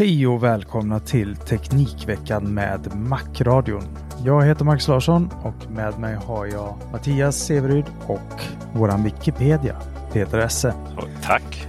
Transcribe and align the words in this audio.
Hej 0.00 0.26
och 0.26 0.42
välkomna 0.42 1.00
till 1.00 1.36
Teknikveckan 1.36 2.54
med 2.54 2.94
Macradion. 2.96 3.82
Jag 4.24 4.46
heter 4.46 4.64
Max 4.64 4.88
Larsson 4.88 5.30
och 5.42 5.70
med 5.70 5.98
mig 5.98 6.14
har 6.14 6.46
jag 6.46 6.78
Mattias 6.92 7.36
Severyd 7.36 7.84
och 8.06 8.42
våran 8.72 9.04
Wikipedia, 9.04 9.76
Peter 10.12 10.38
Esse. 10.38 10.74
Tack. 11.22 11.66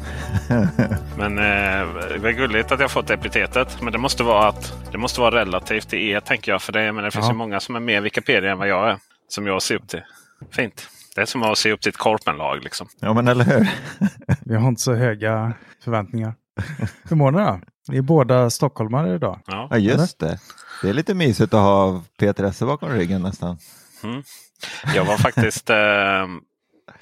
men 1.17 1.37
eh, 1.37 1.93
det 2.21 2.29
är 2.29 2.31
gulligt 2.31 2.71
att 2.71 2.79
jag 2.79 2.91
fått 2.91 3.09
epitetet. 3.09 3.81
Men 3.81 3.93
det 3.93 3.99
måste 3.99 4.23
vara, 4.23 4.47
att, 4.47 4.73
det 4.91 4.97
måste 4.97 5.21
vara 5.21 5.35
relativt 5.41 5.89
till 5.89 5.99
er 5.99 6.19
tänker 6.19 6.51
jag. 6.51 6.61
För 6.61 6.73
det, 6.73 6.91
men 6.91 7.03
det 7.03 7.11
finns 7.11 7.25
Ja. 7.25 7.31
ju 7.31 7.37
många 7.37 7.59
som 7.59 7.75
är 7.75 7.79
mer 7.79 8.01
Wikipedia 8.01 8.51
än 8.51 8.57
vad 8.57 8.67
jag 8.67 8.89
är. 8.89 8.97
Som 9.27 9.47
jag 9.47 9.61
ser 9.61 9.75
upp 9.75 9.87
till. 9.87 10.03
Fint. 10.51 10.89
Det 11.15 11.21
är 11.21 11.25
som 11.25 11.43
att 11.43 11.57
se 11.57 11.71
upp 11.71 11.81
till 11.81 11.89
ett 11.89 11.97
korpenlag. 11.97 12.63
Liksom. 12.63 12.87
Ja 12.99 13.13
men 13.13 13.27
eller 13.27 13.45
hur? 13.45 13.69
Vi 14.45 14.55
har 14.55 14.67
inte 14.67 14.81
så 14.81 14.93
höga 14.93 15.53
förväntningar. 15.83 16.33
Hur 17.09 17.15
mår 17.15 17.31
ni 17.31 17.37
då? 17.37 17.59
Ni 17.87 17.97
är 17.97 18.01
båda 18.01 18.49
stockholmare 18.49 19.15
idag. 19.15 19.39
Ja. 19.45 19.67
Ja 19.69 19.77
just 19.77 20.19
det. 20.19 20.39
Det 20.81 20.89
är 20.89 20.93
lite 20.93 21.13
mysigt 21.13 21.53
att 21.53 21.59
ha 21.59 22.03
Peter 22.19 22.43
Esse 22.43 22.65
bakom 22.65 22.89
ryggen 22.89 23.21
nästan. 23.21 23.57
Mm. 24.03 24.23
Jag 24.95 25.05
var 25.05 25.17
faktiskt 25.17 25.69
eh, 25.69 26.27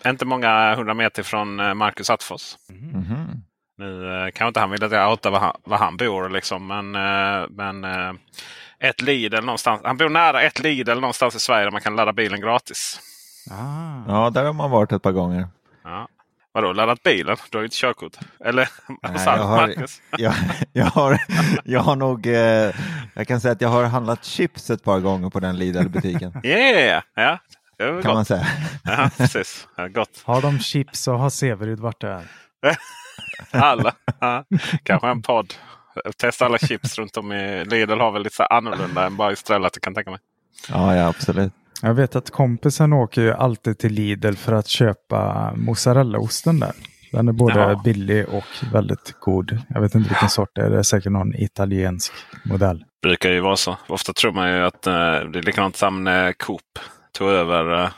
inte 0.06 0.25
många 0.25 0.75
hundra 0.75 0.94
meter 0.94 1.24
från 1.24 1.59
eh, 1.59 1.74
Marcus 1.74 2.09
Attefors. 2.09 2.56
Mhm. 2.69 3.44
Nu 3.78 4.06
eh, 4.06 4.24
kanske 4.24 4.47
inte 4.47 4.59
han 4.59 4.72
vill 4.72 4.84
att 4.84 4.91
jag 4.91 5.12
outar 5.12 5.31
var 5.31 5.40
han, 5.40 5.56
var 5.63 5.78
han 5.78 5.97
bor. 5.97 6.29
Liksom, 6.29 6.68
men 6.68 6.95
eh, 6.95 7.47
men 7.50 7.84
eh, 7.84 8.13
ett 8.79 9.01
Lidl 9.01 9.41
någonstans. 9.45 9.81
Han 9.84 9.97
bor 9.97 10.09
nära 10.09 10.41
ett 10.41 10.59
Lidl 10.59 11.00
någonstans 11.00 11.35
i 11.35 11.40
Sverige 11.40 11.63
där 11.63 11.72
man 11.72 11.81
kan 11.81 11.95
ladda 11.95 12.13
bilen 12.13 12.41
gratis. 12.41 13.00
Ah. 13.51 14.03
Ja, 14.07 14.29
där 14.29 14.45
har 14.45 14.53
man 14.53 14.72
varit 14.72 14.91
ett 14.91 15.01
par 15.01 15.12
gånger. 15.12 15.47
Ja. 15.84 16.07
Vadå, 16.62 16.74
laddat 16.74 17.03
bilen? 17.03 17.38
Du 17.50 17.58
har 17.58 17.62
ju 17.62 17.66
inte 17.66 17.78
körkort. 17.78 18.18
Eller 18.46 18.70
Nej, 19.03 19.12
jag, 19.25 19.38
har, 19.38 19.75
jag, 20.18 20.34
jag, 20.74 20.86
har, 20.86 21.18
jag 21.64 21.80
har 21.80 21.96
nog, 21.96 22.28
eh, 22.28 22.75
jag 23.14 23.28
kan 23.28 23.42
säga 23.42 23.52
att 23.52 23.62
jag 23.62 23.70
har 23.70 23.84
handlat 23.84 24.25
chips 24.25 24.69
ett 24.69 24.84
par 24.84 25.00
gånger 25.00 25.30
på 25.30 25.40
den 25.40 25.58
Lidl-butiken. 25.58 26.34
Yeah! 26.44 27.03
Ja, 27.16 27.40
kan 27.78 27.96
man 28.03 28.03
gott. 28.03 28.28
säga. 28.28 28.48
Ja, 28.84 29.09
precis. 29.18 29.68
Ja, 29.75 29.88
gott. 29.88 30.22
Har 30.25 30.42
de 30.42 30.59
chips 30.59 31.08
och 31.08 31.19
har 31.19 31.30
Severyd 31.30 31.80
varit 31.80 32.02
där? 32.02 32.24
Alla. 33.52 33.94
Ja. 34.19 34.46
Kanske 34.84 35.08
en 35.08 35.22
podd. 35.22 35.53
Testa 36.18 36.46
alla 36.46 36.58
chips 36.58 36.98
runt 36.98 37.18
om 37.18 37.31
i 37.31 37.66
Lidl 37.66 38.00
har 38.00 38.12
väl 38.12 38.24
lite 38.24 38.36
så 38.36 38.44
annorlunda 38.44 39.06
än 39.06 39.18
bara 39.18 39.31
Estrella. 39.31 39.69
kan 39.69 39.92
jag 39.92 39.96
tänka 39.96 40.12
mig. 40.12 40.19
Ja, 40.69 40.96
ja 40.96 41.08
absolut. 41.08 41.53
Jag 41.81 41.94
vet 41.94 42.16
att 42.16 42.29
kompisen 42.29 42.94
åker 42.94 43.22
ju 43.22 43.34
alltid 43.34 43.78
till 43.78 43.94
Lidl 43.94 44.34
för 44.34 44.53
att 44.53 44.67
köpa 44.67 45.53
mozzarellaosten 45.56 46.59
där. 46.59 46.72
Den 47.12 47.28
är 47.28 47.31
både 47.34 47.59
Ja. 47.59 47.81
billig 47.84 48.29
och 48.29 48.72
väldigt 48.73 49.16
god. 49.19 49.62
Jag 49.69 49.81
vet 49.81 49.95
inte 49.95 50.09
vilken 50.09 50.29
sort 50.29 50.50
det 50.56 50.62
är. 50.62 50.69
Det 50.69 50.78
är 50.79 50.84
säkert 50.84 51.12
någon 51.12 51.35
italiensk 51.35 52.13
modell. 52.45 52.85
brukar 53.01 53.29
ju 53.29 53.39
vara 53.39 53.56
så. 53.56 53.78
Ofta 53.88 54.13
tror 54.13 54.31
man 54.31 54.50
ju 54.51 54.59
att 54.66 54.88
eh, 54.88 54.94
det 54.94 55.39
är 55.39 55.44
likadant 55.44 55.75
som 55.75 56.03
när 56.03 56.34
Coop 56.34 56.79
tog 57.12 57.29
över 57.29 57.84
eh, 57.84 57.89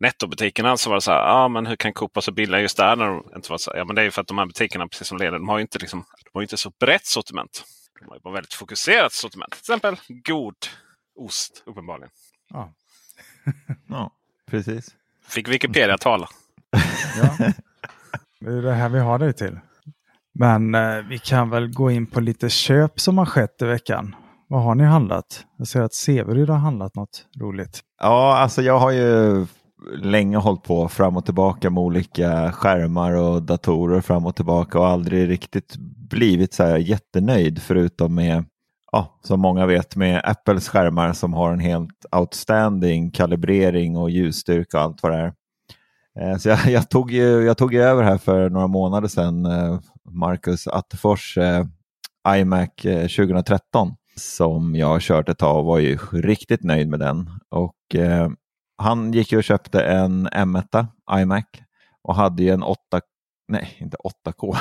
nettobutikerna. 0.00 0.76
Så 0.76 0.90
var 0.90 0.96
det 0.96 1.00
så 1.00 1.10
här, 1.12 1.22
ah, 1.26 1.48
men 1.48 1.66
hur 1.66 1.76
kan 1.76 1.92
Coop 1.92 2.14
vara 2.14 2.22
så 2.22 2.32
billiga 2.32 2.60
just 2.60 2.76
där? 2.76 2.96
När 2.96 3.06
de 3.06 3.24
inte 3.36 3.50
var 3.50 3.58
så, 3.58 3.72
ja, 3.76 3.84
men 3.84 3.96
det 3.96 4.02
är 4.02 4.04
ju 4.04 4.10
för 4.10 4.20
att 4.20 4.28
de 4.28 4.38
här 4.38 4.46
butikerna, 4.46 4.88
precis 4.88 5.06
som 5.08 5.18
leder, 5.18 5.32
de 5.38 5.48
har 5.48 5.58
ju 5.58 5.62
inte, 5.62 5.78
liksom, 5.78 6.04
de 6.24 6.30
har 6.34 6.42
inte 6.42 6.56
så 6.56 6.70
brett 6.80 7.06
sortiment. 7.06 7.64
De 8.00 8.08
har 8.08 8.14
ju 8.16 8.20
bara 8.20 8.34
väldigt 8.34 8.54
fokuserat 8.54 9.12
sortiment. 9.12 9.50
Till 9.52 9.60
exempel 9.60 9.96
god 10.24 10.54
ost, 11.18 11.62
uppenbarligen. 11.66 12.10
Ja. 12.50 12.72
Ja, 13.86 14.10
precis. 14.50 14.88
Fick 15.28 15.48
Wikipedia 15.48 15.98
tala. 15.98 16.28
Ja. 17.20 17.52
Det 18.40 18.50
är 18.50 18.62
det 18.62 18.74
här 18.74 18.88
vi 18.88 18.98
har 18.98 19.18
dig 19.18 19.32
till. 19.32 19.58
Men 20.34 20.74
eh, 20.74 20.96
vi 21.08 21.18
kan 21.18 21.50
väl 21.50 21.68
gå 21.68 21.90
in 21.90 22.06
på 22.06 22.20
lite 22.20 22.48
köp 22.48 23.00
som 23.00 23.18
har 23.18 23.26
skett 23.26 23.62
i 23.62 23.64
veckan. 23.64 24.14
Vad 24.48 24.62
har 24.62 24.74
ni 24.74 24.84
handlat? 24.84 25.44
Jag 25.56 25.68
ser 25.68 25.82
att 25.82 25.94
Severyd 25.94 26.48
har 26.48 26.56
handlat 26.56 26.94
något 26.94 27.26
roligt. 27.40 27.80
Ja, 28.00 28.36
alltså 28.36 28.62
jag 28.62 28.78
har 28.78 28.90
ju 28.90 29.46
länge 29.96 30.36
hållit 30.36 30.62
på 30.62 30.88
fram 30.88 31.16
och 31.16 31.24
tillbaka 31.24 31.70
med 31.70 31.82
olika 31.82 32.52
skärmar 32.52 33.12
och 33.12 33.42
datorer 33.42 34.00
fram 34.00 34.26
och 34.26 34.36
tillbaka 34.36 34.78
och 34.78 34.86
aldrig 34.86 35.28
riktigt 35.28 35.76
blivit 36.10 36.54
så 36.54 36.64
här 36.64 36.76
jättenöjd 36.76 37.62
förutom 37.62 38.14
med, 38.14 38.44
ja, 38.92 39.18
som 39.22 39.40
många 39.40 39.66
vet, 39.66 39.96
med 39.96 40.22
Apples 40.24 40.68
skärmar 40.68 41.12
som 41.12 41.32
har 41.32 41.52
en 41.52 41.60
helt 41.60 42.06
outstanding 42.16 43.10
kalibrering 43.10 43.96
och 43.96 44.10
ljusstyrka 44.10 44.76
och 44.76 44.82
allt 44.82 45.02
vad 45.02 45.12
det 45.12 45.18
är. 45.18 45.32
Eh, 46.20 46.36
så 46.36 46.48
jag, 46.48 46.66
jag, 46.66 46.90
tog 46.90 47.10
ju, 47.10 47.44
jag 47.44 47.58
tog 47.58 47.74
ju 47.74 47.82
över 47.82 48.02
här 48.02 48.18
för 48.18 48.50
några 48.50 48.66
månader 48.66 49.08
sedan 49.08 49.46
eh, 49.46 49.80
Marcus 50.10 50.66
Attefors 50.66 51.38
eh, 51.38 51.64
iMac 52.28 52.70
2013 52.82 53.94
som 54.18 54.74
jag 54.74 54.86
har 54.86 55.00
kört 55.00 55.28
ett 55.28 55.38
tag 55.38 55.58
och 55.58 55.64
var 55.64 55.78
ju 55.78 55.98
riktigt 56.12 56.62
nöjd 56.62 56.88
med 56.88 57.00
den. 57.00 57.30
Och 57.48 57.94
eh, 57.94 58.28
han 58.76 59.12
gick 59.12 59.32
ju 59.32 59.38
och 59.38 59.44
köpte 59.44 59.80
en 59.82 60.28
M1 60.28 60.86
iMac 61.12 61.44
och 62.02 62.14
hade 62.14 62.42
ju 62.42 62.50
en 62.50 62.62
8 62.62 63.00
nej 63.48 63.76
inte 63.80 63.96
8K, 64.26 64.56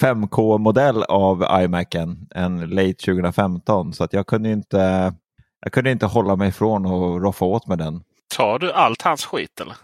5K-modell 0.00 1.02
av 1.08 1.62
iMacen, 1.62 2.28
en 2.34 2.60
late 2.60 2.92
2015. 2.92 3.92
Så 3.92 4.04
att 4.04 4.12
jag 4.12 4.26
kunde 4.26 4.50
inte, 4.50 5.14
jag 5.60 5.72
kunde 5.72 5.90
inte 5.90 6.06
hålla 6.06 6.36
mig 6.36 6.48
ifrån 6.48 6.86
att 6.86 7.22
roffa 7.22 7.44
åt 7.44 7.66
med 7.66 7.78
den. 7.78 8.00
Tar 8.36 8.58
du 8.58 8.72
allt 8.72 9.02
hans 9.02 9.24
skit 9.24 9.60
eller? 9.60 9.76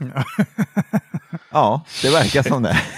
Ja, 1.53 1.85
det 2.03 2.11
verkar 2.11 2.43
som 2.43 2.63
det. 2.63 2.81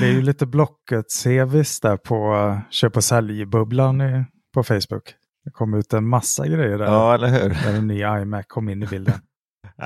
Det 0.00 0.06
är 0.06 0.12
ju 0.12 0.22
lite 0.22 0.46
Blocket-CVs 0.46 1.80
där 1.82 1.96
på 1.96 2.58
köp 2.70 2.96
och 2.96 3.04
sälj-bubblan 3.04 4.24
på 4.54 4.62
Facebook. 4.62 5.14
Det 5.44 5.50
kom 5.50 5.74
ut 5.74 5.92
en 5.92 6.08
massa 6.08 6.46
grejer 6.46 6.78
där. 6.78 6.84
Ja, 6.84 7.14
eller 7.14 7.28
hur? 7.28 7.48
Där 7.48 7.74
en 7.78 7.86
ny 7.86 8.02
iMac 8.02 8.44
kom 8.48 8.68
in 8.68 8.82
i 8.82 8.86
bilden. 8.86 9.20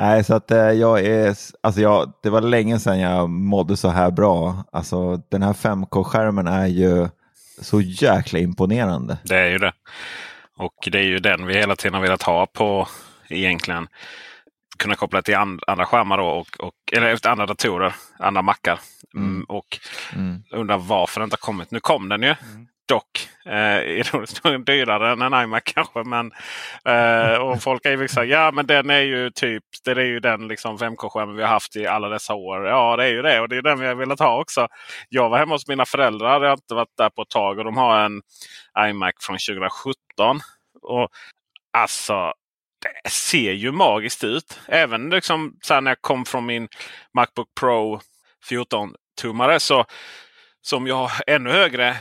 Nej, 0.00 0.24
så 0.24 0.34
att 0.34 0.50
eh, 0.50 0.58
jag 0.58 1.06
är, 1.06 1.36
alltså 1.60 1.80
jag, 1.80 2.12
det 2.22 2.30
var 2.30 2.40
länge 2.40 2.78
sedan 2.78 3.00
jag 3.00 3.30
mådde 3.30 3.76
så 3.76 3.88
här 3.88 4.10
bra. 4.10 4.64
Alltså 4.72 5.16
den 5.16 5.42
här 5.42 5.52
5K-skärmen 5.52 6.46
är 6.46 6.66
ju 6.66 7.08
så 7.60 7.80
jäkla 7.80 8.38
imponerande. 8.38 9.18
Det 9.24 9.36
är 9.36 9.50
ju 9.50 9.58
det. 9.58 9.72
Och 10.56 10.88
det 10.92 10.98
är 10.98 11.02
ju 11.02 11.18
den 11.18 11.46
vi 11.46 11.54
hela 11.54 11.76
tiden 11.76 11.94
har 11.94 12.02
velat 12.02 12.22
ha 12.22 12.46
på 12.46 12.88
egentligen. 13.28 13.88
Kunna 14.78 14.94
koppla 14.94 15.22
till 15.22 15.34
and, 15.34 15.60
andra 15.66 15.86
skärmar 15.86 16.18
då 16.18 16.26
och, 16.26 16.60
och, 16.60 16.74
eller 16.92 17.06
efter 17.06 17.30
andra 17.30 17.46
datorer, 17.46 17.94
andra 18.18 18.42
mackar. 18.42 18.80
Mm. 19.14 19.44
Och 19.48 19.78
undrar 20.52 20.78
varför 20.78 21.20
den 21.20 21.26
inte 21.26 21.36
har 21.40 21.46
kommit. 21.46 21.70
Nu 21.70 21.80
kom 21.80 22.08
den 22.08 22.22
ju. 22.22 22.34
Dock 22.88 23.28
eh, 23.46 23.80
ironiskt 23.80 24.42
dyrare 24.66 25.12
än 25.12 25.22
en 25.22 25.42
iMac 25.42 25.62
kanske. 25.64 26.04
Men, 26.04 26.32
eh, 26.84 27.36
och 27.36 27.62
folk 27.62 27.86
är 27.86 27.90
ju 27.90 27.96
liksom, 27.96 28.28
ja 28.28 28.50
men 28.50 28.66
den 28.66 28.90
är 28.90 29.00
ju 29.00 29.30
typ 29.30 29.64
det 29.84 29.90
är 29.90 29.96
ju 29.96 30.20
den 30.20 30.48
liksom 30.48 30.78
5K-skärmen 30.78 31.36
vi 31.36 31.42
har 31.42 31.48
haft 31.48 31.76
i 31.76 31.86
alla 31.86 32.08
dessa 32.08 32.34
år. 32.34 32.66
Ja 32.66 32.96
det 32.96 33.04
är 33.04 33.12
ju 33.12 33.22
det 33.22 33.40
och 33.40 33.48
det 33.48 33.56
är 33.56 33.62
den 33.62 33.80
vi 33.80 33.86
har 33.86 33.94
velat 33.94 34.20
ha 34.20 34.40
också. 34.40 34.68
Jag 35.08 35.28
var 35.28 35.38
hemma 35.38 35.54
hos 35.54 35.68
mina 35.68 35.84
föräldrar. 35.86 36.40
Jag 36.42 36.48
har 36.48 36.56
inte 36.56 36.74
varit 36.74 36.96
där 36.98 37.10
på 37.10 37.22
ett 37.22 37.28
tag 37.28 37.58
och 37.58 37.64
de 37.64 37.76
har 37.76 38.00
en 38.04 38.22
iMac 38.78 39.14
från 39.20 39.38
2017. 39.38 40.40
Och 40.82 41.08
Alltså 41.76 42.32
det 43.04 43.10
ser 43.10 43.52
ju 43.52 43.72
magiskt 43.72 44.24
ut. 44.24 44.60
Även 44.68 45.10
liksom, 45.10 45.56
så 45.62 45.80
när 45.80 45.90
jag 45.90 46.02
kom 46.02 46.24
från 46.24 46.46
min 46.46 46.68
Macbook 47.14 47.48
Pro 47.60 48.00
14-tummare 48.50 49.58
så 49.58 49.84
som 50.62 50.86
jag 50.86 50.96
har 50.96 51.10
ännu 51.26 51.50
högre 51.50 51.96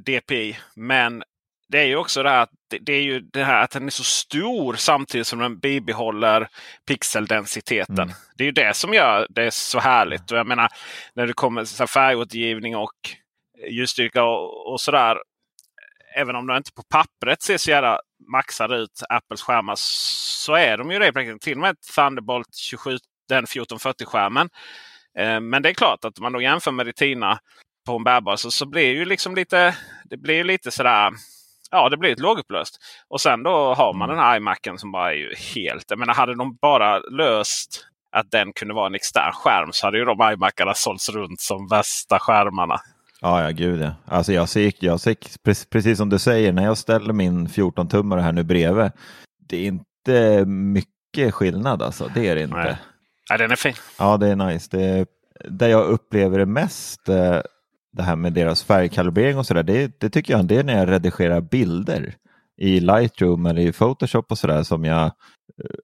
DPI. 0.00 0.58
Men 0.76 1.22
det 1.68 1.78
är 1.78 1.84
ju 1.84 1.96
också 1.96 2.22
det 2.22 2.30
här, 2.30 2.42
att, 2.42 2.50
det, 2.80 2.92
är 2.92 3.02
ju 3.02 3.20
det 3.20 3.44
här 3.44 3.64
att 3.64 3.70
den 3.70 3.86
är 3.86 3.90
så 3.90 4.04
stor 4.04 4.74
samtidigt 4.74 5.26
som 5.26 5.38
den 5.38 5.58
bibehåller 5.58 6.48
pixeldensiteten. 6.86 7.98
Mm. 7.98 8.14
Det 8.36 8.44
är 8.44 8.46
ju 8.46 8.52
det 8.52 8.76
som 8.76 8.94
gör 8.94 9.26
det 9.30 9.54
så 9.54 9.78
härligt. 9.78 10.32
Och 10.32 10.38
jag 10.38 10.46
menar 10.46 10.68
när 11.14 11.26
det 11.26 11.32
kommer 11.32 11.64
så 11.64 11.86
färgåtergivning 11.86 12.76
och 12.76 13.10
ljusstyrka 13.70 14.24
och, 14.24 14.72
och 14.72 14.80
sådär. 14.80 15.18
Även 16.16 16.36
om 16.36 16.46
de 16.46 16.56
inte 16.56 16.72
på 16.72 16.82
pappret 16.82 17.42
ser 17.42 17.56
så 17.56 17.70
jävla 17.70 18.00
maxade 18.32 18.76
ut 18.76 19.02
Apples 19.08 19.42
skärmar 19.42 19.74
så 19.76 20.54
är 20.54 20.78
de 20.78 20.90
ju 20.90 20.98
det 20.98 21.38
Till 21.38 21.52
och 21.52 21.58
med 21.58 21.76
Thunderbolt 21.94 22.54
27, 22.54 22.98
den 23.28 23.44
1440-skärmen. 23.44 24.48
Eh, 25.18 25.40
men 25.40 25.62
det 25.62 25.68
är 25.68 25.74
klart 25.74 26.04
att 26.04 26.18
man 26.18 26.32
då 26.32 26.42
jämför 26.42 26.70
med 26.70 26.86
Retina 26.86 27.38
på 27.88 27.96
en 27.96 28.04
bärbar 28.04 28.36
så, 28.36 28.50
så 28.50 28.66
blir 28.66 28.94
ju 28.94 29.04
liksom 29.04 29.34
lite, 29.34 29.74
det 30.04 30.16
blir 30.16 30.44
lite 30.44 30.70
sådär 30.70 31.12
Ja, 31.70 31.88
det 31.88 31.96
blir 31.96 32.12
ett 32.12 32.20
lågupplöst. 32.20 32.78
Och 33.08 33.20
sen 33.20 33.42
då 33.42 33.74
har 33.74 33.94
man 33.94 34.08
den 34.08 34.18
här 34.18 34.36
iMacen 34.36 34.78
som 34.78 34.92
bara 34.92 35.12
är 35.12 35.16
ju 35.16 35.34
helt... 35.54 35.84
Jag 35.88 35.98
menar, 35.98 36.14
hade 36.14 36.34
de 36.34 36.56
bara 36.62 36.98
löst 36.98 37.86
att 38.12 38.30
den 38.30 38.52
kunde 38.52 38.74
vara 38.74 38.86
en 38.86 38.94
extern 38.94 39.32
skärm 39.32 39.72
så 39.72 39.86
hade 39.86 39.98
ju 39.98 40.04
de 40.04 40.32
iMacarna 40.32 40.74
sålts 40.74 41.08
runt 41.08 41.40
som 41.40 41.68
värsta 41.68 42.18
skärmarna. 42.18 42.80
Ja, 43.20 43.42
ja 43.42 43.50
gud 43.50 43.80
ja. 43.80 43.94
Alltså 44.06 44.32
jag 44.32 44.48
ser, 44.48 44.72
jag 44.78 45.00
ser, 45.00 45.16
precis 45.70 45.98
som 45.98 46.08
du 46.08 46.18
säger, 46.18 46.52
när 46.52 46.64
jag 46.64 46.78
ställer 46.78 47.12
min 47.12 47.48
14-tummare 47.48 48.20
här 48.20 48.32
nu 48.32 48.42
bredvid. 48.42 48.90
Det 49.48 49.56
är 49.56 49.66
inte 49.66 50.44
mycket 50.46 51.34
skillnad 51.34 51.82
alltså. 51.82 52.10
Det 52.14 52.28
är 52.28 52.34
det 52.34 52.42
inte. 52.42 52.56
Nej. 52.56 52.76
Ja, 53.28 53.36
den 53.36 53.50
är 53.50 53.56
fin. 53.56 53.74
Ja, 53.98 54.16
det 54.16 54.28
är 54.28 54.36
nice. 54.36 54.68
Det 54.70 54.84
är, 54.84 55.06
där 55.48 55.68
jag 55.68 55.86
upplever 55.86 56.38
det 56.38 56.46
mest, 56.46 57.08
eh, 57.08 57.40
det 57.92 58.02
här 58.02 58.16
med 58.16 58.32
deras 58.32 58.62
färgkalibrering 58.62 59.38
och 59.38 59.46
sådär, 59.46 59.62
det, 59.62 60.00
det 60.00 60.10
tycker 60.10 60.32
jag 60.32 60.44
det 60.44 60.56
är 60.56 60.64
när 60.64 60.78
jag 60.78 60.90
redigerar 60.90 61.40
bilder 61.40 62.14
i 62.60 62.80
Lightroom 62.80 63.46
eller 63.46 63.62
i 63.62 63.72
Photoshop 63.72 64.30
och 64.30 64.38
sådär 64.38 64.62
som 64.62 64.84
jag 64.84 65.12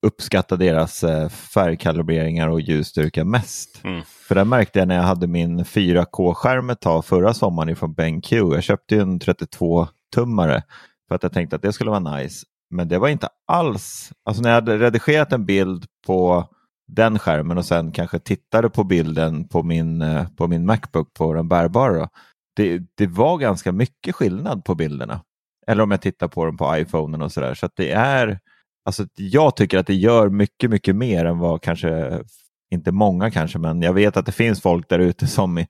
uppskattar 0.03 0.57
deras 0.57 1.05
eh, 1.05 1.29
färgkalibreringar 1.29 2.49
och 2.49 2.61
ljusstyrka 2.61 3.25
mest. 3.25 3.81
Mm. 3.85 4.03
För 4.29 4.35
det 4.35 4.45
märkte 4.45 4.79
jag 4.79 4.89
när 4.89 4.97
jag 4.97 5.03
hade 5.03 5.27
min 5.27 5.65
4K-skärm 5.65 6.71
ett 6.71 6.81
tag 6.81 7.05
förra 7.05 7.35
sommaren 7.35 7.69
ifrån 7.69 7.95
BenQ. 7.95 8.33
Jag 8.33 8.63
köpte 8.63 8.97
en 8.97 9.21
32-tummare 9.21 10.63
för 11.09 11.15
att 11.15 11.23
jag 11.23 11.33
tänkte 11.33 11.57
att 11.57 11.63
det 11.63 11.73
skulle 11.73 11.91
vara 11.91 12.17
nice. 12.17 12.47
Men 12.71 12.89
det 12.89 12.99
var 12.99 13.09
inte 13.09 13.29
alls, 13.47 14.13
alltså 14.25 14.43
när 14.43 14.51
jag 14.51 14.55
hade 14.55 14.79
redigerat 14.79 15.33
en 15.33 15.47
bild 15.47 15.87
på 16.07 16.49
den 16.87 17.19
skärmen 17.19 17.59
och 17.59 17.65
sen 17.65 17.93
kanske 17.93 18.19
tittade 18.19 18.71
på 18.71 18.85
bilden 18.85 19.49
på 19.49 19.63
min, 19.63 20.03
eh, 20.03 20.29
på 20.29 20.47
min 20.49 20.67
Macbook 20.67 21.15
på 21.15 21.35
den 21.35 21.49
bärbara. 21.49 22.09
Det, 22.57 22.83
det 22.95 23.07
var 23.07 23.39
ganska 23.39 23.73
mycket 23.73 24.15
skillnad 24.15 24.65
på 24.65 24.75
bilderna. 24.75 25.21
Eller 25.67 25.83
om 25.83 25.91
jag 25.91 26.01
tittar 26.01 26.29
på 26.29 26.45
dem 26.45 26.57
på 26.57 26.77
iPhonen 26.77 27.23
och 27.23 27.33
sådär. 27.33 27.55
Så 27.55 27.67
att 27.67 27.77
det 27.77 27.91
är 27.91 28.39
Alltså, 28.85 29.07
jag 29.17 29.57
tycker 29.57 29.79
att 29.79 29.87
det 29.87 29.95
gör 29.95 30.29
mycket, 30.29 30.71
mycket 30.71 30.97
mer 30.97 31.25
än 31.25 31.39
vad 31.39 31.63
kanske, 31.63 32.23
inte 32.71 32.93
många 32.93 33.31
kanske, 33.31 33.59
men 33.59 33.83
jag 33.83 33.93
vet 33.93 34.17
att 34.17 34.27
det 34.27 34.33
finns 34.33 34.61
folk 34.61 34.89
där 34.89 34.99
ute 34.99 35.27
som 35.27 35.65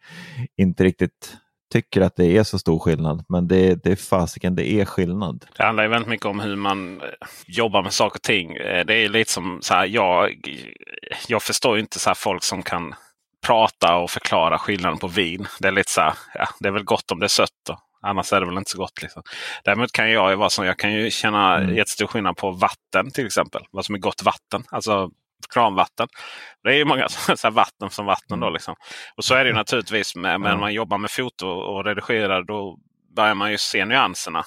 inte 0.56 0.84
riktigt 0.84 1.36
tycker 1.74 2.00
att 2.00 2.16
det 2.16 2.36
är 2.36 2.44
så 2.44 2.58
stor 2.58 2.78
skillnad. 2.78 3.24
Men 3.28 3.48
det, 3.48 3.84
det 3.84 3.92
är 3.92 3.96
fasiken, 3.96 4.54
det 4.54 4.72
är 4.72 4.84
skillnad. 4.84 5.44
Det 5.56 5.62
handlar 5.62 5.82
ju 5.82 5.90
väldigt 5.90 6.08
mycket 6.08 6.26
om 6.26 6.40
hur 6.40 6.56
man 6.56 7.00
eh, 7.00 7.06
jobbar 7.46 7.82
med 7.82 7.92
saker 7.92 8.18
och 8.18 8.22
ting. 8.22 8.56
Eh, 8.56 8.84
det 8.84 8.94
är 8.94 9.08
lite 9.08 9.32
som 9.32 9.58
så 9.62 9.74
här, 9.74 9.86
jag, 9.86 10.34
jag 11.28 11.42
förstår 11.42 11.78
inte 11.78 11.98
så 11.98 12.14
folk 12.14 12.44
som 12.44 12.62
kan 12.62 12.94
prata 13.46 13.96
och 13.96 14.10
förklara 14.10 14.58
skillnaden 14.58 14.98
på 14.98 15.06
vin. 15.06 15.46
Det 15.60 15.68
är 15.68 15.72
lite 15.72 15.90
så 15.90 16.00
här, 16.00 16.14
ja, 16.34 16.48
det 16.60 16.68
är 16.68 16.72
väl 16.72 16.84
gott 16.84 17.10
om 17.10 17.18
det 17.18 17.26
är 17.26 17.28
sött. 17.28 17.50
Då. 17.66 17.78
Annars 18.02 18.32
är 18.32 18.40
det 18.40 18.46
väl 18.46 18.58
inte 18.58 18.70
så 18.70 18.78
gott. 18.78 19.02
Liksom. 19.02 19.22
Däremot 19.64 19.92
kan 19.92 20.10
jag 20.10 20.30
ju 20.30 20.36
vara 20.36 20.50
som, 20.50 20.66
jag 20.66 20.78
kan 20.78 20.92
ju 20.92 21.10
känna 21.10 21.58
mm. 21.58 21.76
jättestor 21.76 22.06
skillnad 22.06 22.36
på 22.36 22.50
vatten 22.50 23.10
till 23.10 23.26
exempel. 23.26 23.62
Vad 23.70 23.84
som 23.84 23.94
är 23.94 23.98
gott 23.98 24.22
vatten. 24.22 24.64
Alltså 24.70 25.10
kranvatten. 25.46 26.08
Det 26.62 26.70
är 26.70 26.76
ju 26.76 26.84
många 26.84 27.08
så 27.36 27.50
vatten 27.50 27.90
som 27.90 28.06
vatten. 28.06 28.40
Då, 28.40 28.46
mm. 28.46 28.52
liksom. 28.52 28.74
Och 29.16 29.24
så 29.24 29.34
är 29.34 29.44
det 29.44 29.50
ju 29.50 29.56
naturligtvis 29.56 30.16
med, 30.16 30.40
när 30.40 30.56
man 30.56 30.72
jobbar 30.72 30.98
med 30.98 31.10
foto 31.10 31.48
och 31.48 31.84
redigerar. 31.84 32.42
Då 32.42 32.78
börjar 33.16 33.34
man 33.34 33.50
ju 33.50 33.58
se 33.58 33.84
nyanserna 33.84 34.44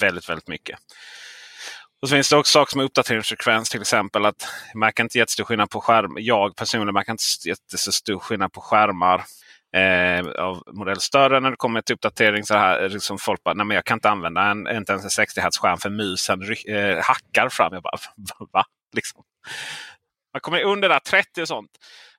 väldigt, 0.00 0.28
väldigt 0.28 0.48
mycket. 0.48 0.78
Och 2.02 2.08
så 2.08 2.14
finns 2.14 2.28
det 2.30 2.36
också 2.36 2.52
saker 2.52 2.70
som 2.70 2.80
uppdateringsfrekvens 2.80 3.70
till 3.70 3.80
exempel. 3.80 4.26
att 4.26 4.48
Man 4.74 4.92
kan 4.92 5.06
inte 5.06 5.18
jättestor 5.18 5.44
skillnad 5.44 5.70
på 5.70 5.80
skärm. 5.80 6.16
Jag 6.18 6.56
personligen 6.56 6.94
märker 6.94 7.12
inte 7.12 7.24
jättestor 7.48 8.18
skillnad 8.18 8.52
på 8.52 8.60
skärmar 8.60 9.22
eh, 9.76 10.44
av 10.44 10.62
modell 10.72 11.00
större 11.00 11.40
när 11.40 11.50
det 11.50 11.56
kommer 11.56 11.80
till 11.80 11.94
uppdatering. 11.94 12.44
Så 12.44 12.54
här, 12.54 12.88
liksom 12.88 13.18
folk 13.18 13.42
bara, 13.42 13.54
nej 13.54 13.66
men 13.66 13.74
jag 13.74 13.84
kan 13.84 13.96
inte 13.96 14.10
använda 14.10 14.42
en, 14.42 14.76
inte 14.76 14.92
ens 14.92 15.04
en 15.04 15.10
60 15.10 15.40
Hz 15.40 15.58
skärm 15.58 15.78
för 15.78 15.90
musen 15.90 16.42
eh, 16.68 17.04
hackar 17.04 17.48
fram. 17.48 17.72
Jag 17.72 17.82
bara, 17.82 17.96
va? 18.52 18.64
Liksom. 18.92 19.22
Man 20.32 20.40
kommer 20.40 20.62
under 20.62 20.88
där 20.88 20.98
30 20.98 21.42
och 21.42 21.48
sånt. 21.48 21.70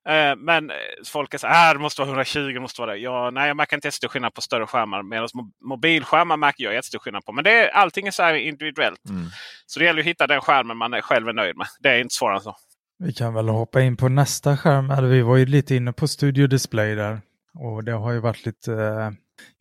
Eh, 0.10 0.36
men 0.38 0.72
folk 1.06 1.34
är 1.34 1.38
så 1.38 1.48
här, 1.48 1.70
äh, 1.70 1.78
det 1.78 1.82
måste 1.82 2.02
vara 2.02 2.10
120, 2.10 2.40
det 2.40 2.60
måste 2.60 2.82
vara 2.82 2.92
det. 2.92 2.98
Ja, 2.98 3.30
nej, 3.34 3.48
jag 3.48 3.58
märker 3.58 3.76
inte 3.78 3.88
jättestor 3.88 4.08
skillnad 4.08 4.34
på 4.34 4.42
större 4.42 4.68
skärmar. 4.68 5.04
Medan 5.04 5.28
mobilskärmar 5.62 6.38
märker 6.38 6.64
jag 6.64 6.74
jättestor 6.74 7.00
skillnad 7.00 7.26
på. 7.26 7.32
Men 7.32 7.44
det 7.44 7.52
är, 7.52 7.70
allting 7.70 8.08
är 8.08 8.12
så 8.12 8.24
här 8.24 8.34
individuellt. 8.34 9.10
Mm. 9.10 9.26
Så 9.66 9.80
det 9.80 9.86
gäller 9.86 10.00
att 10.00 10.08
hitta 10.08 10.28
den 10.28 10.42
skärmen 10.42 10.78
man 10.78 11.02
själv 11.02 11.28
är 11.28 11.34
nöjd 11.34 11.58
med. 11.58 11.68
Det 11.80 11.90
är 11.90 12.00
inte 12.00 12.16
svårare 12.16 12.36
än 12.36 12.42
så. 12.42 12.56
Vi 13.00 13.14
kan 13.14 13.34
väl 13.34 13.50
hoppa 13.50 13.82
in 13.82 13.98
på 13.98 14.10
nästa 14.10 14.58
skärm. 14.58 15.10
Vi 15.10 15.22
var 15.22 15.38
ju 15.38 15.46
lite 15.46 15.76
inne 15.76 15.94
på 15.94 16.08
Studio 16.08 16.48
Display 16.48 16.96
där. 16.96 17.22
Och 17.60 17.84
det 17.84 17.92
har 17.92 18.12
ju 18.12 18.20
varit 18.20 18.46
lite 18.46 18.74
eh, 18.74 19.12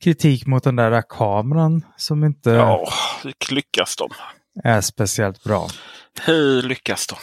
kritik 0.05 0.47
mot 0.47 0.65
den 0.65 0.77
där 0.77 1.03
kameran 1.09 1.85
som 1.97 2.25
inte 2.25 2.50
ja, 2.50 2.88
hur 3.23 3.55
lyckas 3.55 3.97
de? 3.97 4.11
är 4.65 4.81
speciellt 4.81 5.45
bra. 5.45 5.69
Hur 6.21 6.62
lyckas 6.62 7.07
de? 7.07 7.17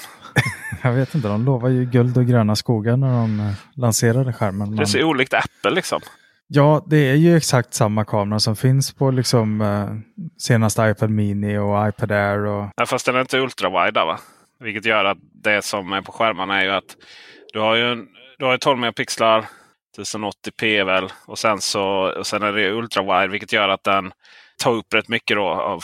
Jag 0.83 0.93
vet 0.93 1.15
inte, 1.15 1.27
de 1.27 1.45
lovar 1.45 1.69
ju 1.69 1.85
guld 1.85 2.17
och 2.17 2.25
gröna 2.25 2.55
skogar 2.55 2.97
när 2.97 3.21
de 3.21 3.39
eh, 3.39 3.53
lanserade 3.75 4.33
skärmen. 4.33 4.75
Det 4.75 4.83
är 4.83 4.85
så 4.85 5.03
olikt 5.03 5.33
Apple 5.33 5.71
liksom. 5.71 6.01
Ja, 6.47 6.85
det 6.87 6.97
är 6.97 7.15
ju 7.15 7.37
exakt 7.37 7.73
samma 7.73 8.05
kamera 8.05 8.39
som 8.39 8.55
finns 8.55 8.93
på 8.93 9.11
liksom 9.11 9.61
eh, 9.61 10.19
senaste 10.37 10.81
iPad 10.81 11.09
Mini 11.09 11.57
och 11.57 11.87
iPad 11.89 12.11
Air. 12.11 12.45
Och... 12.45 12.69
Ja, 12.75 12.85
fast 12.85 13.05
den 13.05 13.15
är 13.15 13.21
inte 13.21 13.37
ultrawide 13.37 14.05
va? 14.05 14.19
Vilket 14.59 14.85
gör 14.85 15.05
att 15.05 15.17
det 15.43 15.61
som 15.61 15.93
är 15.93 16.01
på 16.01 16.11
skärmarna 16.11 16.61
är 16.61 16.65
ju 16.65 16.71
att 16.71 16.97
du 17.53 17.59
har 17.59 17.75
ju 17.75 17.91
en, 17.91 18.07
du 18.37 18.45
har 18.45 18.57
12 18.57 18.79
megapixlar 18.79 19.45
1080p 19.97 20.85
väl. 20.85 21.07
Och 21.25 21.39
sen, 21.39 21.61
så, 21.61 21.83
och 22.17 22.27
sen 22.27 22.43
är 22.43 22.53
det 22.53 22.71
ultrawide 22.71 23.31
vilket 23.31 23.53
gör 23.53 23.69
att 23.69 23.83
den 23.83 24.11
tar 24.63 24.71
upp 24.71 24.93
rätt 24.93 25.07
mycket 25.07 25.37
då 25.37 25.47
av, 25.47 25.81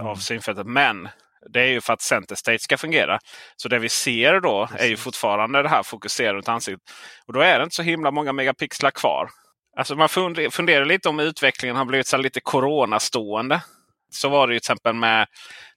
av 0.00 0.06
mm. 0.06 0.16
synfältet. 0.16 0.66
Men 0.66 1.08
det 1.48 1.60
är 1.60 1.66
ju 1.66 1.80
för 1.80 1.92
att 1.92 2.02
center 2.02 2.34
stage 2.34 2.60
ska 2.60 2.76
fungera. 2.76 3.18
Så 3.56 3.68
det 3.68 3.78
vi 3.78 3.88
ser 3.88 4.40
då 4.40 4.68
är 4.78 4.86
ju 4.86 4.96
fortfarande 4.96 5.62
det 5.62 5.68
här 5.68 5.82
fokuserat 5.82 6.34
runt 6.34 6.48
ansiktet. 6.48 6.90
Och 7.26 7.32
då 7.32 7.40
är 7.40 7.58
det 7.58 7.64
inte 7.64 7.76
så 7.76 7.82
himla 7.82 8.10
många 8.10 8.32
megapixlar 8.32 8.90
kvar. 8.90 9.28
Alltså 9.76 9.96
man 9.96 10.08
funderar 10.50 10.84
lite 10.84 11.08
om 11.08 11.20
utvecklingen 11.20 11.76
har 11.76 11.84
blivit 11.84 12.06
så 12.06 12.16
lite 12.16 12.40
coronastående. 12.40 13.62
Så 14.10 14.28
var 14.28 14.46
det 14.46 14.54
ju 14.54 14.60
till 14.60 14.72
exempel 14.72 14.94
med 14.94 15.26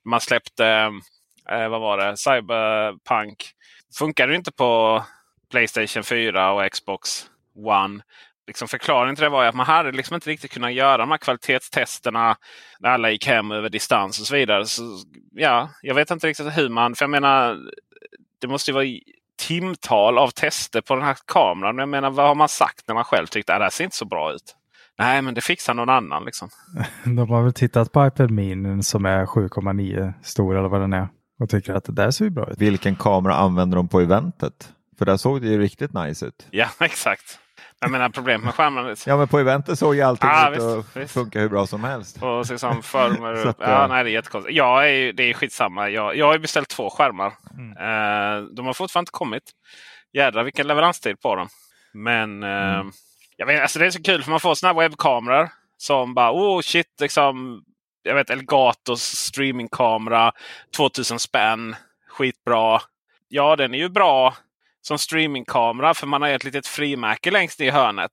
man 0.06 0.22
släppte 0.22 0.66
eh, 1.50 1.70
vad 1.70 1.82
var 1.82 1.98
det? 1.98 2.18
Cyberpunk. 2.18 3.52
Funkar 3.98 4.28
det 4.28 4.36
inte 4.36 4.52
på 4.52 5.04
Playstation 5.52 6.04
4 6.04 6.52
och 6.52 6.72
Xbox 6.72 7.26
One. 7.66 8.04
Liksom 8.50 8.68
förklaringen 8.68 9.16
till 9.16 9.24
det 9.24 9.30
var 9.30 9.46
att 9.46 9.56
man 9.56 9.66
hade 9.66 9.92
liksom 9.92 10.16
inte 10.16 10.30
riktigt 10.30 10.52
kunnat 10.52 10.74
göra 10.74 10.98
de 10.98 11.12
här 11.12 11.18
kvalitetstesterna 11.18 12.38
när 12.80 12.90
alla 12.90 13.12
gick 13.12 13.28
hem 13.28 13.52
över 13.52 13.70
distans 13.70 14.20
och 14.20 14.26
så 14.26 14.36
vidare. 14.36 14.66
Så, 14.66 14.82
ja, 15.32 15.70
jag 15.82 15.96
vet 15.96 16.12
inte 16.12 16.28
riktigt 16.28 16.58
hur 16.58 16.70
man... 16.70 16.96
För 16.96 17.04
jag 17.04 17.10
menar, 17.10 17.58
det 18.42 18.48
måste 18.48 18.72
ju 18.72 18.76
vara 18.76 18.86
timtal 19.48 20.18
av 20.18 20.30
tester 20.30 20.82
på 20.82 20.96
den 20.96 21.04
här 21.04 21.18
kameran. 21.26 21.78
Jag 21.78 21.90
menar, 21.90 22.10
vad 22.10 22.28
har 22.28 22.36
man 22.36 22.50
sagt 22.50 22.88
när 22.88 22.96
man 22.96 23.04
själv 23.04 23.28
tyckte 23.28 23.54
att 23.54 23.60
det 23.60 23.66
här 23.66 23.70
ser 23.70 23.84
inte 23.84 23.96
så 23.96 24.06
bra 24.06 24.34
ut? 24.34 24.56
Nej, 24.98 25.22
men 25.22 25.34
det 25.34 25.42
fixar 25.42 25.74
någon 25.74 25.90
annan. 25.90 26.26
Liksom. 26.26 26.50
De 27.04 27.30
har 27.30 27.44
väl 27.44 27.54
tittat 27.54 27.92
på 27.92 28.08
iPad 28.08 28.32
Mini 28.32 28.84
som 28.84 29.06
är 29.06 29.26
7,9 29.26 30.14
stor 30.24 30.58
eller 30.58 30.70
vad 30.70 30.82
den 30.82 30.94
är 30.94 31.08
och 31.40 31.50
tycker 31.50 31.74
att 31.74 31.84
det 31.84 31.94
där 31.94 32.12
ser 32.12 32.30
bra 32.30 32.52
ut. 32.52 32.58
Vilken 32.58 32.96
kamera 32.96 33.36
använder 33.36 33.78
de 33.78 33.88
på 33.88 34.00
eventet? 34.00 34.74
För 34.98 35.06
där 35.06 35.18
såg 35.18 35.42
det 35.42 35.48
ju 35.48 35.60
riktigt 35.60 35.94
nice 35.94 36.26
ut. 36.26 36.48
Ja, 36.52 36.68
exakt. 36.80 37.40
Jag 37.82 37.92
menar 37.92 38.10
problem 38.10 38.42
med 38.42 38.54
skärmarna. 38.56 38.96
Ja, 39.06 39.18
men 39.18 39.28
på 39.28 39.40
eventet 39.40 39.80
såg 39.80 39.96
ju 39.96 40.02
allting 40.02 40.30
Ja, 40.30 40.50
ut 40.50 40.56
visst, 40.58 40.66
att 40.68 40.98
visst. 40.98 41.14
funka 41.14 41.40
hur 41.40 41.50
bra 41.50 41.68
som 41.68 41.84
helst. 41.84 42.24
Och 42.24 42.50
liksom 42.50 42.84
former. 42.84 43.34
Att, 43.48 43.56
ja, 43.60 43.84
eh, 43.84 43.88
nej, 43.90 44.04
det 44.04 44.10
är 44.10 44.14
jättekonstigt. 44.14 44.58
Jag 44.58 44.90
är, 44.90 45.14
det 45.14 45.24
är 45.24 45.34
skitsamma. 45.34 45.90
Jag, 45.90 46.16
jag 46.18 46.26
har 46.26 46.38
beställt 46.38 46.70
två 46.70 46.90
skärmar. 46.90 47.34
Mm. 47.58 47.72
Eh, 47.72 48.44
de 48.56 48.66
har 48.66 48.74
fortfarande 48.74 49.02
inte 49.04 49.12
kommit. 49.12 49.44
Jädrar 50.14 50.44
vilken 50.44 50.68
leveranstid 50.68 51.22
på 51.22 51.36
dem. 51.36 51.48
Men 51.94 52.44
eh, 52.44 52.50
Mm. 52.80 52.92
jag 53.38 53.46
vet, 53.46 53.62
alltså 53.62 53.80
det 53.80 53.86
är 53.86 53.92
så 53.92 54.02
kul 54.04 54.24
för 54.24 54.32
man 54.32 54.40
får 54.40 54.56
såna 54.56 54.74
här 54.74 54.80
webbkameror. 54.80 55.50
Som 55.78 56.14
bara 56.14 56.32
oh 56.32 56.62
shit 56.62 56.88
liksom. 57.02 57.64
Jag 58.04 58.16
vet 58.16 58.30
Elgatos 58.30 59.02
streamingkamera. 59.04 60.32
2000 60.78 61.20
spänn. 61.20 61.76
Skitbra. 62.10 62.82
Ja 63.28 63.56
den 63.56 63.74
är 63.74 63.78
ju 63.78 63.90
bra 63.90 64.34
som 64.82 64.98
streamingkamera 64.98 65.94
för 65.94 66.08
man 66.08 66.22
har 66.22 66.30
ett 66.30 66.44
litet 66.44 66.68
frimärke 66.68 67.32
längst 67.32 67.60
ner 67.60 67.68
i 67.68 67.72
hörnet. 67.72 68.12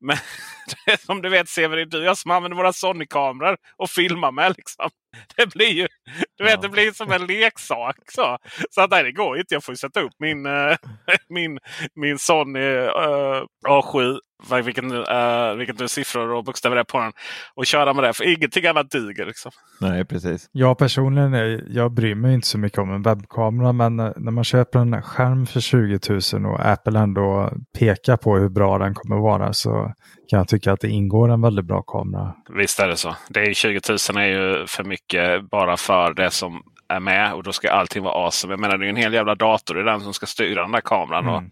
Men 0.00 0.16
det 0.86 1.00
som 1.00 1.22
du 1.22 1.28
vet 1.28 1.48
Severin, 1.48 1.88
du 1.88 1.98
och 1.98 2.04
jag 2.04 2.18
som 2.18 2.30
använder 2.30 2.56
våra 2.56 2.72
Sony-kameror 2.72 3.56
och 3.76 3.90
filmar 3.90 4.32
med. 4.32 4.54
Liksom. 4.56 4.90
Det 5.36 5.46
blir 5.46 5.72
ju 5.72 5.88
du 6.36 6.44
vet, 6.44 6.62
det 6.62 6.68
blir 6.68 6.92
som 6.92 7.12
en 7.12 7.26
leksak. 7.26 7.96
Så, 8.08 8.38
så 8.70 8.80
att, 8.80 8.90
nej, 8.90 9.02
det 9.02 9.12
går 9.12 9.38
inte. 9.38 9.54
Jag 9.54 9.64
får 9.64 9.72
ju 9.72 9.76
sätta 9.76 10.00
upp 10.00 10.12
min, 10.18 10.46
eh, 10.46 10.76
min, 11.28 11.58
min 11.94 12.18
Sony 12.18 12.60
eh, 12.60 13.42
A7. 13.68 14.18
Vad- 14.48 14.64
Vilken, 14.64 14.92
uh, 14.92 15.54
vilken 15.58 15.88
siffror 15.88 16.32
och 16.34 16.44
bokstäver 16.44 16.76
det 16.76 16.80
är 16.82 16.84
på 16.84 16.98
den. 16.98 17.12
Och 17.54 17.66
köra 17.66 17.92
med 17.94 18.04
det. 18.04 18.12
För 18.12 18.24
ingenting 18.36 18.66
annat 18.66 18.90
duger. 18.90 19.26
Liksom. 19.26 19.50
Nej, 19.80 20.04
precis. 20.04 20.48
Jag 20.52 20.78
personligen 20.78 21.34
är, 21.34 21.64
jag 21.68 21.92
bryr 21.92 22.14
mig 22.14 22.34
inte 22.34 22.46
så 22.46 22.58
mycket 22.58 22.78
om 22.78 22.90
en 22.94 23.02
webbkamera 23.02 23.72
men 23.72 24.00
eh, 24.00 24.10
när 24.16 24.32
man 24.32 24.44
köper 24.44 24.78
en 24.78 25.02
skärm 25.02 25.46
för 25.46 25.60
20 25.60 25.98
000 26.40 26.46
och 26.52 26.66
Apple 26.66 26.98
ändå 27.00 27.52
pekar 27.78 28.16
på 28.16 28.36
hur 28.36 28.48
bra 28.48 28.78
den 28.78 28.94
kommer 28.94 29.16
vara 29.16 29.52
så 29.52 29.92
kan 30.30 30.36
jag 30.38 30.48
tycka 30.48 30.72
att 30.72 30.80
det 30.80 30.88
ingår 30.88 31.28
en 31.30 31.40
väldigt 31.42 31.64
bra 31.64 31.82
kamera. 31.82 32.34
Visst 32.56 32.80
är 32.80 32.88
det 32.88 32.96
så. 32.96 33.16
Det 33.28 33.40
är 33.40 33.46
ju 33.46 33.54
20 33.54 33.80
000 34.12 34.22
är 34.22 34.26
ju 34.26 34.66
för 34.66 34.84
mycket 34.84 35.50
bara 35.50 35.76
för 35.76 36.14
det 36.14 36.30
som 36.30 36.62
är 36.88 37.00
med. 37.00 37.32
Och 37.34 37.42
då 37.42 37.52
ska 37.52 37.70
allting 37.72 38.02
vara 38.02 38.24
awesome. 38.24 38.52
Jag 38.52 38.60
menar 38.60 38.78
det 38.78 38.86
är 38.86 38.90
en 38.90 38.96
hel 38.96 39.12
jävla 39.14 39.34
dator 39.34 39.80
i 39.80 39.82
den 39.82 40.00
som 40.00 40.14
ska 40.14 40.26
styra 40.26 40.62
den 40.62 40.72
där 40.72 40.80
kameran. 40.80 41.28
Och, 41.28 41.38
Mm. 41.38 41.50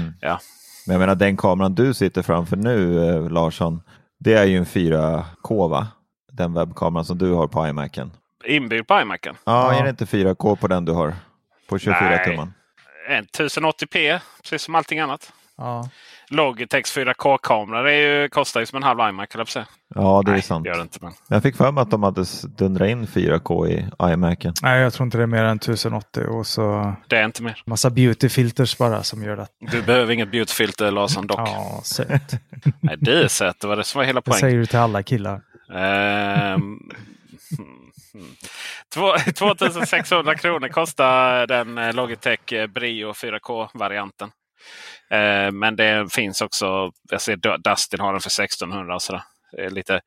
Mm. 0.00 0.12
ja. 0.20 0.38
Men 0.90 0.94
jag 0.94 1.00
menar 1.00 1.14
den 1.14 1.36
kameran 1.36 1.74
du 1.74 1.94
sitter 1.94 2.22
framför 2.22 2.56
nu 2.56 3.08
eh, 3.08 3.30
Larsson, 3.30 3.82
det 4.20 4.32
är 4.34 4.44
ju 4.44 4.56
en 4.56 4.64
4K 4.66 5.68
va? 5.68 5.86
Den 6.32 6.52
webbkameran 6.54 7.04
som 7.04 7.18
du 7.18 7.32
har 7.32 7.46
på 7.48 7.66
iMacen. 7.68 8.10
Inbyggd 8.44 8.86
på 8.88 9.00
iMacen. 9.00 9.36
Ja, 9.44 9.72
Ja. 9.72 9.78
är 9.80 9.84
det 9.84 9.90
inte 9.90 10.04
4K 10.04 10.56
på 10.56 10.68
den 10.68 10.84
du 10.84 10.92
har? 10.92 11.14
På 11.68 11.78
24 11.78 12.00
Nej. 12.00 12.24
tumman? 12.24 12.52
En 13.08 13.24
1080p, 13.24 14.20
precis 14.42 14.62
som 14.62 14.74
allting 14.74 15.00
annat. 15.00 15.32
Ja. 15.56 15.88
Logitechs 16.30 16.96
4K-kamera 16.96 17.92
ju, 17.96 18.28
kostar 18.28 18.60
ju 18.60 18.66
som 18.66 18.76
en 18.76 18.82
halv 18.82 19.00
iMac. 19.00 19.28
jag. 19.34 19.64
Ja, 19.94 20.22
det 20.24 20.30
är 20.30 20.32
Nej, 20.32 20.42
sant. 20.42 20.66
gör 20.66 20.74
det 20.76 20.82
inte. 20.82 20.98
Men... 21.02 21.12
Jag 21.28 21.42
fick 21.42 21.56
för 21.56 21.72
mig 21.72 21.82
att 21.82 21.90
de 21.90 22.02
hade 22.02 22.24
dundrat 22.58 22.88
in 22.88 23.06
4K 23.06 23.68
i 23.68 23.86
iMacen. 24.12 24.54
Nej, 24.62 24.80
jag 24.80 24.92
tror 24.92 25.04
inte 25.04 25.16
det 25.18 25.22
är 25.22 25.26
mer 25.26 25.44
än 25.44 25.56
1080 25.56 26.24
och 26.24 26.46
så 26.46 26.94
Det 27.08 27.16
är 27.16 27.24
inte 27.24 27.42
mer. 27.42 27.62
massa 27.66 27.90
beautyfilters 27.90 28.78
bara 28.78 29.02
som 29.02 29.22
gör 29.22 29.36
det. 29.36 29.46
Du 29.70 29.82
behöver 29.82 30.12
inget 30.12 30.30
beautyfilter 30.30 30.90
Larsson 30.90 31.26
dock. 31.26 31.38
Ja, 31.40 31.80
sött. 31.84 32.32
Nej, 32.80 32.96
det 33.00 33.22
är 33.24 33.28
sött. 33.28 33.60
Det 33.60 33.66
var 33.66 33.76
det 33.76 33.84
som 33.84 33.98
var 33.98 34.04
hela 34.06 34.20
Det 34.20 34.24
poängen. 34.24 34.40
säger 34.40 34.58
du 34.58 34.66
till 34.66 34.78
alla 34.78 35.02
killar. 35.02 35.40
Ehm, 35.74 36.78
två- 38.94 39.16
2600 39.36 40.34
kronor 40.34 40.68
kostar 40.68 41.46
den 41.46 41.78
eh, 41.78 41.92
Logitech 41.94 42.52
eh, 42.52 42.66
Brio 42.66 43.12
4K-varianten. 43.12 44.30
Eh, 45.10 45.50
men 45.52 45.76
det 45.76 46.12
finns 46.14 46.40
också, 46.42 46.92
jag 47.10 47.20
ser 47.20 47.36
Du- 47.36 47.56
Dustin 47.56 48.00
har 48.00 48.12
den 48.12 48.20
för 48.20 48.30
1600. 48.30 48.94
och 48.94 49.02
sådär. 49.02 49.22
Lite 49.70 50.00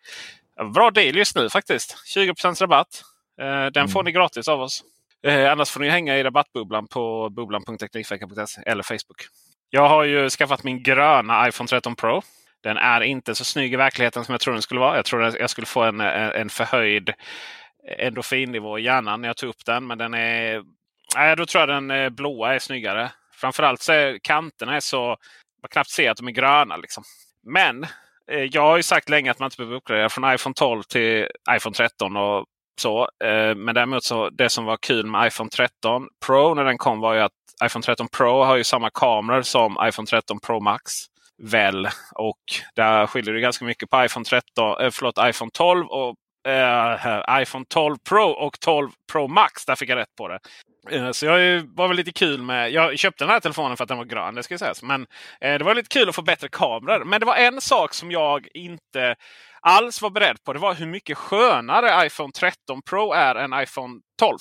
bra 0.73 0.91
deal 0.91 1.15
just 1.15 1.35
nu 1.35 1.49
faktiskt. 1.49 1.97
20 2.07 2.33
rabatt. 2.61 3.01
Eh, 3.41 3.65
den 3.65 3.87
får 3.87 4.03
ni 4.03 4.11
gratis 4.11 4.47
av 4.47 4.61
oss. 4.61 4.83
Eh, 5.27 5.51
annars 5.51 5.69
får 5.69 5.79
ni 5.79 5.89
hänga 5.89 6.17
i 6.17 6.23
rabattbubblan 6.23 6.87
på 6.87 7.29
bubblan.teknikveckan.se 7.29 8.61
eller 8.65 8.83
Facebook. 8.83 9.21
Jag 9.69 9.89
har 9.89 10.03
ju 10.03 10.29
skaffat 10.29 10.63
min 10.63 10.83
gröna 10.83 11.47
iPhone 11.47 11.67
13 11.67 11.95
Pro. 11.95 12.21
Den 12.63 12.77
är 12.77 13.01
inte 13.01 13.35
så 13.35 13.43
snygg 13.45 13.73
i 13.73 13.75
verkligheten 13.75 14.25
som 14.25 14.33
jag 14.33 14.41
tror 14.41 14.53
den 14.53 14.61
skulle 14.61 14.79
vara. 14.79 14.95
Jag 14.95 15.05
tror 15.05 15.23
att 15.23 15.39
jag 15.39 15.49
skulle 15.49 15.67
få 15.67 15.83
en, 15.83 15.99
en 16.01 16.49
förhöjd 16.49 17.13
endorfinnivå 17.97 18.79
i 18.79 18.83
hjärnan 18.83 19.21
när 19.21 19.29
jag 19.29 19.37
tog 19.37 19.49
upp 19.49 19.65
den. 19.65 19.87
Men 19.87 19.97
den 19.97 20.13
är... 20.13 20.63
Nej, 21.15 21.35
då 21.35 21.45
tror 21.45 21.69
jag 21.69 21.83
den 21.83 22.15
blåa 22.15 22.55
är 22.55 22.59
snyggare. 22.59 23.11
Framförallt 23.43 23.81
så 23.81 23.91
är 23.91 24.19
kanterna 24.23 24.75
är 24.75 24.79
så... 24.79 25.05
Man 25.61 25.69
knappt 25.71 25.89
ser 25.89 26.11
att 26.11 26.17
de 26.17 26.27
är 26.27 26.31
gröna. 26.31 26.77
Liksom. 26.77 27.03
Men 27.47 27.83
eh, 28.31 28.43
jag 28.51 28.61
har 28.61 28.77
ju 28.77 28.83
sagt 28.83 29.09
länge 29.09 29.31
att 29.31 29.39
man 29.39 29.47
inte 29.47 29.57
behöver 29.57 29.75
uppgradera 29.75 30.09
från 30.09 30.33
iPhone 30.33 30.53
12 30.53 30.83
till 30.83 31.27
iPhone 31.55 31.73
13. 31.73 32.17
och 32.17 32.45
så. 32.81 33.01
Eh, 33.23 33.55
Men 33.55 33.75
däremot 33.75 34.03
så 34.03 34.29
det 34.29 34.49
som 34.49 34.65
var 34.65 34.77
kul 34.77 35.05
med 35.05 35.27
iPhone 35.27 35.49
13 35.49 36.07
Pro 36.25 36.53
när 36.53 36.63
den 36.63 36.77
kom 36.77 36.99
var 36.99 37.13
ju 37.13 37.19
att 37.19 37.31
iPhone 37.65 37.83
13 37.83 38.07
Pro 38.07 38.43
har 38.43 38.55
ju 38.55 38.63
samma 38.63 38.89
kameror 38.89 39.41
som 39.41 39.77
iPhone 39.87 40.05
13 40.05 40.39
Pro 40.39 40.59
Max. 40.59 40.91
Väl. 41.43 41.87
Och 42.15 42.41
där 42.75 43.07
skiljer 43.07 43.33
det 43.33 43.39
ganska 43.41 43.65
mycket 43.65 43.89
på 43.89 44.05
iPhone, 44.05 44.25
13, 44.25 44.81
eh, 44.81 44.89
förlåt, 44.91 45.17
iPhone 45.21 45.51
12 45.53 45.87
och 45.87 46.15
eh, 46.47 47.41
iPhone 47.41 47.65
12 47.69 47.95
Pro 48.09 48.23
och 48.29 48.59
12 48.59 48.89
Pro 49.11 49.27
Max. 49.27 49.65
Där 49.65 49.75
fick 49.75 49.89
jag 49.89 49.95
rätt 49.95 50.15
på 50.17 50.27
det. 50.27 50.39
Eh, 50.91 51.11
Så 51.11 51.25
jag 51.25 51.41
är- 51.41 51.63
var 51.75 51.87
väl 51.87 51.97
lite 51.97 52.11
kul 52.11 52.41
med... 52.41 52.71
Jag 52.71 52.99
köpte 52.99 53.23
den 53.23 53.31
här 53.31 53.39
telefonen 53.39 53.77
för 53.77 53.83
att 53.83 53.87
den 53.87 53.97
var 53.97 54.05
grön. 54.05 54.35
Det 54.35 54.43
ska 54.43 54.57
sägas. 54.57 54.83
Men 54.83 55.01
eh, 55.41 55.57
det 55.57 55.63
var 55.63 55.75
lite 55.75 55.99
kul 55.99 56.09
att 56.09 56.15
få 56.15 56.21
bättre 56.21 56.47
kameror. 56.49 57.03
Men 57.05 57.19
det 57.19 57.25
var 57.25 57.35
en 57.35 57.61
sak 57.61 57.93
som 57.93 58.11
jag 58.11 58.47
inte 58.53 59.15
alls 59.61 60.01
var 60.01 60.09
beredd 60.09 60.43
på. 60.43 60.53
Det 60.53 60.59
var 60.59 60.73
hur 60.73 60.85
mycket 60.87 61.17
skönare 61.17 62.05
iPhone 62.07 62.31
13 62.31 62.81
Pro 62.81 63.11
är 63.13 63.35
än 63.35 63.53
iPhone 63.63 63.99
12 64.19 64.37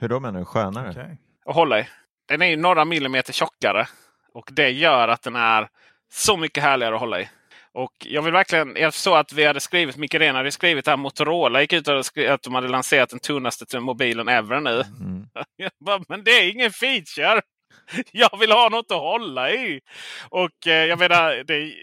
Hur 0.00 0.08
då 0.08 0.20
menar 0.20 0.38
du? 0.38 0.44
Skönare? 0.44 0.90
Okej. 0.90 1.18
att 1.46 1.54
hålla 1.54 1.80
i. 1.80 1.88
Den 2.28 2.42
är 2.42 2.46
ju 2.46 2.56
några 2.56 2.84
millimeter 2.84 3.32
tjockare. 3.32 3.86
Och 4.34 4.48
det 4.52 4.70
gör 4.70 5.08
att 5.08 5.22
den 5.22 5.36
är 5.36 5.68
så 6.12 6.36
mycket 6.36 6.62
härligare 6.62 6.94
att 6.94 7.00
hålla 7.00 7.20
i. 7.20 7.28
Och 7.74 7.92
jag 8.04 8.22
vill 8.22 8.32
verkligen, 8.32 8.76
jag 8.76 8.94
såg 8.94 9.16
att 9.16 9.32
vi 9.32 9.44
hade 9.44 9.60
skrivit, 9.60 9.96
Micke 9.96 10.14
Ren 10.14 10.34
hade 10.34 10.52
skrivit 10.52 10.88
att 10.88 10.98
Motorola 10.98 11.60
gick 11.60 11.72
ut 11.72 11.88
och 11.88 12.06
skrev 12.06 12.32
att 12.32 12.42
de 12.42 12.54
hade 12.54 12.68
lanserat 12.68 13.10
den 13.10 13.18
tunnaste 13.18 13.80
mobilen 13.80 14.28
ever 14.28 14.60
nu. 14.60 14.80
Mm. 14.80 15.26
Bara, 15.84 16.04
Men 16.08 16.24
det 16.24 16.30
är 16.30 16.50
ingen 16.50 16.70
feature! 16.70 17.42
Jag 18.12 18.38
vill 18.38 18.52
ha 18.52 18.68
något 18.68 18.90
att 18.90 18.98
hålla 18.98 19.50
i! 19.50 19.80
Och 20.28 20.66
eh, 20.66 20.84
jag 20.84 20.98
menar, 20.98 21.44
det, 21.44 21.74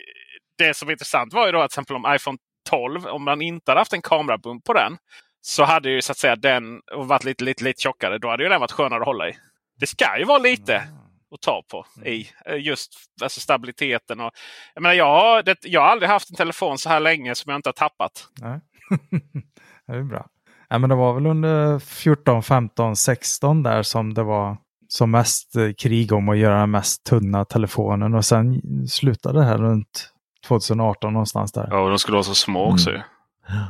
det 0.57 0.73
som 0.73 0.87
är 0.87 0.91
intressant 0.91 1.33
var 1.33 1.45
ju 1.45 1.51
då 1.51 1.61
att 1.61 1.71
till 1.71 1.73
exempel 1.81 1.95
om 1.95 2.15
iPhone 2.15 2.37
12, 2.69 3.05
om 3.05 3.23
man 3.23 3.41
inte 3.41 3.71
hade 3.71 3.81
haft 3.81 3.93
en 3.93 4.01
kamerabump 4.01 4.63
på 4.65 4.73
den. 4.73 4.97
Så 5.41 5.63
hade 5.63 5.89
ju 5.89 6.01
så 6.01 6.11
att 6.11 6.17
säga 6.17 6.35
den 6.35 6.81
varit 6.95 7.23
lite, 7.23 7.43
lite, 7.43 7.63
lite 7.63 7.81
tjockare. 7.81 8.17
Då 8.17 8.29
hade 8.29 8.43
ju 8.43 8.49
den 8.49 8.59
varit 8.59 8.71
skönare 8.71 8.99
att 8.99 9.05
hålla 9.05 9.29
i. 9.29 9.37
Det 9.79 9.87
ska 9.87 10.17
ju 10.19 10.23
vara 10.23 10.39
lite 10.39 10.83
att 11.31 11.41
ta 11.41 11.63
på 11.71 11.85
i 12.05 12.29
eh, 12.45 12.55
just 12.55 12.93
alltså 13.21 13.39
stabiliteten. 13.39 14.19
Och, 14.19 14.31
jag, 14.73 14.81
menar, 14.81 14.95
jag, 14.95 15.05
har, 15.05 15.43
det, 15.43 15.57
jag 15.63 15.81
har 15.81 15.87
aldrig 15.87 16.09
haft 16.09 16.29
en 16.29 16.35
telefon 16.35 16.77
så 16.77 16.89
här 16.89 16.99
länge 16.99 17.35
som 17.35 17.49
jag 17.49 17.57
inte 17.57 17.69
har 17.69 17.73
tappat. 17.73 18.27
Nej. 18.41 18.59
det 19.87 19.93
är 19.93 20.03
bra. 20.03 20.27
Ja, 20.69 20.77
men 20.77 20.89
det 20.89 20.95
var 20.95 21.13
väl 21.13 21.25
under 21.25 21.79
14, 21.79 22.43
15, 22.43 22.95
16 22.95 23.63
där 23.63 23.83
som 23.83 24.13
det 24.13 24.23
var 24.23 24.57
som 24.87 25.11
mest 25.11 25.55
eh, 25.55 25.71
krig 25.77 26.13
om 26.13 26.29
att 26.29 26.37
göra 26.37 26.59
den 26.59 26.71
mest 26.71 27.03
tunna 27.03 27.45
telefonen 27.45 28.15
och 28.15 28.25
sen 28.25 28.61
slutade 28.87 29.39
det 29.39 29.45
här 29.45 29.57
runt 29.57 30.09
2018 30.47 31.13
någonstans 31.13 31.51
där. 31.51 31.67
Ja, 31.71 31.79
och 31.79 31.89
de 31.89 31.99
skulle 31.99 32.15
vara 32.15 32.23
så 32.23 32.35
små 32.35 32.71
också. 32.71 32.89
Mm. 32.89 33.01
ju. 33.01 33.63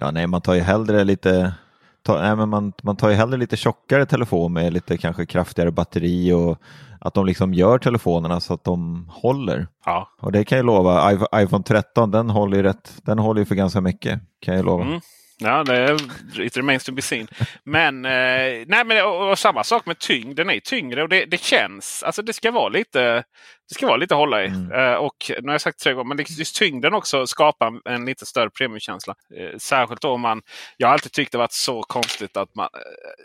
Ja, 0.00 0.10
nej, 0.10 0.26
man 0.26 0.40
tar 0.40 0.54
ju 0.54 0.60
hellre 0.60 1.04
lite 1.04 1.54
ta, 2.06 2.22
nej, 2.22 2.36
men 2.36 2.48
man, 2.48 2.72
man 2.82 2.96
tar 2.96 3.08
ju 3.08 3.14
hellre 3.14 3.36
lite 3.36 3.56
tjockare 3.56 4.06
telefon 4.06 4.52
med 4.52 4.72
lite 4.72 4.96
kanske 4.98 5.26
kraftigare 5.26 5.70
batteri 5.70 6.32
och 6.32 6.58
att 7.00 7.14
de 7.14 7.26
liksom 7.26 7.54
gör 7.54 7.78
telefonerna 7.78 8.40
så 8.40 8.54
att 8.54 8.64
de 8.64 9.08
håller. 9.12 9.68
Ja. 9.84 10.08
Och 10.20 10.32
det 10.32 10.44
kan 10.44 10.58
jag 10.58 10.64
lova, 10.66 11.12
iPhone- 11.12 11.42
iPhone 11.42 11.64
13 11.64 12.10
den 12.10 12.30
håller 12.30 12.56
ju 12.56 12.62
rätt, 12.62 12.92
den 13.02 13.18
håller 13.18 13.40
ju 13.40 13.44
för 13.44 13.54
ganska 13.54 13.80
mycket 13.80 14.20
kan 14.40 14.56
jag 14.56 14.64
lova. 14.64 14.84
Mm. 14.84 15.00
Ja, 15.38 15.64
det 15.64 15.76
är, 15.76 16.40
it 16.40 16.56
remains 16.56 16.84
to 16.84 16.92
be 16.92 17.02
seen. 17.02 17.28
Men, 17.64 18.04
eh, 18.04 18.64
nej, 18.66 18.84
men 18.84 19.04
och, 19.04 19.30
och 19.30 19.38
samma 19.38 19.64
sak 19.64 19.86
med 19.86 19.98
tyngd. 19.98 20.36
Den 20.36 20.50
är 20.50 20.60
tyngre 20.60 21.02
och 21.02 21.08
det, 21.08 21.24
det 21.24 21.40
känns. 21.40 22.02
Alltså 22.02 22.22
det 22.22 22.32
ska 22.32 22.50
vara 22.50 22.68
lite, 22.68 23.24
det 23.68 23.74
ska 23.74 23.86
vara 23.86 23.96
lite 23.96 24.14
att 24.14 24.18
hålla 24.18 24.44
i. 24.44 24.46
Mm. 24.46 24.72
Eh, 24.72 24.94
och 24.94 25.16
nu 25.28 25.46
har 25.46 25.54
jag 25.54 25.60
sagt 25.60 25.78
tre 25.80 25.92
gånger, 25.92 26.14
men 26.14 26.24
just 26.28 26.56
tyngden 26.56 26.94
också 26.94 27.26
skapar 27.26 27.66
en, 27.66 27.80
en 27.84 28.04
lite 28.04 28.26
större 28.26 28.50
premiumkänsla. 28.50 29.14
Eh, 29.36 29.58
särskilt 29.58 30.04
om 30.04 30.20
man, 30.20 30.42
jag 30.76 30.88
har 30.88 30.92
alltid 30.92 31.12
tyckt 31.12 31.32
det 31.32 31.38
varit 31.38 31.52
så 31.52 31.82
konstigt 31.82 32.36
att 32.36 32.54
man 32.54 32.68
eh, 32.74 33.24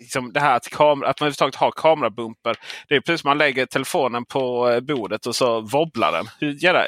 Liksom 0.00 0.32
det 0.32 0.40
här 0.40 0.56
att, 0.56 0.70
kamera, 0.70 1.08
att 1.10 1.20
man 1.20 1.26
överhuvudtaget 1.26 1.54
har 1.54 1.70
kamerabumper. 1.70 2.56
Det 2.88 2.94
är 2.94 3.00
precis 3.00 3.20
som 3.20 3.28
man 3.28 3.38
lägger 3.38 3.66
telefonen 3.66 4.24
på 4.24 4.70
eh, 4.70 4.80
bordet 4.80 5.26
och 5.26 5.36
så 5.36 5.60
wobblar 5.60 6.12
den. 6.12 6.26
Hur 6.40 6.64
jävla 6.64 6.84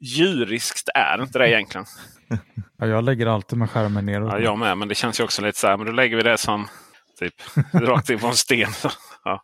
djuriskt 0.00 0.88
är 0.94 1.22
inte 1.22 1.38
det 1.38 1.48
egentligen? 1.50 1.86
Ja, 2.78 2.86
jag 2.86 3.04
lägger 3.04 3.26
alltid 3.26 3.58
med 3.58 3.70
skärmen 3.70 4.06
neråt. 4.06 4.32
Ja, 4.32 4.38
jag 4.38 4.58
med, 4.58 4.78
men 4.78 4.88
det 4.88 4.94
känns 4.94 5.20
ju 5.20 5.24
också 5.24 5.42
lite 5.42 5.58
så 5.58 5.66
här. 5.66 5.76
Men 5.76 5.86
då 5.86 5.92
lägger 5.92 6.16
vi 6.16 6.22
det 6.22 6.38
som 6.38 6.68
typ 7.18 7.34
rakt 7.72 8.10
in 8.10 8.18
på 8.18 8.26
en 8.26 8.34
sten. 8.34 8.68
Ja. 9.24 9.40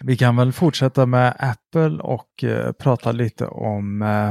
Vi 0.00 0.16
kan 0.16 0.36
väl 0.36 0.52
fortsätta 0.52 1.06
med 1.06 1.36
Apple 1.38 2.02
och 2.02 2.44
eh, 2.44 2.72
prata 2.72 3.12
lite 3.12 3.46
om 3.46 4.02
eh, 4.02 4.30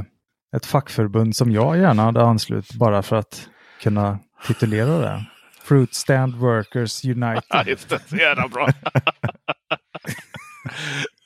ett 0.57 0.65
fackförbund 0.65 1.35
som 1.35 1.51
jag 1.51 1.77
gärna 1.77 2.03
hade 2.03 2.21
anslutit 2.23 2.73
bara 2.73 3.01
för 3.03 3.15
att 3.15 3.47
kunna 3.81 4.19
titulera 4.47 4.97
det. 4.99 5.25
Fruit 5.63 5.95
Stand 5.95 6.35
Workers 6.35 7.05
United. 7.05 7.67
just 7.67 7.89
det. 7.89 7.99
Så 8.09 8.15
jävla 8.15 8.47
bra. 8.47 8.67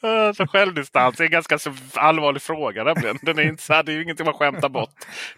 Eh, 0.04 0.34
Så 0.34 0.48
självdistans 0.48 1.20
är 1.20 1.24
en 1.24 1.32
ganska 1.32 1.58
allvarlig 1.96 2.42
fråga. 2.42 2.84
Nämligen. 2.84 3.18
Den 3.22 3.40
är 3.40 3.44
inte 3.44 3.84
det 3.84 3.92
är 3.92 3.96
ju 3.96 4.04
ingenting 4.04 4.26
man 4.26 4.34
skämtar 4.36 4.70
bort. 4.70 4.90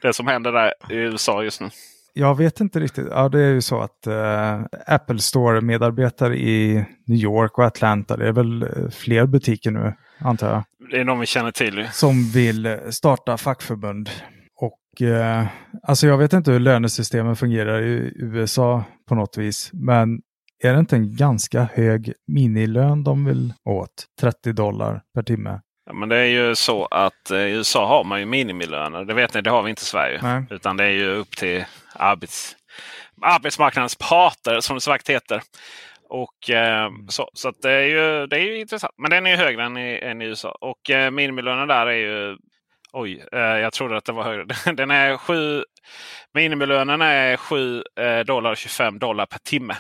Det 0.01 0.13
som 0.13 0.27
händer 0.27 0.51
där 0.51 0.74
i 0.89 0.95
USA 0.95 1.43
just 1.43 1.62
nu. 1.62 1.69
Jag 2.13 2.38
vet 2.38 2.60
inte 2.60 2.79
riktigt. 2.79 3.07
Ja, 3.12 3.29
det 3.29 3.39
är 3.41 3.51
ju 3.53 3.62
så 3.62 3.81
att 3.81 4.07
eh, 4.07 4.62
Apple 4.88 5.19
Store-medarbetare 5.19 6.36
i 6.38 6.86
New 7.07 7.17
York 7.17 7.57
och 7.57 7.65
Atlanta, 7.65 8.17
det 8.17 8.27
är 8.27 8.31
väl 8.31 8.63
eh, 8.63 8.69
fler 8.91 9.25
butiker 9.25 9.72
nu, 9.72 9.93
antar 10.19 10.48
jag, 10.50 10.63
Det 10.91 11.00
är 11.00 11.03
någon 11.03 11.19
vi 11.19 11.25
känner 11.25 11.51
till. 11.51 11.88
som 11.91 12.24
vill 12.34 12.65
eh, 12.65 12.75
starta 12.89 13.38
fackförbund. 13.38 14.10
Och 14.57 15.01
eh, 15.07 15.45
alltså 15.84 16.07
jag 16.07 16.17
vet 16.17 16.34
inte 16.34 16.51
hur 16.51 16.60
lönesystemen 16.60 17.36
fungerar 17.36 17.81
i 17.81 18.13
USA 18.15 18.84
på 19.07 19.15
något 19.15 19.38
vis, 19.38 19.69
men 19.74 20.19
är 20.63 20.74
det 20.74 20.79
inte 20.79 20.95
en 20.95 21.15
ganska 21.15 21.63
hög 21.74 22.13
minilön 22.27 23.03
de 23.03 23.25
vill 23.25 23.53
åt? 23.65 24.05
30 24.21 24.53
dollar 24.53 25.01
per 25.13 25.24
timme. 25.24 25.62
Ja, 25.85 25.93
men 25.93 26.09
det 26.09 26.17
är 26.17 26.25
ju 26.25 26.55
så 26.55 26.85
att 26.85 27.31
eh, 27.31 27.38
i 27.38 27.51
USA 27.51 27.88
har 27.88 28.03
man 28.03 28.19
ju 28.19 28.25
minimilöner. 28.25 29.05
Det 29.05 29.13
vet 29.13 29.33
ni, 29.33 29.41
det 29.41 29.50
har 29.50 29.63
vi 29.63 29.69
inte 29.69 29.81
i 29.81 29.85
Sverige. 29.85 30.19
Nej. 30.24 30.43
Utan 30.50 30.77
det 30.77 30.83
är 30.83 30.89
ju 30.89 31.09
upp 31.09 31.38
till 31.38 31.65
arbets, 31.93 32.55
arbetsmarknadens 33.21 33.95
parter 33.95 34.59
som 34.59 34.75
det 34.75 34.81
så 34.81 34.91
vackert 34.91 35.09
heter. 35.09 35.41
Och, 36.09 36.50
eh, 36.50 36.89
så 37.09 37.29
så 37.33 37.51
det, 37.62 37.71
är 37.71 37.88
ju, 37.88 38.27
det 38.27 38.35
är 38.35 38.41
ju 38.41 38.59
intressant. 38.59 38.93
Men 38.97 39.12
den 39.12 39.25
är 39.25 39.31
ju 39.31 39.38
högre 39.38 39.63
än 39.63 39.77
i, 39.77 40.00
än 40.03 40.21
i 40.21 40.25
USA. 40.25 40.57
Och 40.62 40.89
eh, 40.89 41.12
minimilönen 41.12 41.67
där 41.67 41.88
är 41.88 41.97
ju... 41.97 42.38
Oj, 42.93 43.25
eh, 43.31 43.39
jag 43.39 43.74
trodde 43.74 43.97
att 43.97 44.05
den 44.05 44.15
var 44.15 44.24
högre. 44.24 44.45
Den 44.74 44.91
är 44.91 45.17
sju, 45.17 45.63
minimilönen 46.33 47.01
är 47.01 47.38
7 47.38 47.83
eh, 48.00 48.19
dollar 48.19 48.55
25 48.55 49.00
dollar 49.00 49.25
per 49.25 49.39
timme. 49.39 49.75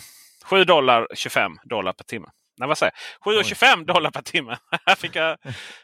7 0.49 0.63
dollar 0.63 1.07
25 1.13 1.51
dollar 1.63 1.93
per 1.93 2.03
timme. 2.03 2.27
Nej, 2.57 2.67
vad 2.67 2.77
säger 2.77 2.93
jag? 3.25 3.35
7,25 3.35 3.85
dollar 3.85 4.11
per 4.11 4.21
timme. 4.21 4.57
Fick 4.97 5.15
jag, 5.15 5.31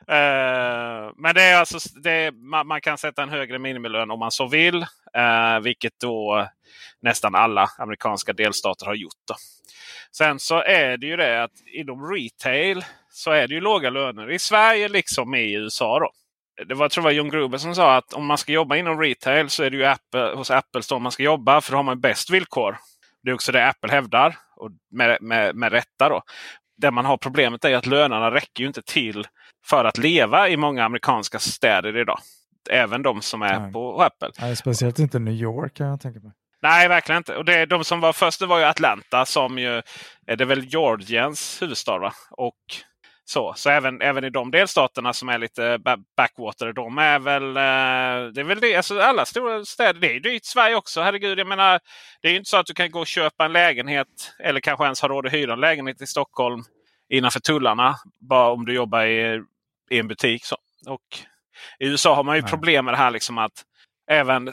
eh, 0.08 1.12
men 1.18 1.36
det 1.36 1.42
är 1.42 1.60
alltså, 1.60 1.80
det 2.04 2.12
är, 2.12 2.32
man, 2.32 2.68
man 2.68 2.82
kan 2.82 2.98
sätta 2.98 3.24
en 3.24 3.30
högre 3.30 3.60
minimilön 3.60 4.12
om 4.12 4.20
man 4.20 4.32
så 4.32 4.48
vill. 4.48 4.86
Eh, 5.18 5.60
vilket 5.64 5.94
då 6.02 6.48
nästan 7.02 7.36
alla 7.36 7.70
amerikanska 7.78 8.34
delstater 8.34 8.86
har 8.86 8.96
gjort. 8.96 9.22
Då. 9.28 9.36
Sen 10.18 10.40
så 10.40 10.62
är 10.62 10.98
det 10.98 11.08
ju 11.08 11.18
det 11.18 11.44
att 11.44 11.52
inom 11.74 12.12
retail 12.14 12.86
så 13.10 13.32
är 13.32 13.48
det 13.48 13.54
ju 13.54 13.62
låga 13.62 13.90
löner 13.90 14.32
i 14.32 14.40
Sverige 14.40 14.88
liksom 14.88 15.36
i 15.36 15.54
USA. 15.54 16.00
då. 16.00 16.12
Det 16.68 16.74
var, 16.74 16.84
jag 16.84 16.92
tror 16.92 17.04
var 17.04 17.12
John 17.12 17.30
Gruber 17.30 17.58
som 17.58 17.76
sa 17.76 17.96
att 17.96 18.14
om 18.14 18.26
man 18.26 18.38
ska 18.38 18.52
jobba 18.52 18.76
inom 18.76 19.00
retail 19.02 19.50
så 19.50 19.64
är 19.64 19.70
det 19.70 19.78
ju 19.78 19.86
Apple, 19.86 20.34
hos 20.36 20.52
Apple 20.52 20.82
som 20.82 21.04
man 21.04 21.12
ska 21.12 21.24
jobba 21.24 21.62
för 21.62 21.72
då 21.72 21.78
har 21.78 21.84
man 21.84 22.02
bäst 22.02 22.30
villkor. 22.30 22.78
Det 23.24 23.30
är 23.30 23.34
också 23.34 23.52
det 23.52 23.68
Apple 23.68 23.92
hävdar 23.92 24.38
och 24.56 24.72
med, 24.92 25.18
med, 25.22 25.56
med 25.56 25.72
rätta. 25.72 26.10
då. 26.10 26.22
Det 26.78 26.92
man 26.92 27.06
har 27.06 27.18
problemet 27.18 27.66
är 27.66 27.76
att 27.76 27.86
lönerna 27.86 28.32
räcker 28.32 28.62
ju 28.62 28.68
inte 28.68 28.82
till 28.82 29.28
för 29.66 29.86
att 29.86 29.98
leva 29.98 30.50
i 30.50 30.58
många 30.58 30.84
amerikanska 30.86 31.40
städer 31.40 31.98
idag. 31.98 32.20
Även 32.70 33.04
de 33.04 33.22
som 33.22 33.42
är 33.42 33.60
Nej. 33.60 33.74
på 33.74 34.02
Apple. 34.02 34.32
Nej, 34.40 34.56
speciellt 34.56 35.00
inte 35.00 35.20
New 35.20 35.34
York 35.34 35.74
kan 35.74 35.88
jag 35.88 36.02
tänka 36.02 36.20
mig. 36.20 36.32
Nej, 36.62 36.88
verkligen 36.88 37.18
inte. 37.18 37.36
Och 37.36 37.46
det, 37.46 37.66
de 37.66 37.84
som 37.84 38.00
var 38.00 38.14
först 38.14 38.40
det 38.40 38.46
var 38.46 38.60
ju 38.60 38.66
Atlanta 38.66 39.26
som 39.26 39.60
ju 39.60 39.82
är 40.28 40.36
det 40.36 40.46
väl 40.46 40.66
Georgians 40.66 41.62
huvudstad. 41.62 41.98
Va? 41.98 42.14
Och 42.32 42.56
så, 43.26 43.54
så 43.56 43.70
även, 43.70 44.02
även 44.02 44.24
i 44.24 44.30
de 44.30 44.52
delstaterna 44.52 45.14
som 45.14 45.30
är 45.30 45.38
lite 45.38 45.78
ba- 45.78 45.98
backwater. 46.18 46.74
De 46.74 46.98
är 46.98 47.20
väl, 47.20 47.44
eh, 47.44 48.34
det 48.34 48.42
är 48.42 48.44
väl 48.44 48.60
det, 48.60 48.76
alltså 48.76 49.00
alla 49.00 49.26
stora 49.26 49.66
städer. 49.66 50.00
Det 50.00 50.08
är 50.08 50.14
ju 50.14 50.20
dyrt 50.20 50.42
i 50.42 50.46
Sverige 50.46 50.76
också. 50.76 51.02
Herregud, 51.02 51.40
jag 51.40 51.48
menar, 51.48 51.80
det 52.22 52.28
är 52.28 52.32
ju 52.32 52.38
inte 52.38 52.50
så 52.50 52.58
att 52.58 52.66
du 52.66 52.74
kan 52.74 52.92
gå 52.92 53.00
och 53.00 53.08
köpa 53.08 53.46
en 53.46 53.54
lägenhet 53.54 54.34
eller 54.40 54.60
kanske 54.60 54.86
ens 54.86 55.02
ha 55.02 55.10
råd 55.10 55.26
att 55.26 55.34
hyra 55.34 55.54
en 55.54 55.60
lägenhet 55.60 56.02
i 56.02 56.08
Stockholm 56.08 56.64
innanför 57.10 57.40
tullarna. 57.40 57.96
Bara 58.20 58.52
om 58.52 58.66
du 58.66 58.74
jobbar 58.74 59.06
i, 59.06 59.42
i 59.90 60.00
en 60.00 60.08
butik. 60.08 60.46
Så. 60.46 60.56
Och 60.88 61.02
I 61.80 61.88
USA 61.88 62.16
har 62.16 62.24
man 62.24 62.36
ju 62.36 62.42
Nej. 62.42 62.50
problem 62.50 62.86
med 62.86 62.94
det 62.94 62.98
här 62.98 63.12
liksom 63.12 63.38
att 63.38 63.66
även 64.12 64.48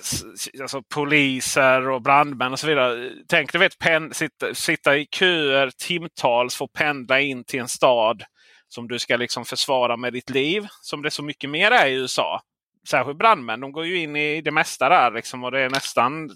alltså, 0.61 0.83
poliser 0.95 1.89
och 1.89 2.03
brandmän 2.03 2.53
och 2.53 2.59
så 2.59 2.67
vidare. 2.67 3.11
Tänk 3.29 3.53
du 3.53 3.59
vet, 3.59 3.79
pen, 3.79 4.15
sitta, 4.15 4.55
sitta 4.55 4.97
i 4.97 5.07
köer 5.11 5.71
timtals 5.71 6.63
att 6.63 6.73
pendla 6.73 7.21
in 7.21 7.45
till 7.45 7.61
en 7.61 7.69
stad 7.69 8.23
som 8.69 8.89
du 8.89 8.99
ska 8.99 9.17
liksom 9.17 9.45
försvara 9.45 9.97
med 9.97 10.13
ditt 10.13 10.31
liv. 10.31 10.67
Som 10.83 11.03
det 11.03 11.11
så 11.11 11.23
mycket 11.23 11.51
mer 11.51 11.71
är 11.71 11.87
i 11.87 11.95
USA. 11.95 12.41
Särskilt 12.89 13.19
brandmän. 13.19 13.61
De 13.61 13.73
går 13.73 13.87
ju 13.87 13.99
in 13.99 14.17
i 14.17 14.41
det 14.41 14.51
mesta 14.51 14.89
där 14.89 15.11
liksom, 15.11 15.45
och 15.45 15.51
det 15.51 15.61
är 15.61 15.71
nästan, 15.71 16.31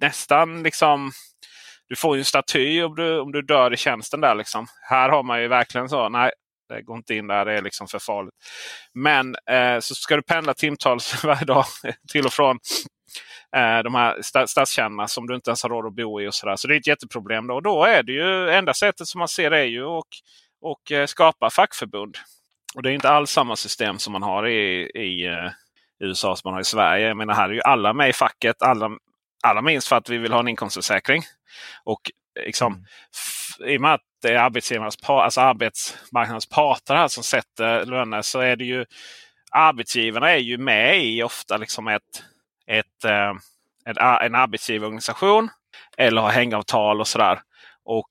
nästan 0.00 0.62
liksom 0.62 1.12
du 1.88 1.96
får 1.96 2.16
ju 2.16 2.20
en 2.20 2.24
staty 2.24 2.82
om 2.82 2.94
du, 2.94 3.20
om 3.20 3.32
du 3.32 3.42
dör 3.42 3.72
i 3.72 3.76
tjänsten 3.76 4.20
där. 4.20 4.34
Liksom. 4.34 4.66
Här 4.90 5.08
har 5.08 5.22
man 5.22 5.42
ju 5.42 5.48
verkligen 5.48 5.88
så. 5.88 6.08
Nej, 6.08 6.30
det 6.68 6.82
går 6.82 6.96
inte 6.96 7.14
in 7.14 7.26
där. 7.26 7.44
Det 7.44 7.52
är 7.52 7.62
liksom 7.62 7.88
för 7.88 7.98
farligt. 7.98 8.34
Men 8.94 9.36
eh, 9.50 9.80
så 9.80 9.94
ska 9.94 10.16
du 10.16 10.22
pendla 10.22 10.54
timtals 10.54 11.24
varje 11.24 11.44
dag 11.44 11.64
till 12.12 12.26
och 12.26 12.32
från 12.32 12.58
eh, 13.56 13.78
de 13.78 13.94
här 13.94 14.46
stadskärnorna 14.46 15.08
som 15.08 15.26
du 15.26 15.34
inte 15.34 15.50
ens 15.50 15.62
har 15.62 15.70
råd 15.70 15.86
att 15.86 15.94
bo 15.94 16.20
i. 16.20 16.28
och 16.28 16.34
Så, 16.34 16.46
där. 16.46 16.56
så 16.56 16.68
det 16.68 16.74
är 16.74 16.78
ett 16.78 16.86
jätteproblem. 16.86 17.46
Då. 17.46 17.54
Och 17.54 17.62
då 17.62 17.84
är 17.84 18.02
det 18.02 18.12
ju 18.12 18.50
enda 18.50 18.74
sättet 18.74 19.06
som 19.06 19.18
man 19.18 19.28
ser 19.28 19.50
är 19.50 19.64
ju 19.64 19.84
att 19.84 20.04
och, 20.60 20.92
eh, 20.92 21.06
skapa 21.06 21.50
fackförbund. 21.50 22.16
Och 22.74 22.82
det 22.82 22.90
är 22.90 22.94
inte 22.94 23.10
alls 23.10 23.30
samma 23.30 23.56
system 23.56 23.98
som 23.98 24.12
man 24.12 24.22
har 24.22 24.46
i, 24.46 24.90
i 24.94 25.26
eh, 25.26 25.50
USA 26.00 26.36
som 26.36 26.48
man 26.48 26.54
har 26.54 26.60
i 26.60 26.64
Sverige. 26.64 27.08
Jag 27.08 27.16
menar, 27.16 27.34
här 27.34 27.48
är 27.48 27.52
ju 27.54 27.60
alla 27.62 27.92
med 27.92 28.08
i 28.08 28.12
facket. 28.12 28.62
Alla, 28.62 28.90
alla 29.42 29.62
minst 29.62 29.88
för 29.88 29.96
att 29.96 30.08
vi 30.08 30.18
vill 30.18 30.32
ha 30.32 30.40
en 30.40 30.48
inkomstförsäkring. 30.48 31.22
Och 31.84 32.00
liksom, 32.46 32.86
f- 33.14 33.60
i 33.68 33.76
och 33.76 33.80
med 33.80 33.94
att 33.94 34.00
det 34.22 34.28
är 34.28 34.38
arbetsgivarnas 34.38 34.96
alltså 35.08 35.40
arbetsmarknadens 35.40 36.46
parter 36.48 36.94
här 36.94 37.08
som 37.08 37.22
sätter 37.22 37.86
löner 37.86 38.22
så 38.22 38.40
är 38.40 38.56
det 38.56 38.64
ju 38.64 38.84
arbetsgivarna 39.50 40.30
är 40.30 40.36
ju 40.38 40.58
med 40.58 41.04
i 41.04 41.22
ofta 41.22 41.56
liksom 41.56 41.88
ett, 41.88 42.22
ett, 42.66 43.04
eh, 43.04 43.32
en, 43.84 43.96
a- 43.98 44.20
en 44.22 44.34
arbetsgivarorganisation 44.34 45.48
eller 45.96 46.22
har 46.22 46.30
hängavtal 46.30 47.00
och 47.00 47.08
sådär. 47.08 47.40
Och 47.84 48.10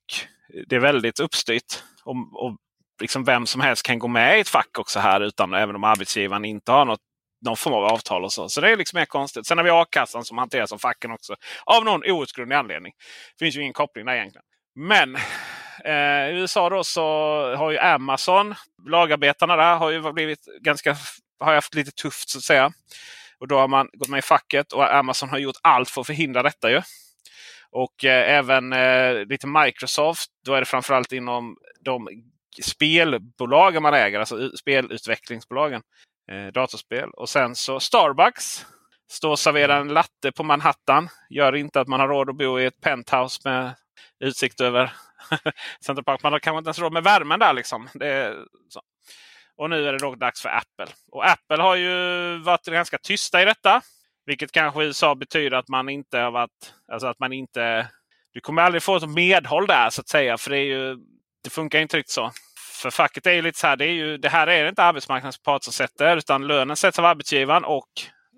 det 0.66 0.76
är 0.76 0.80
väldigt 0.80 1.20
uppstyrt. 1.20 1.82
Om, 2.08 2.36
och 2.36 2.56
liksom 3.00 3.24
vem 3.24 3.46
som 3.46 3.60
helst 3.60 3.82
kan 3.82 3.98
gå 3.98 4.08
med 4.08 4.38
i 4.38 4.40
ett 4.40 4.48
fack 4.48 4.78
också 4.78 4.98
här 5.00 5.20
utan 5.20 5.54
även 5.54 5.76
om 5.76 5.84
arbetsgivaren 5.84 6.44
inte 6.44 6.72
har 6.72 6.84
något 6.84 7.00
någon 7.44 7.56
form 7.56 7.74
av 7.74 7.84
avtal 7.84 8.24
och 8.24 8.32
så. 8.32 8.48
Så 8.48 8.60
det 8.60 8.70
är 8.70 8.76
liksom 8.76 8.98
mer 8.98 9.06
konstigt. 9.06 9.46
Sen 9.46 9.58
har 9.58 9.64
vi 9.64 9.70
a-kassan 9.70 10.24
som 10.24 10.38
hanteras 10.38 10.72
av 10.72 10.78
facken 10.78 11.10
också. 11.10 11.34
Av 11.64 11.84
någon 11.84 12.10
outgrundlig 12.10 12.56
anledning. 12.56 12.92
Det 13.38 13.44
finns 13.44 13.56
ju 13.56 13.60
ingen 13.60 13.72
koppling 13.72 14.06
där 14.06 14.14
egentligen. 14.14 14.44
Men 14.74 15.16
eh, 15.84 16.28
i 16.28 16.38
USA 16.40 16.70
då 16.70 16.84
så 16.84 17.02
har 17.56 17.70
ju 17.70 17.78
Amazon, 17.78 18.54
lagarbetarna 18.88 19.56
där 19.56 19.76
har 19.76 19.90
ju 19.90 20.12
blivit 20.12 20.46
ganska, 20.60 20.96
har 21.40 21.54
haft 21.54 21.74
lite 21.74 21.90
tufft 21.90 22.28
så 22.28 22.38
att 22.38 22.44
säga. 22.44 22.72
Och 23.40 23.48
då 23.48 23.58
har 23.58 23.68
man 23.68 23.88
gått 23.92 24.08
med 24.08 24.18
i 24.18 24.22
facket 24.22 24.72
och 24.72 24.94
Amazon 24.94 25.28
har 25.28 25.38
gjort 25.38 25.56
allt 25.62 25.90
för 25.90 26.00
att 26.00 26.06
förhindra 26.06 26.42
detta 26.42 26.70
ju. 26.70 26.82
Och 27.72 28.04
eh, 28.04 28.38
även 28.38 28.72
eh, 28.72 29.26
lite 29.26 29.46
Microsoft. 29.46 30.30
Då 30.44 30.54
är 30.54 30.60
det 30.60 30.66
framförallt 30.66 31.12
inom 31.12 31.56
de 31.80 32.08
spelbolagen 32.62 33.82
man 33.82 33.94
äger, 33.94 34.18
alltså 34.18 34.50
spelutvecklingsbolagen. 34.56 35.82
Eh, 36.32 36.46
datorspel. 36.46 37.10
Och 37.10 37.28
sen 37.28 37.54
så 37.54 37.80
Starbucks. 37.80 38.66
Står 39.10 39.30
och 39.30 39.38
serverar 39.38 39.80
en 39.80 39.88
latte 39.88 40.32
på 40.32 40.42
Manhattan. 40.42 41.08
Gör 41.30 41.56
inte 41.56 41.80
att 41.80 41.88
man 41.88 42.00
har 42.00 42.08
råd 42.08 42.30
att 42.30 42.36
bo 42.36 42.60
i 42.60 42.66
ett 42.66 42.80
penthouse 42.80 43.40
med 43.44 43.74
utsikt 44.20 44.60
över 44.60 44.92
Central 45.84 46.04
Park. 46.04 46.22
Man 46.22 46.32
har 46.32 46.40
kanske 46.40 46.58
inte 46.58 46.68
ens 46.68 46.78
råd 46.78 46.92
med 46.92 47.04
värmen 47.04 47.40
där. 47.40 47.52
liksom. 47.52 47.88
Och 49.56 49.70
nu 49.70 49.88
är 49.88 49.92
det 49.92 49.98
då 49.98 50.14
dags 50.14 50.42
för 50.42 50.48
Apple. 50.48 50.94
Och 51.12 51.26
Apple 51.26 51.62
har 51.62 51.76
ju 51.76 52.38
varit 52.38 52.64
ganska 52.64 52.98
tysta 52.98 53.42
i 53.42 53.44
detta. 53.44 53.82
Vilket 54.28 54.52
kanske 54.52 54.82
i 54.82 54.86
USA 54.86 55.14
betyder 55.14 55.56
att 55.56 55.68
man 55.68 55.88
inte 55.88 56.18
har 56.18 56.30
varit... 56.30 56.74
Alltså 56.92 57.06
att 57.06 57.18
man 57.18 57.32
inte... 57.32 57.88
Du 58.32 58.40
kommer 58.40 58.62
aldrig 58.62 58.82
få 58.82 58.96
ett 58.96 59.08
medhåll 59.08 59.66
där 59.66 59.90
så 59.90 60.00
att 60.00 60.08
säga. 60.08 60.38
För 60.38 60.50
det, 60.50 60.58
är 60.58 60.64
ju, 60.64 60.96
det 61.44 61.50
funkar 61.50 61.80
inte 61.80 61.96
riktigt 61.96 62.12
så. 62.12 62.30
För 62.82 62.90
facket 62.90 63.26
är 63.26 63.32
ju 63.32 63.42
lite 63.42 63.58
så 63.58 63.66
här. 63.66 63.76
Det, 63.76 63.84
är 63.84 63.92
ju, 63.92 64.18
det 64.18 64.28
här 64.28 64.46
är 64.46 64.62
det 64.62 64.68
inte 64.68 64.82
arbetsmarknadens 64.82 65.42
part 65.42 65.64
som 65.64 65.72
sätter. 65.72 66.16
Utan 66.16 66.46
lönen 66.46 66.76
sätts 66.76 66.98
av 66.98 67.04
arbetsgivaren 67.04 67.64
och, 67.64 67.88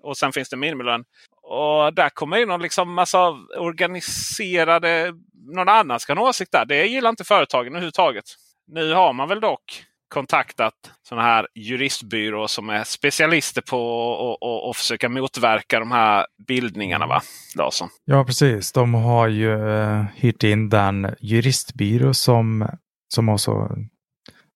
och 0.03 0.17
sen 0.17 0.31
finns 0.31 0.49
det 0.49 0.57
minimilön. 0.57 1.03
Och 1.41 1.93
där 1.93 2.09
kommer 2.09 2.37
in 2.37 2.47
någon 2.47 2.61
liksom 2.61 2.93
massa 2.93 3.29
organiserade... 3.57 5.13
Någon 5.55 5.69
annan 5.69 5.99
ska 5.99 6.13
ha 6.13 6.21
en 6.21 6.27
åsikt 6.27 6.51
där. 6.51 6.65
Det 6.65 6.85
gillar 6.85 7.09
inte 7.09 7.23
företagen 7.23 7.67
överhuvudtaget. 7.67 8.25
Nu 8.67 8.93
har 8.93 9.13
man 9.13 9.29
väl 9.29 9.39
dock 9.39 9.85
kontaktat 10.11 10.73
sådana 11.09 11.27
här 11.27 11.47
juristbyråer 11.55 12.47
som 12.47 12.69
är 12.69 12.83
specialister 12.83 13.61
på 13.61 14.37
att- 14.71 14.77
försöka 14.77 15.09
motverka 15.09 15.79
de 15.79 15.91
här 15.91 16.25
bildningarna. 16.47 17.07
va, 17.07 17.21
Larsson? 17.55 17.89
Ja, 18.05 18.25
precis. 18.25 18.71
De 18.71 18.93
har 18.93 19.27
ju 19.27 19.69
eh, 19.79 20.03
hyrt 20.15 20.43
in 20.43 20.69
den 20.69 21.15
juristbyrå 21.21 22.13
som, 22.13 22.69
som 23.13 23.27
har 23.27 23.37
så 23.37 23.77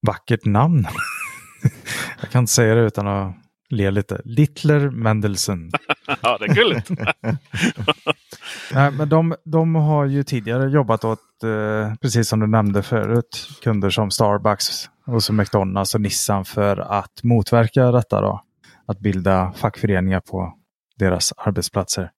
vackert 0.08 0.46
namn. 0.46 0.88
jag 2.22 2.32
kan 2.32 2.39
inte 2.44 2.54
säga 2.54 2.76
det 2.76 2.82
utan 2.82 3.08
att 3.08 3.36
le 3.70 3.91
lite. 3.91 4.22
Littler 4.26 4.89
Mendelssohn. 4.89 5.72
ja, 6.22 6.38
det 6.38 6.46
är 6.46 6.54
gulligt. 6.56 6.89
Nej, 8.73 8.91
men 8.91 9.10
de, 9.10 9.36
de 9.43 9.75
har 9.75 10.06
ju 10.06 10.23
tidigare 10.23 10.69
jobbat 10.69 11.04
åt, 11.04 11.19
eh, 11.43 11.95
precis 12.01 12.30
som 12.30 12.39
du 12.39 12.47
nämnde 12.47 12.84
förut, 12.84 13.49
kunder 13.62 13.89
som 13.89 14.12
Starbucks 14.12 14.89
och 15.06 15.23
så 15.23 15.34
McDonalds 15.34 15.95
och 15.95 16.01
Nissan 16.01 16.45
för 16.45 16.78
att 16.78 17.23
motverka 17.23 17.91
detta 17.91 18.21
då. 18.21 18.41
Att 18.88 18.99
bilda 18.99 19.51
fackföreningar 19.56 20.19
på 20.19 20.54
deras 20.95 21.34
arbetsplatser. 21.38 22.12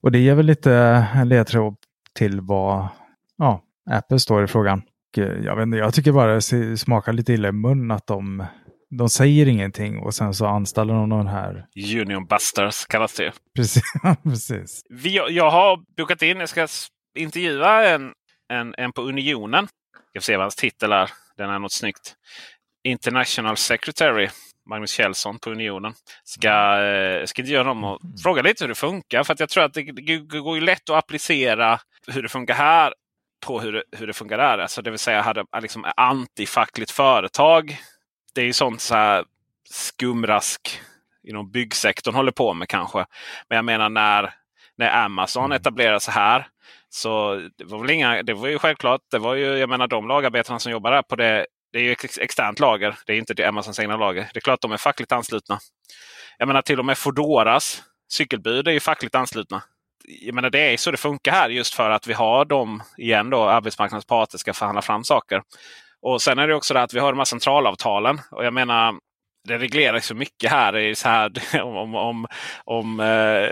Och 0.00 0.12
det 0.12 0.18
ger 0.18 0.34
väl 0.34 0.46
lite 0.46 0.72
en 1.14 1.28
ledtråd 1.28 1.76
till 2.14 2.40
vad 2.40 2.88
ja, 3.36 3.62
Apple 3.90 4.18
står 4.18 4.44
i 4.44 4.46
frågan. 4.46 4.82
Eh, 5.16 5.24
jag, 5.24 5.56
vet 5.56 5.62
inte, 5.62 5.78
jag 5.78 5.94
tycker 5.94 6.12
bara 6.12 6.34
det 6.34 6.76
smakar 6.76 7.12
lite 7.12 7.32
illa 7.32 7.48
i 7.48 7.52
mun 7.52 7.90
att 7.90 8.06
de, 8.06 8.44
de 8.90 9.08
säger 9.08 9.48
ingenting 9.48 9.98
och 9.98 10.14
sen 10.14 10.34
så 10.34 10.46
anställer 10.46 10.94
de 10.94 11.10
den 11.10 11.26
här. 11.26 11.66
Union 12.00 12.26
Busters 12.26 12.86
kallas 12.86 13.14
det. 13.14 13.32
Precis. 13.56 13.82
precis. 14.22 14.82
Vi, 14.88 15.16
jag 15.16 15.50
har 15.50 15.80
bokat 15.96 16.22
in, 16.22 16.40
jag 16.40 16.48
ska 16.48 16.68
intervjua 17.18 17.88
en, 17.88 18.12
en, 18.52 18.74
en 18.78 18.92
på 18.92 19.02
Unionen. 19.02 19.68
Jag 20.12 20.22
får 20.22 20.24
se 20.24 20.36
vad 20.36 20.44
hans 20.44 20.56
titel 20.56 20.92
är. 20.92 21.10
Den 21.36 21.50
är 21.50 21.58
något 21.58 21.72
snyggt. 21.72 22.14
International 22.84 23.56
Secretary. 23.56 24.28
Magnus 24.70 24.90
Kjellson 24.90 25.38
på 25.38 25.50
Unionen. 25.50 25.94
Ska, 26.24 26.82
eh, 26.82 27.24
ska 27.24 27.42
intervjua 27.42 27.60
honom 27.60 27.84
och 27.84 28.00
fråga 28.22 28.42
lite 28.42 28.64
hur 28.64 28.68
det 28.68 28.74
funkar. 28.74 29.24
För 29.24 29.36
jag 29.38 29.48
tror 29.48 29.64
att 29.64 29.74
det, 29.74 29.82
går 30.18 30.56
ju 30.56 30.60
lätt 30.60 30.90
att 30.90 30.96
applicera 30.96 31.80
hur 32.06 32.22
det 32.22 32.28
funkar 32.28 32.54
här 32.54 32.94
på 33.46 33.60
hur 33.60 33.72
det, 33.72 33.82
hur 33.92 34.06
det 34.06 34.12
funkar 34.12 34.38
där. 34.38 34.58
Alltså 34.58 34.82
det 34.82 34.90
vill 34.90 34.98
säga 34.98 35.22
hade 35.22 35.44
liksom 35.60 35.92
antifackligt 35.96 36.90
företag. 36.90 37.78
Det 38.34 38.40
är 38.40 38.44
ju 38.44 38.52
sånt 38.52 38.80
så 38.80 38.94
här 38.94 39.24
skumrask 39.70 40.80
inom 41.22 41.50
byggsektorn 41.50 42.14
håller 42.14 42.32
på 42.32 42.54
med 42.54 42.68
kanske. 42.68 43.06
Men 43.48 43.56
jag 43.56 43.64
menar 43.64 43.88
när, 43.88 44.34
när 44.76 45.04
Amazon 45.04 45.44
mm. 45.44 45.56
etablerar 45.56 45.98
sig 45.98 46.14
här. 46.14 46.48
Så 46.88 47.34
det 47.58 47.64
var 47.64 47.78
väl 47.78 47.90
inga, 47.90 48.22
det 48.22 48.34
var 48.34 48.48
ju 48.48 48.58
självklart, 48.58 49.00
det 49.10 49.18
var 49.18 49.34
ju, 49.34 49.46
jag 49.46 49.68
menar 49.68 49.86
de 49.86 50.08
lagarbetarna 50.08 50.58
som 50.58 50.72
jobbar 50.72 50.90
där 50.90 51.02
på 51.02 51.16
det, 51.16 51.46
det 51.72 51.78
är 51.78 51.82
ju 51.82 51.92
ett 51.92 52.18
externt 52.18 52.60
lager. 52.60 52.98
Det 53.06 53.12
är 53.12 53.16
inte 53.16 53.48
Amazons 53.48 53.80
egna 53.80 53.96
lager. 53.96 54.30
Det 54.32 54.38
är 54.38 54.40
klart 54.40 54.60
de 54.60 54.72
är 54.72 54.76
fackligt 54.76 55.12
anslutna. 55.12 55.58
Jag 56.38 56.46
menar 56.46 56.62
till 56.62 56.78
och 56.78 56.84
med 56.84 56.98
Fodoras 56.98 57.82
cykelbud 58.08 58.68
är 58.68 58.72
ju 58.72 58.80
fackligt 58.80 59.14
anslutna 59.14 59.62
jag 60.04 60.34
menar, 60.34 60.50
det 60.50 60.72
är 60.72 60.76
så 60.76 60.90
det 60.90 60.96
funkar 60.96 61.32
här 61.32 61.48
just 61.48 61.74
för 61.74 61.90
att 61.90 62.06
vi 62.06 62.12
har 62.12 62.44
dem 62.44 62.82
igen 62.96 63.30
då, 63.30 63.48
arbetsmarknadens 63.48 64.04
parter 64.04 64.38
ska 64.38 64.54
förhandla 64.54 64.82
fram 64.82 65.04
saker. 65.04 65.42
Och 66.02 66.22
sen 66.22 66.38
är 66.38 66.48
det 66.48 66.54
också 66.54 66.74
det 66.74 66.82
att 66.82 66.94
vi 66.94 66.98
har 66.98 67.12
de 67.12 67.18
här 67.18 67.24
centralavtalen. 67.24 68.20
Och 68.30 68.44
jag 68.44 68.54
menar, 68.54 68.94
det 69.48 69.58
regleras 69.58 70.06
så 70.06 70.14
mycket 70.14 70.50
här. 70.50 70.76
I 70.76 70.94
så 70.94 71.08
här 71.08 71.32
om 71.62 71.94
om, 71.94 72.26
om 72.64 73.00
eh, 73.00 73.50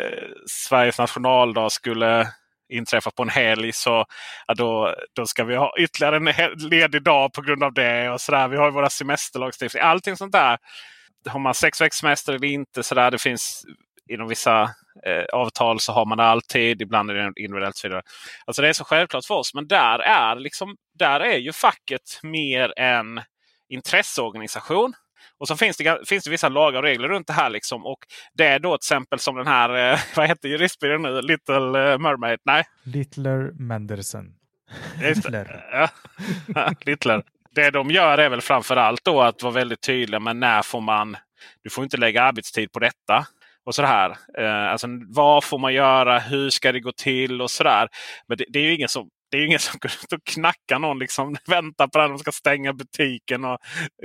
Sveriges 0.50 0.98
nationaldag 0.98 1.72
skulle 1.72 2.28
inträffa 2.72 3.10
på 3.10 3.22
en 3.22 3.28
helg 3.28 3.72
så 3.72 4.04
ja, 4.46 4.54
då, 4.54 4.94
då 5.16 5.26
ska 5.26 5.44
vi 5.44 5.56
ha 5.56 5.72
ytterligare 5.78 6.16
en 6.16 6.58
ledig 6.70 7.02
dag 7.02 7.32
på 7.32 7.42
grund 7.42 7.64
av 7.64 7.72
det. 7.72 8.10
och 8.10 8.20
så 8.20 8.32
där. 8.32 8.48
Vi 8.48 8.56
har 8.56 8.70
våra 8.70 8.90
semesterlagstiftning. 8.90 9.82
Allting 9.82 10.16
sånt 10.16 10.32
där. 10.32 10.58
Har 11.28 11.40
man 11.40 11.54
sex 11.54 11.80
veckors 11.80 11.98
semester 11.98 12.32
eller 12.32 12.48
inte? 12.48 12.82
Så 12.82 12.94
där, 12.94 13.10
det 13.10 13.22
finns 13.22 13.64
inom 14.08 14.28
vissa 14.28 14.62
eh, 15.06 15.24
avtal 15.32 15.80
så 15.80 15.92
har 15.92 16.06
man 16.06 16.18
det 16.18 16.24
alltid. 16.24 16.82
Ibland 16.82 17.10
är 17.10 17.14
det 17.14 17.32
individuellt. 17.36 17.76
Så 17.76 18.02
Alltså 18.44 18.62
det 18.62 18.68
är 18.68 18.72
så 18.72 18.84
självklart 18.84 19.24
för 19.24 19.34
oss. 19.34 19.54
Men 19.54 19.68
där 19.68 19.98
är, 19.98 20.36
liksom, 20.36 20.76
där 20.98 21.20
är 21.20 21.38
ju 21.38 21.52
facket 21.52 22.20
mer 22.22 22.78
en 22.78 23.20
intresseorganisation. 23.68 24.92
Och 25.38 25.48
så 25.48 25.56
finns 25.56 25.76
det, 25.76 26.08
finns 26.08 26.24
det 26.24 26.30
vissa 26.30 26.48
lagar 26.48 26.78
och 26.78 26.84
regler 26.84 27.08
runt 27.08 27.26
det 27.26 27.32
här. 27.32 27.50
Liksom. 27.50 27.86
Och 27.86 27.98
det 28.34 28.46
är 28.46 28.58
då 28.58 28.76
till 28.76 28.84
exempel 28.86 29.18
som 29.18 29.36
den 29.36 29.46
här, 29.46 29.92
eh, 29.92 29.98
vad 30.16 30.28
heter 30.28 30.48
juristbyrån 30.48 31.02
nu? 31.02 31.22
Little 31.22 31.92
eh, 31.92 31.98
Mermaid? 31.98 32.38
Nej? 32.44 32.64
Littler 32.82 33.50
Mendersen. 33.58 34.34
Littler. 35.00 35.64
Littler. 36.86 37.22
Det 37.50 37.70
de 37.70 37.90
gör 37.90 38.18
är 38.18 38.28
väl 38.28 38.40
framförallt 38.40 39.04
då 39.04 39.22
att 39.22 39.42
vara 39.42 39.52
väldigt 39.52 39.80
tydliga 39.80 40.20
med 40.20 40.36
när 40.36 40.62
får 40.62 40.80
man 40.80 41.16
du 41.62 41.70
får 41.70 41.84
inte 41.84 41.96
lägga 41.96 42.22
arbetstid 42.22 42.72
på 42.72 42.78
detta 42.78 43.26
och 43.68 43.74
sådär. 43.74 44.16
Eh, 44.38 44.72
alltså, 44.72 44.86
vad 45.08 45.44
får 45.44 45.58
man 45.58 45.74
göra? 45.74 46.18
Hur 46.18 46.50
ska 46.50 46.72
det 46.72 46.80
gå 46.80 46.92
till? 46.92 47.42
och 47.42 47.50
sådär. 47.50 47.88
Men 48.28 48.38
det, 48.38 48.44
det 48.48 48.58
är 48.58 48.62
ju 48.62 48.74
ingen 48.74 48.88
som 48.88 49.08
det 49.30 49.36
är 49.36 49.46
ingen 49.46 49.58
som 49.58 49.78
går 49.80 49.90
ut 50.04 50.12
och 50.12 50.24
knackar 50.24 50.78
någon. 50.78 50.98
Liksom, 50.98 51.36
väntar 51.46 51.86
på 51.86 52.00
att 52.00 52.10
de 52.10 52.18
ska 52.18 52.32
stänga 52.32 52.72
butiken 52.72 53.44
och 53.44 53.58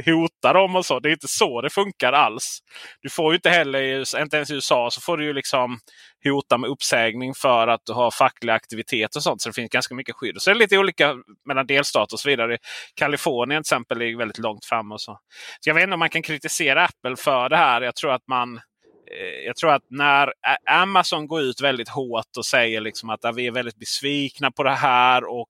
hota 0.05 0.53
dem. 0.53 0.75
och 0.75 0.85
så. 0.85 0.99
Det 0.99 1.09
är 1.09 1.13
inte 1.13 1.27
så 1.27 1.61
det 1.61 1.69
funkar 1.69 2.13
alls. 2.13 2.59
Du 3.01 3.09
får 3.09 3.31
ju 3.31 3.35
inte 3.35 3.49
heller, 3.49 4.17
inte 4.21 4.37
ens 4.37 4.51
i 4.51 4.53
USA, 4.53 4.89
så 4.91 5.01
får 5.01 5.17
du 5.17 5.25
ju 5.25 5.33
liksom 5.33 5.79
hota 6.23 6.57
med 6.57 6.69
uppsägning 6.69 7.33
för 7.33 7.67
att 7.67 7.81
du 7.85 7.93
har 7.93 8.11
facklig 8.11 8.53
aktivitet 8.53 9.15
och 9.15 9.23
sånt. 9.23 9.41
Så 9.41 9.49
det 9.49 9.53
finns 9.53 9.69
ganska 9.69 9.95
mycket 9.95 10.15
skydd. 10.15 10.41
Så 10.41 10.49
det 10.49 10.57
är 10.57 10.59
lite 10.59 10.77
olika 10.77 11.15
mellan 11.47 11.67
delstater 11.67 12.15
och 12.15 12.19
så 12.19 12.29
vidare. 12.29 12.57
Kalifornien 12.95 13.63
till 13.63 13.75
exempel 13.75 14.01
är 14.01 14.17
väldigt 14.17 14.39
långt 14.39 14.65
fram. 14.65 14.91
och 14.91 15.01
så. 15.01 15.19
så 15.59 15.69
jag 15.69 15.73
vet 15.75 15.83
inte 15.83 15.93
om 15.93 15.99
man 15.99 16.09
kan 16.09 16.21
kritisera 16.21 16.85
Apple 16.85 17.15
för 17.15 17.49
det 17.49 17.57
här. 17.57 17.81
Jag 17.81 17.95
tror 17.95 18.13
att 18.13 18.27
man 18.27 18.59
Eh, 19.19 19.45
jag 19.45 19.55
tror 19.55 19.71
att 19.73 19.83
när 19.89 20.33
Amazon 20.69 21.27
går 21.27 21.41
ut 21.41 21.61
väldigt 21.61 21.89
hårt 21.89 22.37
och 22.37 22.45
säger 22.45 22.81
liksom 22.81 23.09
att 23.09 23.19
vi 23.35 23.47
är 23.47 23.51
väldigt 23.51 23.79
besvikna 23.79 24.51
på 24.51 24.63
det 24.63 24.75
här. 24.75 25.23
och 25.23 25.49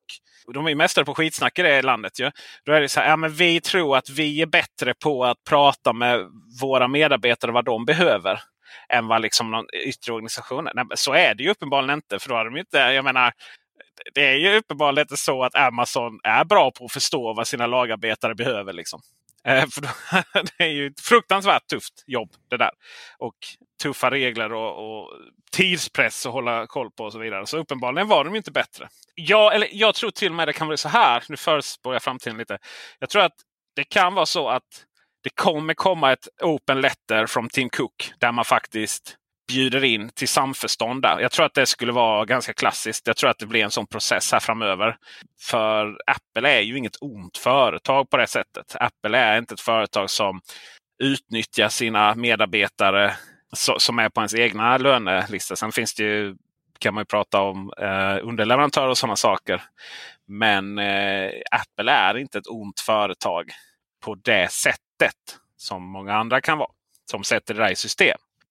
de 0.53 0.67
är 0.67 0.75
mästare 0.75 1.05
på 1.05 1.15
skitsnack 1.15 1.59
i 1.59 1.61
det 1.61 1.81
landet. 1.81 2.19
Ju. 2.19 2.31
Då 2.65 2.71
är 2.71 2.81
det 2.81 2.89
så 2.89 2.99
här, 2.99 3.09
ja, 3.09 3.15
men 3.15 3.33
vi 3.33 3.61
tror 3.61 3.97
att 3.97 4.09
vi 4.09 4.41
är 4.41 4.45
bättre 4.45 4.93
på 5.03 5.25
att 5.25 5.43
prata 5.49 5.93
med 5.93 6.19
våra 6.61 6.87
medarbetare 6.87 7.51
vad 7.51 7.65
de 7.65 7.85
behöver. 7.85 8.41
Än 8.89 9.07
vad 9.07 9.21
liksom 9.21 9.51
någon 9.51 9.65
yttre 9.73 10.13
organisation 10.13 10.67
är. 10.67 10.73
Nej, 10.75 10.85
så 10.95 11.13
är 11.13 11.35
det 11.35 11.43
ju 11.43 11.49
uppenbarligen 11.49 11.97
inte. 11.97 12.19
För 12.19 12.29
då 12.29 12.35
har 12.35 12.45
de 12.45 12.57
inte, 12.57 12.77
jag 12.77 13.05
menar, 13.05 13.33
det 14.13 14.27
är 14.27 14.35
ju 14.35 14.57
uppenbarligen 14.57 15.05
inte 15.05 15.17
så 15.17 15.43
att 15.43 15.55
Amazon 15.55 16.19
är 16.23 16.45
bra 16.45 16.71
på 16.71 16.85
att 16.85 16.91
förstå 16.91 17.33
vad 17.33 17.47
sina 17.47 17.67
lagarbetare 17.67 18.35
behöver. 18.35 18.73
Liksom. 18.73 19.01
Eh, 19.47 19.65
för 19.67 19.81
då, 19.81 19.87
det 20.57 20.63
är 20.63 20.69
ju 20.69 20.87
ett 20.87 21.01
fruktansvärt 21.01 21.67
tufft 21.67 22.03
jobb 22.07 22.29
det 22.49 22.57
där. 22.57 22.71
Och 23.17 23.35
tuffa 23.83 24.11
regler 24.11 24.53
och, 24.53 25.01
och 25.01 25.11
tidspress 25.51 26.25
att 26.25 26.31
hålla 26.31 26.67
koll 26.67 26.91
på 26.91 27.03
och 27.03 27.11
så 27.11 27.19
vidare. 27.19 27.45
Så 27.45 27.57
uppenbarligen 27.57 28.07
var 28.07 28.23
de 28.23 28.35
inte 28.35 28.51
bättre. 28.51 28.87
Jag, 29.15 29.55
eller 29.55 29.67
jag 29.71 29.95
tror 29.95 30.11
till 30.11 30.31
och 30.31 30.35
med 30.35 30.47
det 30.47 30.53
kan 30.53 30.67
vara 30.67 30.77
så 30.77 30.89
här. 30.89 31.23
Nu 31.29 31.37
förutspår 31.37 31.93
jag 31.93 32.03
framtiden 32.03 32.37
lite. 32.37 32.57
Jag 32.99 33.09
tror 33.09 33.21
att 33.21 33.35
det 33.75 33.83
kan 33.83 34.13
vara 34.13 34.25
så 34.25 34.49
att 34.49 34.85
det 35.23 35.29
kommer 35.29 35.73
komma 35.73 36.11
ett 36.11 36.27
open 36.41 36.81
letter 36.81 37.25
från 37.25 37.49
Tim 37.49 37.69
Cook 37.69 38.13
där 38.19 38.31
man 38.31 38.45
faktiskt 38.45 39.17
bjuder 39.47 39.83
in 39.83 40.09
till 40.09 40.27
samförstånd 40.27 41.01
där. 41.01 41.19
Jag 41.19 41.31
tror 41.31 41.45
att 41.45 41.53
det 41.53 41.65
skulle 41.65 41.91
vara 41.91 42.25
ganska 42.25 42.53
klassiskt. 42.53 43.07
Jag 43.07 43.17
tror 43.17 43.29
att 43.29 43.39
det 43.39 43.45
blir 43.45 43.63
en 43.63 43.71
sån 43.71 43.87
process 43.87 44.31
här 44.31 44.39
framöver. 44.39 44.97
För 45.41 45.97
Apple 46.05 46.49
är 46.49 46.61
ju 46.61 46.77
inget 46.77 47.01
ont 47.01 47.37
företag 47.37 48.09
på 48.09 48.17
det 48.17 48.27
sättet. 48.27 48.75
Apple 48.79 49.17
är 49.17 49.37
inte 49.37 49.53
ett 49.53 49.61
företag 49.61 50.09
som 50.09 50.41
utnyttjar 51.03 51.69
sina 51.69 52.15
medarbetare 52.15 53.13
som 53.77 53.99
är 53.99 54.09
på 54.09 54.21
ens 54.21 54.35
egna 54.35 54.77
lönelista. 54.77 55.55
Sen 55.55 55.71
finns 55.71 55.95
det 55.95 56.03
ju, 56.03 56.35
kan 56.79 56.93
man 56.93 57.01
ju 57.01 57.05
prata 57.05 57.41
om 57.41 57.73
eh, 57.77 58.27
underleverantörer 58.27 58.89
och 58.89 58.97
sådana 58.97 59.15
saker. 59.15 59.61
Men 60.27 60.77
eh, 60.79 61.31
Apple 61.51 61.91
är 61.91 62.17
inte 62.17 62.37
ett 62.37 62.47
ont 62.47 62.79
företag 62.79 63.51
på 64.05 64.15
det 64.15 64.51
sättet 64.51 65.37
som 65.57 65.83
många 65.83 66.15
andra 66.15 66.41
kan 66.41 66.57
vara. 66.57 66.71
Som 67.11 67.23
sätter 67.23 67.53
det 67.53 67.59
där 67.59 67.71
i 67.71 67.75
system. 67.75 68.17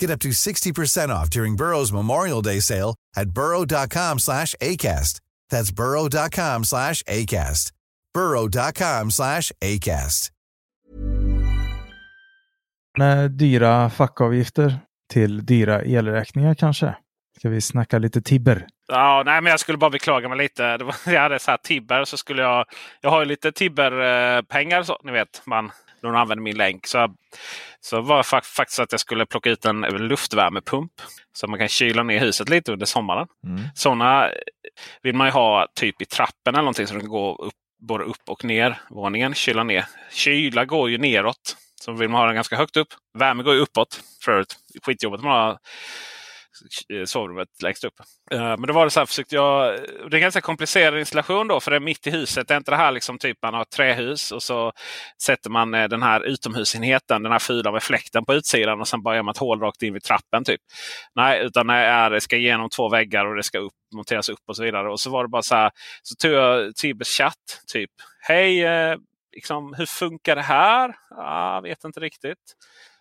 Get 0.00 0.10
up 0.10 0.20
to 0.20 0.28
60% 0.28 1.08
off 1.10 1.30
during 1.30 1.56
Burrow's 1.56 1.92
Memorial 1.92 2.42
Day 2.42 2.60
sale 2.60 2.94
at 3.16 3.30
burrow.com 3.30 4.18
slash 4.18 4.54
ACAST. 4.60 5.20
That's 5.50 5.70
burrow.com 5.76 6.64
slash 6.64 7.02
ACAST. 7.02 7.72
burrow.com 8.14 9.10
slash 9.10 9.52
ACAST. 9.60 10.30
Med 12.98 13.30
dyra 13.30 13.90
fackavgifter 13.90 14.78
till 15.12 15.46
dyra 15.46 15.82
elräkningar 15.82 16.54
kanske? 16.54 16.94
Ska 17.38 17.48
vi 17.48 17.60
snacka 17.60 17.98
lite 17.98 18.22
Tibber? 18.22 18.66
Ja, 18.88 19.22
nej, 19.26 19.40
men 19.40 19.50
jag 19.50 19.60
skulle 19.60 19.78
bara 19.78 19.90
beklaga 19.90 20.28
mig 20.28 20.38
lite. 20.38 20.76
Det 20.76 20.84
var, 20.84 20.94
jag 21.06 21.20
hade 21.20 21.38
så 21.38 21.50
här 21.50 21.58
Tibber 21.58 22.04
så 22.04 22.16
skulle 22.16 22.42
jag. 22.42 22.64
Jag 23.00 23.10
har 23.10 23.20
ju 23.20 23.24
lite 23.26 23.52
Tibber-pengar, 23.52 24.82
så 24.82 24.98
ni 25.04 25.12
vet. 25.12 25.42
Man, 25.46 25.70
någon 26.02 26.16
använder 26.16 26.42
min 26.42 26.56
länk. 26.56 26.86
Så, 26.86 27.14
så 27.80 28.00
var 28.00 28.16
det 28.16 28.42
faktiskt 28.42 28.78
att 28.78 28.92
jag 28.92 29.00
skulle 29.00 29.26
plocka 29.26 29.50
ut 29.50 29.64
en 29.64 29.80
luftvärmepump. 29.80 30.92
Så 31.32 31.46
man 31.46 31.58
kan 31.58 31.68
kyla 31.68 32.02
ner 32.02 32.20
huset 32.20 32.48
lite 32.48 32.72
under 32.72 32.86
sommaren. 32.86 33.26
Mm. 33.44 33.60
Sådana 33.74 34.30
vill 35.02 35.14
man 35.14 35.26
ju 35.26 35.30
ha 35.30 35.66
typ 35.74 36.02
i 36.02 36.04
trappen 36.04 36.54
eller 36.54 36.62
någonting 36.62 36.86
så 36.86 36.94
de 36.94 37.00
kan 37.00 37.10
gå 37.10 37.34
upp, 37.36 37.54
både 37.80 38.04
upp 38.04 38.28
och 38.28 38.44
ner 38.44 38.80
våningen. 38.90 39.34
Kyla 39.34 39.64
ner. 39.64 39.86
Kyla 40.10 40.64
går 40.64 40.90
ju 40.90 40.98
neråt. 40.98 41.56
Så 41.80 41.92
vill 41.92 42.08
man 42.08 42.20
ha 42.20 42.26
den 42.26 42.34
ganska 42.34 42.56
högt 42.56 42.76
upp. 42.76 42.88
Värme 43.18 43.42
går 43.42 43.54
ju 43.54 43.60
uppåt. 43.60 44.00
För 44.24 44.32
övrigt. 44.32 44.56
Skitjobbigt 44.82 45.22
man 45.22 45.32
har 45.32 45.58
Eh, 46.92 47.04
sovrummet 47.04 47.48
längst 47.62 47.84
upp. 47.84 47.94
Eh, 48.30 48.38
men 48.38 48.62
då 48.62 48.72
var 48.72 48.84
det 48.84 48.90
så 48.90 49.00
här, 49.00 49.06
försökte 49.06 49.34
jag, 49.34 49.80
det 49.80 50.04
är 50.10 50.14
en 50.14 50.20
ganska 50.20 50.40
komplicerad 50.40 50.98
installation 50.98 51.48
då 51.48 51.60
för 51.60 51.70
det 51.70 51.76
är 51.76 51.80
mitt 51.80 52.06
i 52.06 52.10
huset. 52.10 52.48
Det 52.48 52.54
är 52.54 52.58
inte 52.58 52.70
det 52.70 52.76
här 52.76 52.92
liksom 52.92 53.18
typ 53.18 53.38
man 53.42 53.54
har 53.54 53.62
ett 53.62 53.70
trähus 53.70 54.32
och 54.32 54.42
så 54.42 54.72
sätter 55.22 55.50
man 55.50 55.74
eh, 55.74 55.88
den 55.88 56.02
här 56.02 56.20
utomhusenheten, 56.20 57.22
den 57.22 57.32
här 57.32 57.38
fula 57.38 57.72
med 57.72 57.82
fläkten 57.82 58.24
på 58.24 58.34
utsidan 58.34 58.80
och 58.80 58.88
sen 58.88 59.02
bara 59.02 59.16
gör 59.16 59.22
man 59.22 59.32
ett 59.32 59.38
hål 59.38 59.60
rakt 59.60 59.82
in 59.82 59.92
vid 59.92 60.02
trappen. 60.02 60.44
typ. 60.44 60.60
Nej, 61.14 61.44
utan 61.44 61.66
det, 61.66 61.74
är, 61.74 62.10
det 62.10 62.20
ska 62.20 62.36
igenom 62.36 62.68
två 62.70 62.88
väggar 62.88 63.26
och 63.26 63.36
det 63.36 63.42
ska 63.42 63.58
upp, 63.58 63.72
monteras 63.94 64.28
upp 64.28 64.42
och 64.48 64.56
så 64.56 64.62
vidare. 64.62 64.90
Och 64.90 65.00
så 65.00 65.10
var 65.10 65.24
det 65.24 65.28
bara 65.28 65.42
så 65.42 65.54
här, 65.54 65.70
så 66.02 66.14
tog 66.14 66.32
jag 66.32 66.76
Tibers 66.76 67.08
chatt. 67.08 67.62
Typ, 67.72 67.90
hej, 68.20 68.64
liksom, 69.34 69.74
hur 69.78 69.86
funkar 69.86 70.36
det 70.36 70.42
här? 70.42 70.94
Jag 71.10 71.62
vet 71.62 71.84
inte 71.84 72.00
riktigt. 72.00 72.54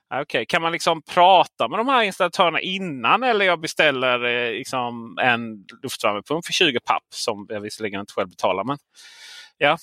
Ah, 0.09 0.21
okay. 0.21 0.45
Kan 0.45 0.61
man 0.61 0.71
liksom 0.71 1.01
prata 1.01 1.67
med 1.67 1.79
de 1.79 1.87
här 1.87 2.03
installatörerna 2.03 2.59
innan 2.59 3.23
eller 3.23 3.45
jag 3.45 3.59
beställer 3.61 4.23
eh, 4.25 4.51
liksom 4.51 5.17
en 5.21 5.65
luftvärmepump 5.83 6.45
för 6.45 6.53
20 6.53 6.79
papp 6.79 7.03
som 7.09 7.45
jag 7.49 7.61
visserligen 7.61 7.99
inte 7.99 8.13
själv 8.13 8.29
betalar. 8.29 8.63
Men 8.63 8.77
ja, 9.57 9.77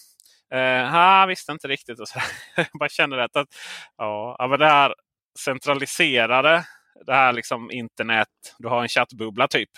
eh, 0.52 0.60
jag 0.60 1.26
visste 1.26 1.52
inte 1.52 1.68
riktigt. 1.68 2.00
Och 2.00 2.08
så. 2.08 2.18
jag 2.56 2.66
bara 2.78 2.88
känner 2.88 3.18
att, 3.18 3.36
att 3.36 3.48
ja, 3.96 4.46
men 4.50 4.58
det 4.58 4.66
här 4.68 4.94
centraliserade, 5.38 6.64
det 7.06 7.14
här 7.14 7.32
liksom 7.32 7.70
internet, 7.70 8.28
du 8.58 8.68
har 8.68 8.82
en 8.82 8.88
chattbubbla 8.88 9.48
typ. 9.48 9.70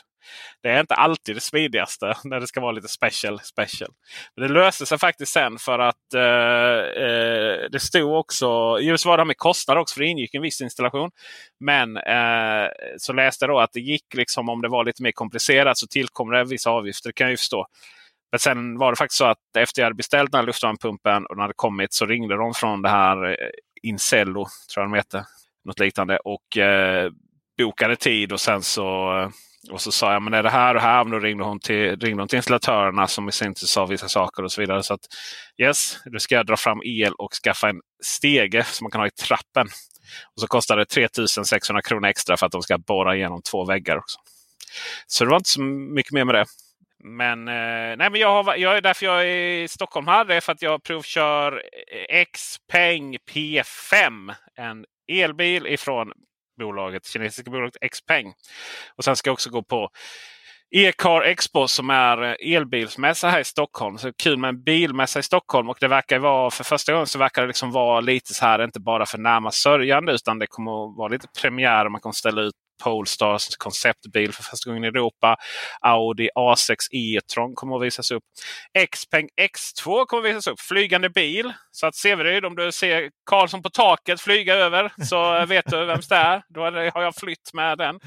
Det 0.63 0.69
är 0.69 0.81
inte 0.81 0.95
alltid 0.95 1.37
det 1.37 1.41
smidigaste 1.41 2.15
när 2.25 2.41
det 2.41 2.47
ska 2.47 2.61
vara 2.61 2.73
lite 2.73 2.89
special. 2.89 3.41
special. 3.41 3.91
Men 4.37 4.49
Det 4.49 4.55
löste 4.55 4.87
sig 4.87 4.99
faktiskt 4.99 5.33
sen 5.33 5.59
för 5.59 5.79
att 5.79 6.15
eh, 6.15 7.03
eh, 7.05 7.71
det 7.71 7.81
stod 7.81 8.15
också, 8.15 8.79
just 8.81 9.07
var 9.07 9.17
det 9.17 9.21
här 9.21 9.27
med 9.27 9.39
kostnader 9.39 9.81
också 9.81 9.95
för 9.95 10.01
det 10.01 10.07
ingick 10.07 10.35
en 10.35 10.43
viss 10.43 10.61
installation. 10.61 11.11
Men 11.61 11.97
eh, 11.97 12.69
så 12.99 13.13
läste 13.13 13.45
jag 13.45 13.51
då 13.51 13.59
att 13.59 13.73
det 13.73 13.81
gick 13.81 14.15
liksom 14.15 14.49
om 14.49 14.63
det 14.63 14.69
var 14.69 14.85
lite 14.85 15.03
mer 15.03 15.13
komplicerat 15.13 15.79
så 15.79 15.87
tillkom 15.87 16.31
det 16.31 16.45
vissa 16.45 16.71
avgifter. 16.71 17.09
Det 17.09 17.13
kan 17.13 17.25
jag 17.25 17.31
ju 17.31 17.37
förstå. 17.37 17.67
Men 18.31 18.39
sen 18.39 18.79
var 18.79 18.93
det 18.93 18.97
faktiskt 18.97 19.19
så 19.19 19.25
att 19.25 19.57
efter 19.59 19.83
jag 19.83 19.87
hade 19.87 19.95
beställt 19.95 20.33
den 20.33 20.39
här 20.39 20.47
luftvärmepumpen 20.47 21.27
och 21.27 21.37
den 21.37 21.43
hade 21.43 21.55
kommit 21.57 21.93
så 21.93 22.07
ringde 22.07 22.37
de 22.37 22.55
från 22.55 22.83
det 22.83 22.89
här 22.89 23.31
eh, 23.31 23.49
Incello, 23.83 24.47
tror 24.75 24.83
jag 24.85 24.93
de 24.93 24.97
heter. 24.97 25.25
Något 25.65 25.81
liknande. 25.81 26.19
Och 26.19 26.57
eh, 26.57 27.11
bokade 27.59 27.97
tid 27.97 28.33
och 28.33 28.41
sen 28.41 28.63
så 28.63 29.19
eh, 29.19 29.29
och 29.71 29.81
så 29.81 29.93
sa 29.93 30.13
jag 30.13 30.23
men 30.23 30.35
är 30.35 30.43
det 30.43 30.51
här 30.51 30.75
och 30.75 30.81
här? 30.81 31.05
Men 31.05 31.11
då 31.13 31.19
ringde 31.19 31.45
hon 31.45 31.61
till, 31.61 32.01
ringde 32.01 32.23
hon 32.23 32.29
till 32.29 32.37
installatörerna 32.37 33.07
som 33.07 33.29
i 33.29 33.33
sin 33.33 33.55
tur 33.55 33.67
sa 33.67 33.87
vissa 33.87 34.09
saker 34.09 34.43
och 34.43 34.53
så 34.53 34.61
vidare. 34.61 34.83
Så 34.83 34.95
att 34.95 35.01
yes, 35.59 35.99
nu 36.05 36.19
ska 36.19 36.35
jag 36.35 36.47
dra 36.47 36.57
fram 36.57 36.81
el 36.85 37.13
och 37.13 37.33
skaffa 37.33 37.69
en 37.69 37.81
stege 38.05 38.65
som 38.65 38.85
man 38.85 38.91
kan 38.91 39.01
ha 39.01 39.07
i 39.07 39.11
trappen. 39.11 39.67
Och 40.35 40.41
så 40.41 40.47
kostar 40.47 40.77
det 40.77 40.85
3600 40.85 41.83
kronor 41.83 42.09
extra 42.09 42.37
för 42.37 42.47
att 42.47 42.53
de 42.53 42.63
ska 42.63 42.79
borra 42.79 43.17
igenom 43.17 43.43
två 43.43 43.65
väggar 43.65 43.97
också. 43.97 44.19
Så 45.07 45.25
det 45.25 45.31
var 45.31 45.37
inte 45.37 45.51
så 45.51 45.63
mycket 45.63 46.13
mer 46.13 46.25
med 46.25 46.35
det. 46.35 46.45
Men, 47.05 47.49
eh, 47.49 47.97
nej, 47.97 48.11
men 48.11 48.15
jag, 48.15 48.43
har, 48.43 48.57
jag 48.57 48.77
är 48.77 48.81
därför 48.81 49.07
jag 49.07 49.23
är 49.23 49.63
i 49.63 49.69
Stockholm 49.69 50.07
här. 50.07 50.25
Det 50.25 50.35
är 50.35 50.41
för 50.41 50.53
att 50.53 50.63
jag 50.63 50.83
provkör 50.83 51.63
Xpeng 52.33 53.17
P5. 53.31 54.35
En 54.57 54.85
elbil 55.09 55.67
ifrån 55.67 56.13
bolaget, 56.57 57.07
kinesiska 57.07 57.51
bolaget 57.51 57.93
Xpeng. 57.93 58.35
Och 58.97 59.05
sen 59.05 59.17
ska 59.17 59.29
jag 59.29 59.33
också 59.33 59.51
gå 59.51 59.63
på 59.63 59.91
E-car 60.71 61.23
Expo 61.23 61.69
som 61.69 61.91
är 61.91 62.23
eh, 62.23 62.57
elbilsmässa 62.57 63.29
här 63.29 63.41
i 63.41 63.45
Stockholm. 63.45 63.99
Så 63.99 64.13
kul 64.13 64.39
med 64.39 64.49
en 64.49 64.63
bilmässa 64.63 65.19
i 65.19 65.23
Stockholm. 65.23 65.71
Och 65.71 65.77
det 65.81 65.89
verkar 65.89 66.19
vara, 66.19 66.51
för 66.51 66.65
första 66.65 66.93
gången 66.93 67.07
så 67.07 67.19
verkar 67.19 67.43
det 67.43 67.49
liksom 67.49 67.73
vara 67.73 68.01
lite 68.01 68.35
så 68.35 68.45
här, 68.45 68.65
inte 68.65 68.81
bara 68.81 69.07
för 69.07 69.19
närmast 69.19 69.63
sörjande 69.63 70.13
utan 70.13 70.39
det 70.39 70.47
kommer 70.47 70.71
att 70.71 70.97
vara 70.97 71.09
lite 71.09 71.29
premiär. 71.41 71.89
Man 71.89 72.01
kommer 72.01 72.13
ställa 72.13 72.43
ut 72.43 72.55
Polestars 72.85 73.57
konceptbil 73.57 74.33
för 74.33 74.43
första 74.43 74.71
gången 74.71 74.85
i 74.85 74.87
Europa. 74.87 75.37
Audi 75.81 76.29
A6 76.39 76.75
e-tron 76.91 77.55
kommer 77.55 77.77
att 77.77 77.83
visas 77.83 78.11
upp. 78.11 78.23
Xpeng 78.93 79.29
X2 79.41 80.07
kommer 80.07 80.29
att 80.29 80.35
visas 80.37 80.47
upp. 80.47 80.61
Flygande 80.61 81.11
bil. 81.11 81.53
Så 81.71 81.87
att 81.87 81.95
Severyd, 81.95 82.45
om 82.45 82.57
du 82.57 82.73
ser 82.73 83.11
Karlsson 83.31 83.63
på 83.63 83.71
taket 83.71 84.21
flyga 84.21 84.55
över 84.55 84.93
så 85.05 85.47
vet 85.49 85.71
du 85.71 85.85
vem 85.85 86.01
det 86.09 86.17
är. 86.17 86.43
Då 86.49 86.61
har 86.95 87.03
jag 87.03 87.15
flytt 87.17 87.51
med 87.55 87.79
den. 87.79 87.99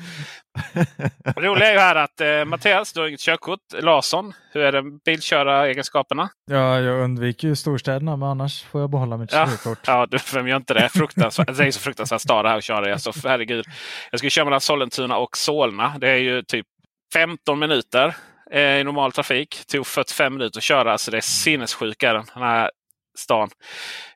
Det 1.35 1.41
roliga 1.41 1.67
är 1.69 1.73
ju 1.73 1.79
här 1.79 1.95
att 1.95 2.21
eh, 2.21 2.45
Mattias, 2.45 2.93
du 2.93 2.99
har 2.99 3.07
inget 3.07 3.19
körkort. 3.19 3.59
Larsson, 3.79 4.33
hur 4.51 4.61
är 4.63 4.71
det 4.71 4.81
bilköra-egenskaperna? 5.05 6.29
Ja, 6.51 6.79
jag 6.79 7.03
undviker 7.03 7.47
ju 7.47 7.55
storstäderna 7.55 8.15
men 8.15 8.29
annars 8.29 8.63
får 8.63 8.81
jag 8.81 8.89
behålla 8.89 9.17
mitt 9.17 9.33
Ja, 9.33 9.45
körkort. 9.47 9.79
ja 9.87 10.05
du, 10.11 10.17
vem 10.33 10.47
gör 10.47 10.57
inte 10.57 10.73
det? 10.73 10.89
Fruktansvärt, 10.89 11.57
det 11.57 11.63
är 11.67 11.71
så 11.71 11.79
fruktansvärt 11.79 12.21
stad 12.21 12.45
det 12.45 12.49
här 12.49 12.57
att 12.57 12.63
köra 12.63 12.89
i. 12.89 12.91
Alltså, 12.91 13.11
herregud. 13.23 13.65
Jag 14.11 14.19
ska 14.19 14.29
köra 14.29 14.45
mellan 14.45 14.58
Sollentuna 14.59 15.17
och 15.17 15.37
Solna. 15.37 15.95
Det 15.97 16.09
är 16.09 16.17
ju 16.17 16.41
typ 16.43 16.67
15 17.13 17.59
minuter 17.59 18.15
eh, 18.51 18.79
i 18.79 18.83
normal 18.83 19.11
trafik. 19.11 19.65
Tog 19.65 19.87
45 19.87 20.33
minuter 20.33 20.59
att 20.59 20.63
köra. 20.63 20.97
Så 20.97 21.11
det 21.11 21.17
är 21.17 21.21
sinnessjuk 21.21 22.03
är 22.03 22.13
den, 22.13 22.25
här 22.33 22.71
stan. 23.17 23.49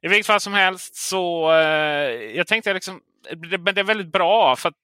I 0.01 0.07
vilket 0.07 0.27
fall 0.27 0.39
som 0.39 0.53
helst 0.53 0.95
så 0.95 1.51
eh, 1.51 2.11
jag 2.35 2.47
tänkte 2.47 2.73
liksom, 2.73 3.01
det, 3.49 3.57
men 3.57 3.75
det 3.75 3.81
är 3.81 3.85
väldigt 3.85 4.11
bra. 4.11 4.55
för 4.55 4.69
att 4.69 4.75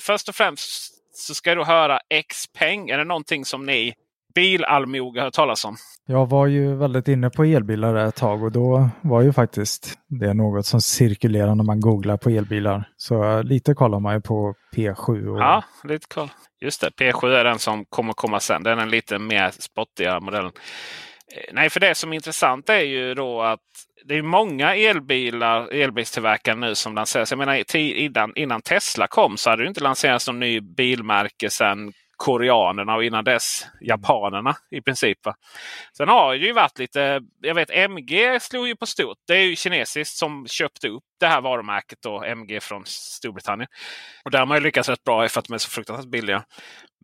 Först 0.00 0.28
och 0.28 0.34
främst 0.34 0.92
så 1.14 1.34
ska 1.34 1.54
du 1.54 1.64
höra 1.64 2.00
X-peng. 2.10 2.90
Är 2.90 2.98
det 2.98 3.04
någonting 3.04 3.44
som 3.44 3.66
ni 3.66 3.94
bilallmoge 4.38 5.20
hört 5.20 5.34
talas 5.34 5.64
om? 5.64 5.76
Jag 6.06 6.26
var 6.26 6.46
ju 6.46 6.74
väldigt 6.76 7.08
inne 7.08 7.30
på 7.30 7.44
elbilar 7.44 7.94
ett 7.94 8.16
tag 8.16 8.42
och 8.42 8.52
då 8.52 8.88
var 9.00 9.22
ju 9.22 9.32
faktiskt 9.32 9.94
det 10.08 10.34
något 10.34 10.66
som 10.66 10.80
cirkulerar 10.80 11.54
när 11.54 11.64
man 11.64 11.80
googlar 11.80 12.16
på 12.16 12.30
elbilar. 12.30 12.88
Så 12.96 13.42
lite 13.42 13.74
kollar 13.74 14.00
man 14.00 14.14
ju 14.14 14.20
på 14.20 14.54
P7. 14.76 15.26
Och... 15.28 15.38
Ja, 15.38 15.64
lite 15.84 16.06
koll. 16.08 16.28
Just 16.60 16.80
det, 16.80 16.90
P7 16.90 17.26
är 17.26 17.44
den 17.44 17.58
som 17.58 17.84
kommer 17.84 18.12
komma 18.12 18.40
sen. 18.40 18.62
Den 18.62 18.72
är 18.72 18.76
den 18.82 18.90
lite 18.90 19.18
mer 19.18 19.50
spottiga 19.50 20.20
modellen. 20.20 20.52
Eh, 21.36 21.54
Nej, 21.54 21.70
för 21.70 21.80
det 21.80 21.94
som 21.94 22.12
är 22.12 22.14
intressant 22.14 22.68
är 22.68 22.80
ju 22.80 23.14
då 23.14 23.42
att 23.42 23.60
det 24.04 24.14
är 24.14 24.22
många 24.22 24.74
elbilar, 24.74 25.72
elbilstillverkare 25.72 26.56
nu 26.56 26.74
som 26.74 26.94
lanseras. 26.94 27.30
Jag 27.30 27.38
menar, 27.38 27.76
innan, 27.76 28.32
innan 28.36 28.62
Tesla 28.62 29.06
kom 29.06 29.36
så 29.36 29.50
hade 29.50 29.62
det 29.62 29.68
inte 29.68 29.82
lanserats 29.82 30.26
någon 30.26 30.40
ny 30.40 30.60
bilmärke 30.60 31.50
sedan 31.50 31.92
koreanerna 32.18 32.94
och 32.94 33.04
innan 33.04 33.24
dess 33.24 33.66
japanerna 33.80 34.56
i 34.70 34.80
princip. 34.80 35.26
Va? 35.26 35.34
Sen 35.96 36.08
har 36.08 36.32
det 36.32 36.46
ju 36.46 36.52
varit 36.52 36.78
lite, 36.78 37.20
jag 37.40 37.54
vet 37.54 37.70
MG 37.70 38.40
slog 38.40 38.68
ju 38.68 38.76
på 38.76 38.86
stort. 38.86 39.18
Det 39.26 39.34
är 39.34 39.42
ju 39.42 39.56
kinesiskt 39.56 40.16
som 40.16 40.46
köpte 40.46 40.88
upp 40.88 41.04
det 41.20 41.26
här 41.26 41.40
varumärket 41.40 41.98
då, 42.02 42.24
MG 42.24 42.60
från 42.60 42.82
Storbritannien. 42.86 43.68
Och 44.24 44.30
där 44.30 44.38
har 44.38 44.46
man 44.46 44.56
ju 44.56 44.62
lyckats 44.62 44.88
rätt 44.88 45.04
bra 45.04 45.28
för 45.28 45.40
att 45.40 45.46
de 45.46 45.54
är 45.54 45.58
så 45.58 45.70
fruktansvärt 45.70 46.10
billiga. 46.10 46.44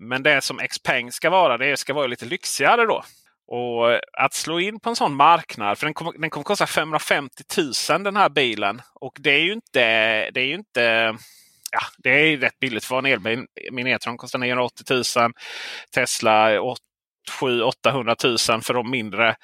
Men 0.01 0.23
det 0.23 0.41
som 0.41 0.59
Xpeng 0.59 1.13
ska 1.13 1.31
vara, 1.31 1.59
det 1.59 1.77
ska 1.77 1.95
vara 1.95 2.07
lite 2.07 2.25
lyxigare 2.25 2.87
då. 2.87 3.05
Och 3.47 4.01
att 4.13 4.35
slå 4.35 4.61
in 4.61 4.81
på 4.81 4.89
en 4.89 4.97
sån 4.97 5.15
marknad, 5.15 5.79
för 5.79 5.87
den 5.87 5.95
kommer, 5.95 6.13
den 6.13 6.31
kommer 6.31 6.45
kosta 6.45 6.67
550 6.67 7.43
000 7.91 8.05
den 8.05 8.17
här 8.17 8.29
bilen. 8.29 8.83
Och 8.95 9.13
det 9.21 9.31
är 9.31 9.41
ju 9.41 9.53
inte, 9.53 9.81
det 10.31 10.41
är 10.41 10.47
ju 10.47 10.55
inte 10.55 11.15
ja, 11.75 11.81
det 11.99 12.11
är 12.11 12.37
rätt 12.37 12.59
billigt 12.61 12.85
för 12.85 12.99
en 12.99 13.07
elbil. 13.07 13.47
Min 13.73 13.87
E-tron 13.87 14.17
kostar 14.17 14.39
980 14.39 14.85
000. 14.91 15.33
Tesla 15.95 16.51
700 17.41 18.17
000 18.25 18.63
för 18.63 18.75
de 18.75 18.91
mindre. 18.91 19.37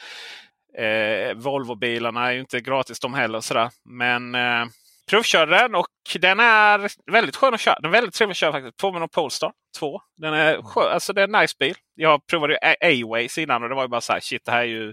Eh, 0.79 1.35
Volvo-bilarna 1.35 2.29
är 2.29 2.33
ju 2.33 2.41
inte 2.41 2.61
gratis 2.61 3.01
de 3.01 3.15
heller. 3.15 3.41
Sådär. 3.41 3.71
Men 3.85 4.35
eh, 4.35 4.67
provkörde 5.11 5.57
den 5.57 5.75
och 5.75 5.87
den 6.21 6.41
är 6.41 6.91
väldigt 7.13 7.37
skön 7.37 7.55
att 7.55 7.61
köra. 7.61 7.81
Den 7.81 7.91
är 7.91 7.93
väldigt 7.93 8.15
trevlig 8.15 8.33
att 8.33 8.37
köra 8.37 8.53
faktiskt. 8.53 8.77
Påminner 8.77 9.03
om 9.03 9.09
Polestar 9.09 9.53
2. 9.79 10.01
Den 10.17 10.35
är 10.35 10.63
skön, 10.63 10.93
alltså 10.93 11.13
det 11.13 11.21
är 11.21 11.25
en 11.25 11.41
nice 11.41 11.55
bil. 11.59 11.75
Jag 11.95 12.27
provade 12.27 12.53
ju 12.53 12.59
A-Ways 12.59 13.39
innan 13.39 13.63
och 13.63 13.69
det 13.69 13.75
var 13.75 13.83
ju 13.83 13.89
bara 13.89 14.01
så 14.01 14.13
här, 14.13 14.21
shit 14.21 14.45
det 14.45 14.53
här 14.53 14.61
är 14.61 14.65
ju, 14.65 14.93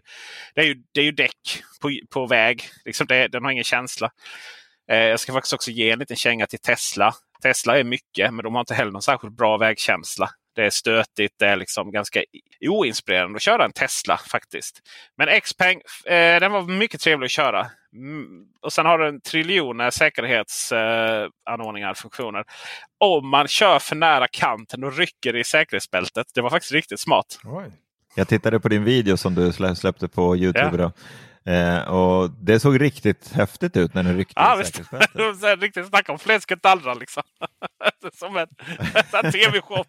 det 0.55 0.61
är 0.61 0.65
ju, 0.65 0.75
det 0.93 1.01
är 1.01 1.05
ju 1.05 1.11
däck 1.11 1.63
på, 1.81 1.91
på 2.09 2.27
väg. 2.27 2.63
Liksom 2.85 3.07
det, 3.07 3.27
den 3.27 3.43
har 3.43 3.51
ingen 3.51 3.63
känsla. 3.63 4.11
Eh, 4.91 4.97
jag 4.97 5.19
ska 5.19 5.33
faktiskt 5.33 5.53
också 5.53 5.71
ge 5.71 5.91
en 5.91 5.99
liten 5.99 6.17
känga 6.17 6.47
till 6.47 6.59
Tesla. 6.59 7.13
Tesla 7.43 7.79
är 7.79 7.83
mycket, 7.83 8.33
men 8.33 8.43
de 8.43 8.53
har 8.53 8.59
inte 8.59 8.73
heller 8.73 8.91
någon 8.91 9.01
särskilt 9.01 9.37
bra 9.37 9.57
vägkänsla. 9.57 10.29
Det 10.55 10.65
är 10.65 10.69
stötigt, 10.69 11.35
det 11.39 11.45
är 11.45 11.55
liksom 11.55 11.91
ganska 11.91 12.23
oinspirerande 12.61 13.35
att 13.35 13.41
köra 13.41 13.65
en 13.65 13.71
Tesla 13.71 14.17
faktiskt. 14.17 14.79
Men 15.17 15.41
Xpeng, 15.41 15.81
eh, 16.05 16.39
den 16.39 16.51
var 16.51 16.61
mycket 16.61 17.01
trevlig 17.01 17.25
att 17.25 17.31
köra. 17.31 17.67
Mm, 17.93 18.25
och 18.61 18.73
sen 18.73 18.85
har 18.85 18.99
den 18.99 19.21
triljoner 19.21 19.89
säkerhetsanordningar, 19.89 21.89
eh, 21.89 21.93
funktioner. 21.93 22.43
Om 22.97 23.29
man 23.29 23.47
kör 23.47 23.79
för 23.79 23.95
nära 23.95 24.27
kanten 24.27 24.83
och 24.83 24.97
rycker 24.97 25.35
i 25.35 25.43
säkerhetsbältet. 25.43 26.27
Det 26.33 26.41
var 26.41 26.49
faktiskt 26.49 26.71
riktigt 26.71 26.99
smart. 26.99 27.39
Oj. 27.43 27.71
Jag 28.15 28.27
tittade 28.27 28.59
på 28.59 28.69
din 28.69 28.83
video 28.83 29.17
som 29.17 29.35
du 29.35 29.53
släppte 29.75 30.07
på 30.07 30.37
Youtube 30.37 30.77
Ja. 30.77 30.91
Eh, 31.47 31.87
och 31.87 32.29
det 32.29 32.59
såg 32.59 32.81
riktigt 32.81 33.31
häftigt 33.33 33.77
ut 33.77 33.93
när 33.93 34.03
den 34.03 34.17
ryckte 34.17 34.33
Ja, 34.35 34.61
här 35.41 35.57
Riktigt 35.61 35.87
snacka 35.87 36.11
om 36.11 36.19
fläsket 36.19 36.65
allra 36.65 36.93
liksom. 36.93 37.23
Som 38.13 38.37
en, 38.37 38.47
en 39.23 39.31
tv-shop. 39.31 39.85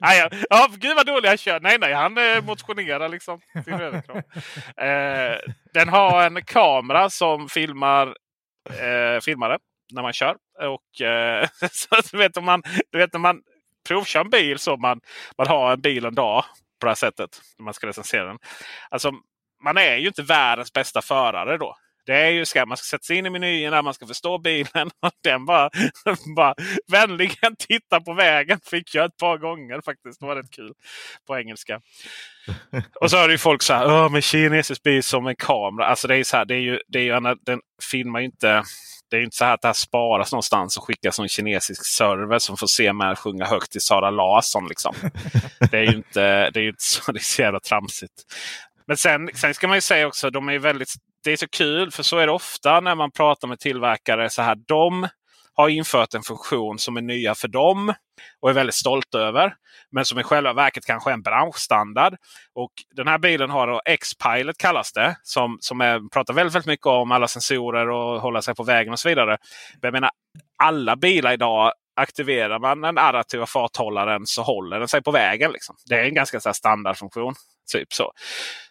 Ja, 0.00 0.30
ja. 0.50 0.68
gud 0.76 0.96
vad 0.96 1.06
dålig 1.06 1.28
jag 1.28 1.38
kör. 1.38 1.60
Nej, 1.60 1.78
nej, 1.80 1.92
han 1.92 2.18
eh, 2.18 2.44
motionerar 2.44 3.08
liksom. 3.08 3.40
Sin 3.64 3.74
eh, 3.74 5.38
den 5.74 5.88
har 5.88 6.26
en 6.26 6.44
kamera 6.44 7.10
som 7.10 7.48
filmar, 7.48 8.06
eh, 8.70 9.20
filmar 9.20 9.48
den 9.48 9.58
när 9.92 10.02
man 10.02 10.12
kör. 10.12 10.36
Och 10.60 11.00
eh, 11.00 11.48
så 11.72 11.96
du 12.10 12.18
vet, 12.18 12.36
om 12.36 12.44
man, 12.44 12.62
du 12.92 12.98
vet 12.98 13.12
när 13.12 13.20
man 13.20 13.40
provkör 13.88 14.20
en 14.20 14.30
bil 14.30 14.58
så 14.58 14.76
man, 14.76 15.00
man 15.38 15.46
har 15.46 15.72
en 15.72 15.80
bil 15.80 16.04
en 16.04 16.14
dag 16.14 16.44
på 16.80 16.86
det 16.86 16.90
här 16.90 16.94
sättet. 16.94 17.40
När 17.58 17.64
man 17.64 17.74
ska 17.74 17.86
recensera 17.86 18.24
den. 18.24 18.38
Alltså, 18.90 19.12
man 19.64 19.76
är 19.76 19.96
ju 19.96 20.06
inte 20.06 20.22
världens 20.22 20.72
bästa 20.72 21.02
förare 21.02 21.56
då. 21.58 21.76
Det 22.06 22.14
är 22.16 22.30
ju 22.30 22.44
ska 22.44 22.66
man 22.66 22.76
ska 22.76 22.84
sätta 22.84 23.02
sig 23.02 23.16
in 23.16 23.26
i 23.26 23.30
menyerna, 23.30 23.82
man 23.82 23.94
ska 23.94 24.06
förstå 24.06 24.38
bilen. 24.38 24.90
Och 25.02 25.12
den 25.24 25.44
bara, 25.44 25.70
bara 26.36 26.54
vänligen 26.92 27.56
titta 27.58 28.00
på 28.00 28.12
vägen. 28.12 28.60
Fick 28.70 28.94
jag 28.94 29.04
ett 29.04 29.16
par 29.16 29.38
gånger 29.38 29.80
faktiskt. 29.84 30.20
Det 30.20 30.26
var 30.26 30.36
rätt 30.36 30.50
kul 30.50 30.72
på 31.26 31.38
engelska. 31.38 31.80
Och 33.00 33.10
så 33.10 33.16
har 33.16 33.28
det 33.28 33.34
ju 33.34 33.38
folk 33.38 33.62
så 33.62 33.74
här. 33.74 34.08
Men 34.08 34.22
kinesisk 34.22 34.82
bil 34.82 35.02
som 35.02 35.26
en 35.26 35.36
kamera. 35.36 35.86
Alltså 35.86 36.08
det 36.08 36.16
är 36.16 36.24
så 36.24 36.36
här. 36.36 36.44
Det 36.44 36.54
är 36.54 36.60
ju, 36.60 36.80
det 36.88 36.98
är 36.98 37.02
ju, 37.02 37.12
en- 37.12 37.38
den 37.46 37.60
filmar 37.90 38.20
ju 38.20 38.26
inte. 38.26 38.62
Det 39.10 39.16
är 39.16 39.22
inte 39.22 39.36
så 39.36 39.44
här 39.44 39.54
att 39.54 39.62
det 39.62 39.68
här 39.68 39.72
sparas 39.72 40.32
någonstans 40.32 40.76
och 40.76 40.84
skickas 40.84 41.16
som 41.16 41.22
en 41.22 41.28
kinesisk 41.28 41.86
server 41.86 42.38
som 42.38 42.56
får 42.56 42.66
se 42.66 42.92
mig 42.92 43.16
sjunga 43.16 43.44
högt 43.44 43.72
till 43.72 43.80
Sara 43.80 44.10
Larsson. 44.10 44.66
Liksom. 44.68 44.94
Det 45.70 45.78
är 45.78 45.82
ju 45.82 45.96
inte, 45.96 46.50
det 46.50 46.60
är 46.60 46.68
inte 46.68 46.82
så, 46.84 47.12
det 47.12 47.18
är 47.18 47.22
så 47.22 47.42
jävla 47.42 47.60
tramsigt. 47.60 48.12
Men 48.86 48.96
sen, 48.96 49.30
sen 49.34 49.54
ska 49.54 49.68
man 49.68 49.76
ju 49.76 49.80
säga 49.80 50.06
också, 50.06 50.30
de 50.30 50.48
är 50.48 50.58
väldigt, 50.58 50.94
det 51.24 51.32
är 51.32 51.36
så 51.36 51.48
kul 51.48 51.90
för 51.90 52.02
så 52.02 52.18
är 52.18 52.26
det 52.26 52.32
ofta 52.32 52.80
när 52.80 52.94
man 52.94 53.10
pratar 53.10 53.48
med 53.48 53.58
tillverkare. 53.58 54.30
så 54.30 54.42
här, 54.42 54.56
De 54.68 55.08
har 55.54 55.68
infört 55.68 56.14
en 56.14 56.22
funktion 56.22 56.78
som 56.78 56.96
är 56.96 57.02
nya 57.02 57.34
för 57.34 57.48
dem 57.48 57.94
och 58.40 58.50
är 58.50 58.54
väldigt 58.54 58.74
stolta 58.74 59.18
över. 59.18 59.54
Men 59.90 60.04
som 60.04 60.18
i 60.18 60.22
själva 60.22 60.52
verket 60.52 60.86
kanske 60.86 61.10
är 61.10 61.14
en 61.14 61.22
branschstandard. 61.22 62.16
Och 62.54 62.72
den 62.96 63.08
här 63.08 63.18
bilen 63.18 63.50
har 63.50 63.66
då 63.66 63.80
X-Pilot 63.84 64.58
kallas 64.58 64.92
det. 64.92 65.16
Som, 65.22 65.58
som 65.60 65.80
är, 65.80 66.08
pratar 66.08 66.34
väldigt, 66.34 66.54
väldigt 66.54 66.66
mycket 66.66 66.86
om 66.86 67.12
alla 67.12 67.28
sensorer 67.28 67.90
och 67.90 68.20
hålla 68.20 68.42
sig 68.42 68.54
på 68.54 68.62
vägen 68.62 68.92
och 68.92 68.98
så 68.98 69.08
vidare. 69.08 69.38
Men 69.82 69.86
jag 69.88 69.92
menar, 69.92 70.10
alla 70.58 70.96
bilar 70.96 71.32
idag 71.32 71.72
aktiverar 71.96 72.58
man 72.58 72.80
den 72.80 72.98
adaptiva 72.98 73.46
farthållaren 73.46 74.26
så 74.26 74.42
håller 74.42 74.78
den 74.78 74.88
sig 74.88 75.02
på 75.02 75.10
vägen. 75.10 75.52
Liksom. 75.52 75.76
Det 75.86 75.94
är 75.94 76.04
en 76.04 76.14
ganska 76.14 76.40
så 76.40 76.48
här 76.48 76.54
standardfunktion. 76.54 77.34
Typ 77.72 77.92
så. 77.92 78.12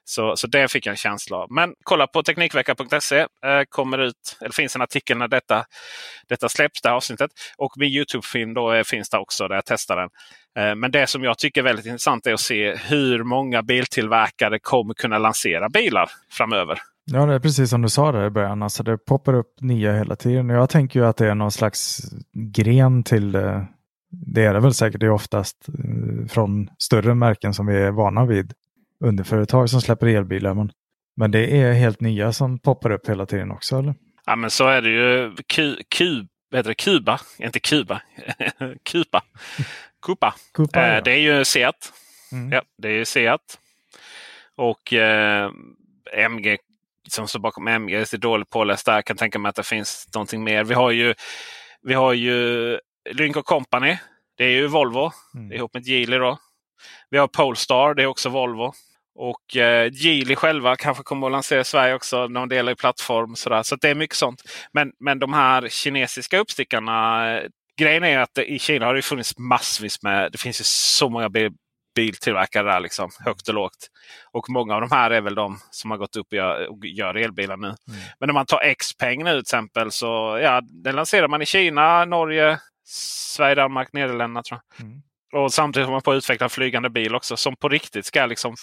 Så, 0.06 0.36
så 0.36 0.48
det 0.48 0.68
fick 0.68 0.86
jag 0.86 0.92
en 0.92 0.98
känsla 0.98 1.38
av. 1.38 1.52
Men 1.52 1.74
kolla 1.84 2.08
på 2.08 2.24
Teknikveckan.se. 2.24 3.20
Eh, 3.20 3.28
kommer 3.70 3.98
ut, 3.98 4.38
eller 4.42 4.52
finns 4.52 4.76
en 4.76 4.82
artikel 4.82 5.18
när 5.18 5.28
detta, 5.28 5.66
detta 6.28 6.50
släpps, 6.50 6.82
det 6.82 6.90
här 6.90 6.96
avsnittet. 6.96 7.32
Och 7.58 7.74
min 7.76 7.90
Youtube-film 7.90 8.54
då 8.54 8.74
eh, 8.74 8.84
finns 8.84 9.10
där 9.10 9.20
också 9.20 9.48
där 9.48 9.56
jag 9.56 9.66
testar 9.66 9.96
den. 9.96 10.10
Eh, 10.58 10.76
men 10.76 10.92
det 10.92 11.08
som 11.08 11.24
jag 11.24 11.38
tycker 11.38 11.62
är 11.62 11.66
väldigt 11.66 11.86
intressant 11.86 12.28
är 12.28 12.34
att 12.34 12.40
se 12.40 12.76
hur 12.76 13.24
många 13.24 13.64
biltillverkare 13.64 14.60
kommer 14.60 14.94
kunna 14.94 15.18
lansera 15.18 15.70
bilar 15.70 16.10
framöver. 16.32 16.80
Ja, 17.06 17.26
det 17.26 17.34
är 17.34 17.40
precis 17.40 17.70
som 17.70 17.82
du 17.82 17.90
sa 17.90 18.12
där 18.12 18.26
i 18.26 18.30
början. 18.30 18.64
Alltså 18.64 18.84
det 18.84 18.98
poppar 18.98 19.34
upp 19.34 19.62
nya 19.62 19.98
hela 19.98 20.16
tiden. 20.16 20.50
Jag 20.50 20.70
tänker 20.70 21.00
ju 21.00 21.06
att 21.06 21.18
det 21.18 21.28
är 21.28 21.36
någon 21.36 21.52
slags 21.52 22.02
gren 22.34 23.04
till 23.04 23.36
eh, 23.36 23.64
det 24.14 24.46
är 24.46 24.54
det 24.54 24.60
väl 24.60 24.74
säkert. 24.74 25.00
Det 25.00 25.06
är 25.06 25.12
oftast 25.12 25.68
eh, 25.68 26.28
från 26.28 26.70
större 26.78 27.16
märken 27.16 27.54
som 27.54 27.66
vi 27.66 27.78
är 27.78 27.92
vana 27.92 28.26
vid. 28.26 28.54
Underföretag 29.00 29.70
som 29.70 29.82
släpper 29.82 30.08
elbilar. 30.08 30.54
Men, 30.54 30.72
men 31.16 31.32
det 31.32 31.62
är 31.62 31.74
helt 31.74 32.02
nya 32.02 32.34
som 32.34 32.60
poppar 32.60 32.92
upp 32.92 33.10
hela 33.10 33.26
tiden 33.26 33.52
också. 33.52 33.78
Eller? 33.78 33.96
Ja 34.26 34.36
men 34.36 34.50
så 34.50 34.68
är 34.68 34.82
det 34.82 34.90
ju. 34.90 35.36
Ku, 35.48 35.76
ku, 35.96 36.26
vad 36.52 36.60
heter 36.60 36.70
det? 36.70 36.76
Kuba, 36.76 37.20
inte 37.38 37.60
Kuba. 37.60 38.02
Kupa. 38.92 39.24
Kupa. 40.06 40.34
Kupa, 40.54 40.88
Eh, 40.88 40.96
ja. 40.96 41.02
Det 41.02 41.12
är 41.12 41.18
ju 41.38 41.46
Seat. 41.46 41.94
Mm. 42.32 42.52
Ja, 42.52 42.62
det 42.78 42.88
är 42.88 42.94
ju 42.94 43.06
Seat. 43.06 43.60
Och 44.56 44.94
eh, 44.94 45.52
MG 46.14 46.58
som 47.10 47.28
står 47.28 47.40
bakom 47.40 47.68
MG 47.68 47.96
är 47.96 48.00
lite 48.00 48.18
dåligt 48.18 48.50
påläst 48.50 48.86
där. 48.86 48.94
Jag 48.94 49.06
kan 49.06 49.18
tänka 49.18 49.40
mig 49.40 49.50
att 49.50 49.56
det 49.56 49.64
finns 49.64 50.08
någonting 50.14 50.44
mer. 50.44 50.64
Vi 50.64 50.74
har 50.74 50.92
ju, 50.92 51.14
vi 51.82 51.94
har 51.94 52.14
ju 52.14 52.80
Lynk 53.12 53.36
Company 53.46 53.98
Det 54.38 54.44
är 54.44 54.50
ju 54.50 54.68
Volvo 54.68 55.12
Mm. 55.36 55.52
ihop 55.52 55.74
med 55.74 55.88
Geely. 55.88 56.18
Då. 56.18 56.38
Vi 57.10 57.18
har 57.18 57.28
Polestar, 57.28 57.94
det 57.94 58.04
är 58.04 58.08
också 58.08 58.30
Volvo. 58.30 58.74
Och 59.16 59.58
eh, 59.58 59.92
Geely 59.94 60.36
själva 60.36 60.76
kanske 60.76 61.04
kommer 61.04 61.28
att 61.28 61.32
lansera 61.32 61.60
i 61.62 61.64
Sverige 61.64 61.94
också. 61.94 62.28
De 62.28 62.50
delar 62.50 62.72
ju 62.72 62.76
plattform. 62.76 63.36
Sådär. 63.36 63.64
Så 63.64 63.76
det 63.76 63.90
är 63.90 63.96
mycket 63.96 64.16
sånt. 64.16 64.42
Men, 64.74 64.92
men 65.00 65.20
de 65.20 65.34
här 65.34 65.68
kinesiska 65.70 66.40
uppstickarna. 66.40 67.30
Eh, 67.38 67.44
grejen 67.80 68.04
är 68.04 68.20
att 68.20 68.38
i 68.38 68.60
Kina 68.60 68.86
har 68.86 68.94
det 68.94 69.02
funnits 69.02 69.38
massvis 69.38 70.04
med. 70.04 70.32
Det 70.32 70.38
finns 70.38 70.60
ju 70.62 70.64
så 70.66 71.10
många 71.10 71.30
biltillverkare 71.96 72.72
där. 72.72 72.80
Liksom, 72.80 73.10
högt 73.26 73.48
och 73.48 73.54
lågt. 73.54 73.88
Och 74.32 74.50
många 74.50 74.76
av 74.76 74.82
de 74.82 74.92
här 74.92 75.12
är 75.12 75.22
väl 75.22 75.36
de 75.36 75.60
som 75.72 75.92
har 75.92 75.98
gått 75.98 76.16
upp 76.16 76.28
och 76.28 76.34
gör, 76.38 76.68
och 76.72 76.86
gör 76.86 77.16
elbilar 77.16 77.58
nu. 77.58 77.76
Men 78.20 78.30
om 78.30 78.34
man 78.34 78.46
tar 78.46 78.74
Xpeng 78.74 79.24
nu 79.24 79.32
till 79.32 79.40
exempel. 79.40 79.92
Så 79.92 80.40
ja, 80.42 80.62
den 80.84 80.96
lanserar 80.96 81.28
man 81.28 81.42
i 81.42 81.46
Kina, 81.46 82.06
Norge, 82.06 82.60
Sverige, 82.86 83.56
Danmark, 83.56 83.94
Nederländerna 83.94 84.44
tror 84.44 84.60
jag. 84.78 84.86
Mm. 84.86 85.02
Och 85.34 85.54
samtidigt 85.54 85.86
håller 85.86 85.96
man 85.96 86.02
på 86.02 86.12
att 86.12 86.18
utveckla 86.18 86.44
en 86.44 86.50
flygande 86.50 86.90
bil 86.90 87.16
också 87.16 87.38
som 87.38 87.56
på 87.56 87.70
riktigt 87.70 88.06
ska 88.06 88.26
liksom 88.26 88.56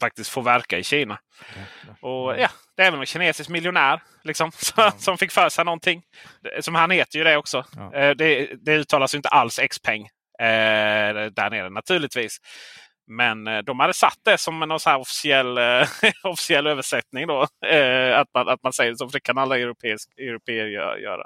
faktiskt 0.00 0.30
få 0.30 0.40
verka 0.40 0.78
i 0.78 0.82
Kina. 0.84 1.18
Och 2.00 2.40
ja, 2.40 2.48
Det 2.76 2.82
är 2.82 2.90
väl 2.90 3.00
en 3.00 3.06
kinesisk 3.06 3.50
miljonär 3.50 4.02
liksom, 4.24 4.50
som 4.98 5.18
fick 5.18 5.32
för 5.32 5.48
sig 5.48 5.64
någonting. 5.64 6.02
Som 6.60 6.74
han 6.74 6.90
heter 6.90 7.18
ju 7.18 7.24
det 7.24 7.36
också. 7.36 7.64
Eh, 7.94 8.10
Det, 8.10 8.50
det 8.60 8.74
uttalas 8.74 9.14
inte 9.14 9.28
alls 9.28 9.60
Xpeng 9.70 10.08
eh, 10.42 11.30
där 11.30 11.50
nere 11.50 11.70
naturligtvis. 11.70 12.38
Men 13.06 13.46
eh, 13.46 13.58
de 13.58 13.80
hade 13.80 13.94
satt 13.94 14.18
det 14.24 14.38
som 14.38 14.62
en 14.62 14.70
officiell, 14.70 15.58
eh, 15.58 15.88
officiell 16.24 16.66
översättning. 16.66 17.26
Då, 17.26 17.46
eh, 17.66 18.18
att, 18.18 18.28
man, 18.34 18.48
att 18.48 18.62
man 18.62 18.72
säger 18.72 18.90
det 18.90 18.96
så, 18.96 19.08
för 19.08 19.12
det 19.12 19.20
kan 19.20 19.38
alla 19.38 19.58
europeer 19.58 20.64
gö- 20.64 20.98
göra. 20.98 21.22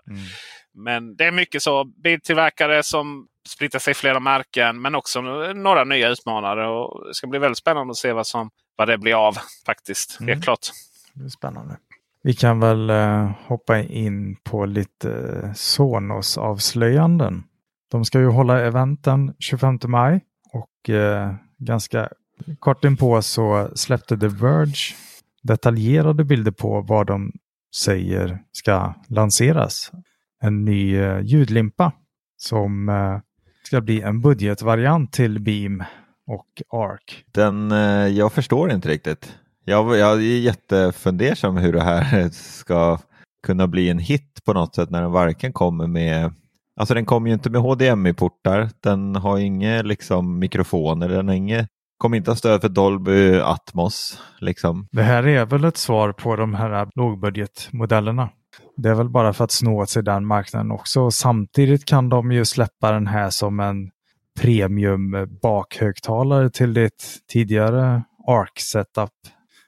Men 0.75 1.17
det 1.17 1.25
är 1.25 1.33
mycket 1.33 1.63
så 1.63 1.85
biltillverkare 1.85 2.83
som 2.83 3.27
splittrar 3.49 3.79
sig 3.79 3.91
i 3.91 3.95
flera 3.95 4.21
märken. 4.21 4.83
Men 4.83 4.95
också 4.95 5.21
några 5.21 5.85
nya 5.85 6.09
utmanare. 6.09 6.69
Och 6.69 7.07
det 7.07 7.15
ska 7.15 7.27
bli 7.27 7.39
väldigt 7.39 7.59
spännande 7.59 7.91
att 7.91 7.97
se 7.97 8.13
vad, 8.13 8.27
som, 8.27 8.51
vad 8.77 8.89
det 8.89 8.99
blir 8.99 9.15
av 9.15 9.37
faktiskt. 9.67 10.21
Mm. 10.21 10.29
Helt 10.29 10.45
klart. 10.45 10.67
Det 11.15 11.25
är 11.25 11.29
spännande. 11.29 11.77
Vi 12.23 12.35
kan 12.35 12.61
väl 12.61 12.91
hoppa 13.47 13.79
in 13.79 14.37
på 14.37 14.67
lite 14.67 15.09
Sonos-avslöjanden. 15.57 17.43
De 17.91 18.05
ska 18.05 18.21
ju 18.21 18.29
hålla 18.29 18.61
eventen 18.61 19.35
25 19.39 19.79
maj 19.87 20.21
och 20.53 20.91
eh, 20.91 21.35
ganska 21.59 22.09
kort 22.59 22.85
inpå 22.85 23.23
så 23.23 23.71
släppte 23.75 24.19
The 24.19 24.29
Verge 24.29 24.95
detaljerade 25.43 26.25
bilder 26.25 26.51
på 26.51 26.81
vad 26.81 27.07
de 27.07 27.33
säger 27.77 28.39
ska 28.53 28.95
lanseras. 29.09 29.91
En 30.43 30.65
ny 30.65 30.97
eh, 30.97 31.21
ljudlimpa 31.21 31.93
som 32.37 32.89
eh, 32.89 33.19
ska 33.63 33.81
bli 33.81 34.01
en 34.01 34.21
budgetvariant 34.21 35.13
till 35.13 35.41
Beam 35.41 35.85
och 36.27 36.63
Arc. 36.69 37.25
Den, 37.33 37.73
eh, 37.73 38.07
jag 38.07 38.33
förstår 38.33 38.73
inte 38.73 38.89
riktigt. 38.89 39.35
Jag, 39.65 39.97
jag 39.97 40.13
är 40.13 40.21
jättefundersam 40.21 41.57
hur 41.57 41.73
det 41.73 41.83
här 41.83 42.29
ska 42.33 42.99
kunna 43.43 43.67
bli 43.67 43.91
en 43.91 43.99
hit 43.99 44.41
på 44.45 44.53
något 44.53 44.75
sätt 44.75 44.91
när 44.91 45.03
den 45.03 45.13
varken 45.13 45.53
kommer 45.53 45.87
med 45.87 46.33
Alltså 46.77 46.95
den 46.95 47.07
kommer 47.07 47.29
ju 47.29 47.35
inte 47.35 47.51
med 47.51 47.61
HDMI-portar, 47.61 48.71
den 48.83 49.17
har 49.17 49.39
inga 49.39 49.83
liksom, 49.83 50.39
mikrofoner, 50.39 51.09
den 51.09 51.29
har 51.29 51.35
inget, 51.35 51.69
kommer 51.99 52.17
inte 52.17 52.31
ha 52.31 52.37
stöd 52.37 52.61
för 52.61 52.69
Dolby 52.69 53.41
Atmos. 53.41 54.21
Liksom. 54.39 54.89
Det 54.93 55.03
här 55.03 55.27
är 55.27 55.47
väl 55.47 55.65
ett 55.65 55.77
svar 55.77 56.13
på 56.13 56.37
de 56.37 56.55
här 56.55 56.89
lågbudgetmodellerna. 56.95 58.29
Det 58.77 58.89
är 58.89 58.95
väl 58.95 59.09
bara 59.09 59.33
för 59.33 59.45
att 59.45 59.51
snå 59.51 59.83
åt 59.83 59.91
sig 59.91 60.03
den 60.03 60.27
marknaden 60.27 60.71
också. 60.71 61.01
Och 61.01 61.15
samtidigt 61.15 61.85
kan 61.85 62.09
de 62.09 62.33
ju 62.33 62.45
släppa 62.45 62.93
den 62.93 63.07
här 63.07 63.31
som 63.31 63.61
en 63.61 63.91
premium 64.41 65.39
bakhögtalare 65.43 66.51
till 66.51 66.75
ditt 66.75 67.19
tidigare 67.33 68.03
ARC-setup. 68.27 69.11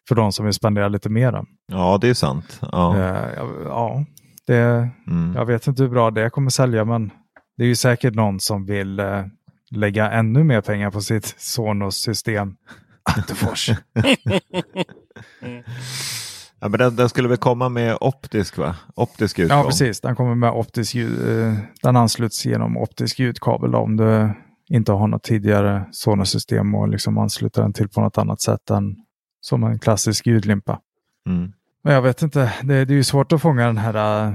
För 0.09 0.15
de 0.15 0.33
som 0.33 0.45
vill 0.45 0.55
spendera 0.55 0.89
lite 0.89 1.09
mer. 1.09 1.45
Ja, 1.73 1.99
det 2.01 2.09
är 2.09 2.15
sant. 2.15 2.61
Ja. 2.73 2.99
Ja, 2.99 3.47
ja, 3.65 4.05
det, 4.49 4.89
Mm. 5.07 5.33
jag 5.35 5.47
vet 5.47 5.67
inte 5.67 5.83
hur 5.83 5.91
bra 5.91 6.11
det 6.11 6.31
kommer 6.31 6.51
sälja 6.51 6.85
men 6.85 7.11
det 7.57 7.63
är 7.65 7.69
ju 7.69 7.75
säkert 7.75 8.15
någon 8.15 8.41
som 8.41 8.67
vill 8.67 8.99
eh, 9.01 9.25
lägga 9.71 10.11
ännu 10.11 10.45
mer 10.45 10.61
pengar 10.61 10.91
på 10.91 11.01
sitt 11.01 11.35
Sonos-system. 11.39 12.57
Attefors. 13.19 13.71
Ja, 16.61 16.69
men 16.69 16.79
den, 16.79 16.97
den 16.97 17.09
skulle 17.09 17.29
väl 17.29 17.37
komma 17.37 17.69
med 17.69 17.97
optisk, 18.01 18.59
va? 18.59 18.77
optisk 18.95 19.39
utgång? 19.39 19.59
Ja, 19.59 19.65
precis. 19.65 20.01
Den 20.01 20.17
kommer 20.17 20.35
med 20.35 20.51
optisk 20.51 20.95
ljud. 20.95 21.29
eh, 21.29 21.55
Den 21.83 21.97
ansluts 21.97 22.47
genom 22.47 22.77
optisk 22.77 23.19
ljudkabel 23.19 23.71
då, 23.71 23.79
om 23.79 23.97
du 23.97 24.31
inte 24.69 24.93
har 24.93 25.09
något 25.09 25.23
tidigare 25.23 25.85
Sonos-system 25.93 26.75
och 26.75 26.89
liksom 26.89 27.19
ansluter 27.19 27.63
den 27.63 27.73
till 27.73 27.89
på 27.89 28.01
något 28.01 28.19
annat 28.19 28.41
sätt 28.41 28.71
än 28.71 28.97
som 29.41 29.65
en 29.65 29.79
klassisk 29.79 30.27
ljudlimpa. 30.27 30.81
Mm. 31.29 31.53
Men 31.83 31.95
jag 31.95 32.03
vet 32.03 32.23
inte, 32.23 32.53
det, 32.63 32.85
det 32.85 32.95
är 32.95 32.97
ju 32.97 33.05
svårt 33.05 33.33
att 33.33 33.43
fånga 33.43 33.67
den 33.67 33.79
här 33.79 34.27
äh, 34.27 34.35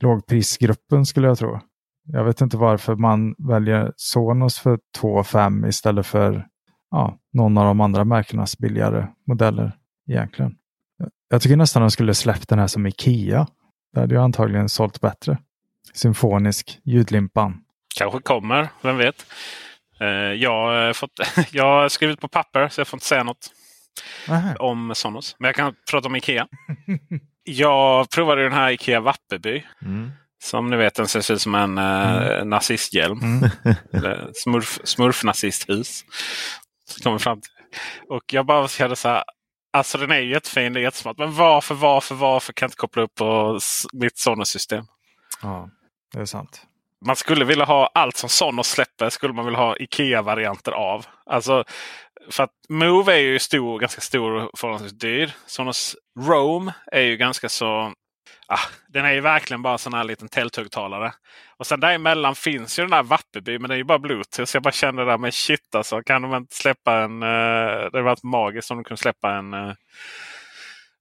lågprisgruppen 0.00 1.06
skulle 1.06 1.26
jag 1.26 1.38
tro. 1.38 1.60
Jag 2.12 2.24
vet 2.24 2.40
inte 2.40 2.56
varför 2.56 2.94
man 2.96 3.34
väljer 3.38 3.92
Sonos 3.96 4.58
för 4.58 4.78
2 4.96 5.24
5 5.24 5.64
istället 5.64 6.06
för 6.06 6.46
ja, 6.90 7.18
någon 7.32 7.58
av 7.58 7.64
de 7.64 7.80
andra 7.80 8.04
märkenas 8.04 8.58
billigare 8.58 9.06
modeller 9.26 9.72
egentligen. 10.10 10.54
Jag 11.28 11.42
tycker 11.42 11.56
nästan 11.56 11.82
de 11.82 11.90
skulle 11.90 12.14
släppt 12.14 12.48
den 12.48 12.58
här 12.58 12.66
som 12.66 12.86
Ikea. 12.86 13.46
Det 13.92 14.00
hade 14.00 14.14
ju 14.14 14.20
antagligen 14.20 14.68
sålt 14.68 15.00
bättre. 15.00 15.38
Symfonisk 15.94 16.80
ljudlimpan. 16.84 17.60
Kanske 17.98 18.20
kommer, 18.20 18.68
vem 18.82 18.96
vet. 18.96 19.26
Eh, 20.00 20.06
jag 20.42 20.50
har, 20.50 20.92
fått, 20.92 21.10
jag 21.52 21.64
har 21.64 21.88
skrivit 21.88 22.20
på 22.20 22.28
papper 22.28 22.68
så 22.68 22.80
jag 22.80 22.88
får 22.88 22.96
inte 22.96 23.06
säga 23.06 23.22
något 23.22 23.50
Nähä. 24.28 24.54
om 24.58 24.94
Sonos. 24.94 25.36
Men 25.38 25.48
jag 25.48 25.54
kan 25.54 25.74
prata 25.90 26.08
om 26.08 26.16
Ikea. 26.16 26.46
jag 27.44 28.10
provade 28.10 28.42
den 28.42 28.52
här 28.52 28.70
Ikea 28.70 29.00
Vapperby. 29.00 29.64
Mm. 29.82 30.10
Som 30.42 30.70
ni 30.70 30.76
vet 30.76 30.94
den 30.94 31.08
ser 31.08 31.32
ut 31.34 31.40
som 31.42 31.54
en 31.54 31.78
eh, 31.78 32.44
nazisthjälm. 32.44 33.18
Mm. 33.18 33.50
Eller 33.92 34.30
smurf, 34.34 34.78
smurfnazisthus. 34.84 36.04
Kommer 37.02 37.18
fram 37.18 37.40
till. 37.40 37.50
Och 38.08 38.32
jag 38.32 38.46
bara 38.46 38.68
kände 38.68 38.96
så 38.96 39.08
här. 39.08 39.24
Alltså 39.72 39.98
den 39.98 40.10
är 40.10 40.18
ju 40.18 40.30
jättefin, 40.30 40.72
det 40.72 40.80
är 40.80 40.82
jättesmart. 40.82 41.18
Men 41.18 41.34
varför, 41.34 41.74
varför, 41.74 42.14
varför 42.14 42.52
kan 42.52 42.66
jag 42.66 42.68
inte 42.68 42.76
koppla 42.76 43.02
upp 43.02 43.14
på 43.14 43.58
mitt 43.92 44.18
Sonos-system? 44.18 44.84
Ja, 45.42 45.68
det 46.14 46.20
är 46.20 46.24
sant. 46.24 46.62
man 47.06 47.16
skulle 47.16 47.44
vilja 47.44 47.64
ha 47.64 47.90
allt 47.94 48.16
som 48.16 48.28
Sonos 48.28 48.68
släpper 48.68 49.10
skulle 49.10 49.32
man 49.32 49.44
vilja 49.44 49.60
ha 49.60 49.76
Ikea-varianter 49.76 50.72
av. 50.72 51.06
Alltså, 51.26 51.64
för 52.30 52.42
att 52.42 52.50
Move 52.68 53.12
är 53.12 53.18
ju 53.18 53.38
stor, 53.38 53.78
ganska 53.78 54.00
stor 54.00 54.32
och 54.32 54.58
förhållandevis 54.58 54.98
dyr. 54.98 55.32
Sonos 55.46 55.96
Roam 56.20 56.72
är 56.92 57.00
ju 57.00 57.16
ganska 57.16 57.48
så... 57.48 57.92
Ah, 58.46 58.60
den 58.88 59.04
är 59.04 59.12
ju 59.12 59.20
verkligen 59.20 59.62
bara 59.62 59.72
en 59.72 59.78
sån 59.78 59.94
här 59.94 60.04
liten 60.04 60.28
tälthögtalare. 60.28 61.12
Och 61.58 61.66
sen 61.66 61.80
däremellan 61.80 62.34
finns 62.34 62.78
ju 62.78 62.82
den 62.82 62.92
här 62.92 63.02
Vapperby 63.02 63.58
men 63.58 63.68
det 63.68 63.74
är 63.74 63.78
ju 63.78 63.84
bara 63.84 63.98
Bluetooth. 63.98 64.44
Så 64.44 64.56
jag 64.56 64.62
bara 64.62 64.72
kände 64.72 65.04
där 65.04 65.18
med 65.18 65.34
shit 65.34 65.74
alltså. 65.74 66.02
Kan 66.02 66.22
de 66.22 66.34
inte 66.34 66.56
släppa 66.56 66.98
en... 66.98 67.22
Uh, 67.22 67.28
det 67.28 67.84
hade 67.84 68.02
varit 68.02 68.22
magiskt 68.22 68.70
om 68.70 68.76
de 68.76 68.84
kunde 68.84 69.00
släppa 69.00 69.30
en... 69.30 69.54
Eh, 69.54 69.74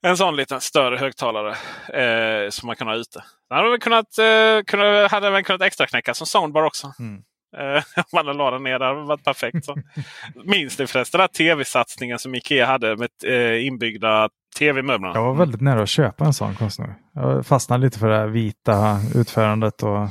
en 0.01 0.17
sån 0.17 0.35
liten 0.35 0.61
större 0.61 0.97
högtalare 0.97 1.51
eh, 1.93 2.49
som 2.49 2.67
man 2.67 2.75
kan 2.75 2.87
ha 2.87 2.95
ute. 2.95 3.23
Den 3.49 3.57
hade 3.57 3.69
väl 3.69 3.79
kunnat, 3.79 4.17
eh, 4.17 4.63
kunnat, 4.67 5.11
hade 5.11 5.29
väl 5.29 5.43
kunnat 5.43 5.61
extra 5.61 5.87
knäcka 5.87 6.13
som 6.13 6.27
soundbar 6.27 6.63
också. 6.63 6.93
Mm. 6.99 7.21
Eh, 7.57 7.83
om 7.97 8.25
man 8.25 8.37
la 8.37 8.51
den 8.51 8.63
ner. 8.63 8.79
Det 8.79 8.85
hade 8.85 9.01
varit 9.01 9.23
perfekt. 9.23 9.65
Så. 9.65 9.75
Minns 10.45 10.79
ni 10.79 10.87
förresten 10.87 11.19
den 11.19 11.29
tv-satsningen 11.29 12.19
som 12.19 12.35
Ikea 12.35 12.65
hade 12.65 12.95
med 12.97 13.09
eh, 13.25 13.65
inbyggda 13.67 14.29
tv-möblerna? 14.59 15.13
Jag 15.15 15.23
var 15.23 15.33
väldigt 15.33 15.61
nära 15.61 15.81
att 15.81 15.89
köpa 15.89 16.25
en 16.25 16.33
sån 16.33 16.55
konst 16.55 16.79
nu. 16.79 16.93
Jag 17.13 17.45
fastnade 17.45 17.81
lite 17.85 17.99
för 17.99 18.07
det 18.09 18.17
här 18.17 18.27
vita 18.27 18.99
utförandet 19.15 19.83
och 19.83 20.09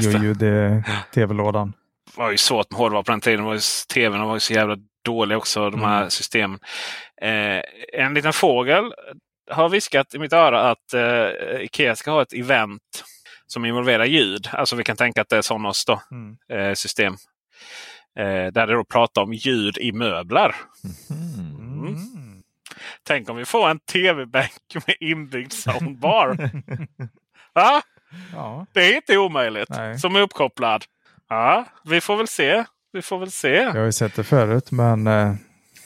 bioljud 0.00 0.42
i 0.42 0.82
tv-lådan. 1.14 1.72
Det 2.14 2.20
var 2.22 2.30
ju 2.30 2.36
svårt 2.36 2.70
med 2.70 2.78
hårdvara 2.78 3.02
på 3.02 3.10
den 3.10 3.20
tiden. 3.20 3.44
Var 3.44 3.86
TVn 3.94 4.20
var 4.22 4.34
ju 4.34 4.40
så 4.40 4.52
jävla 4.52 4.76
dåliga 5.04 5.38
också, 5.38 5.70
de 5.70 5.80
här 5.82 5.98
Mm. 5.98 6.10
systemen. 6.10 6.58
Eh, 7.22 7.62
en 8.02 8.14
liten 8.14 8.32
fågel 8.32 8.92
har 9.50 9.68
viskat 9.68 10.14
i 10.14 10.18
mitt 10.18 10.32
öra 10.32 10.70
att 10.70 10.94
eh, 10.94 11.60
Ikea 11.60 11.96
ska 11.96 12.10
ha 12.10 12.22
ett 12.22 12.32
event 12.32 12.82
som 13.46 13.64
involverar 13.64 14.04
ljud. 14.04 14.48
Alltså 14.52 14.76
vi 14.76 14.84
kan 14.84 14.96
tänka 14.96 15.20
att 15.20 15.28
det 15.28 15.36
är 15.36 15.42
Sonos 15.42 15.84
då, 15.84 16.02
Mm. 16.10 16.36
eh, 16.52 16.74
system. 16.74 17.12
Eh, 18.18 18.24
där 18.52 18.66
det 18.66 18.72
då 18.74 18.84
pratar 18.84 19.22
om 19.22 19.32
ljud 19.34 19.78
i 19.78 19.92
möbler. 19.92 20.54
Mm. 21.10 21.96
Tänk 23.02 23.30
om 23.30 23.36
vi 23.36 23.44
får 23.44 23.68
en 23.68 23.78
tv-bänk 23.80 24.52
med 24.86 24.96
inbyggd 25.00 25.52
soundbar. 25.52 26.50
Va? 27.54 27.82
Ja, 28.32 28.66
Det 28.72 28.92
är 28.92 28.96
inte 28.96 29.18
omöjligt. 29.18 29.68
Nej. 29.70 29.98
Som 29.98 30.16
är 30.16 30.20
uppkopplad. 30.20 30.84
Ja, 31.28 31.64
vi 31.84 32.00
får 32.00 32.16
väl 32.16 32.28
se. 32.28 32.64
Vi 32.92 33.02
får 33.02 33.18
väl 33.18 33.30
se. 33.30 33.48
jag 33.54 33.72
har 33.74 33.84
ju 33.84 33.92
sett 33.92 34.14
det 34.14 34.24
förut 34.24 34.70
men 34.70 35.06
eh, 35.06 35.34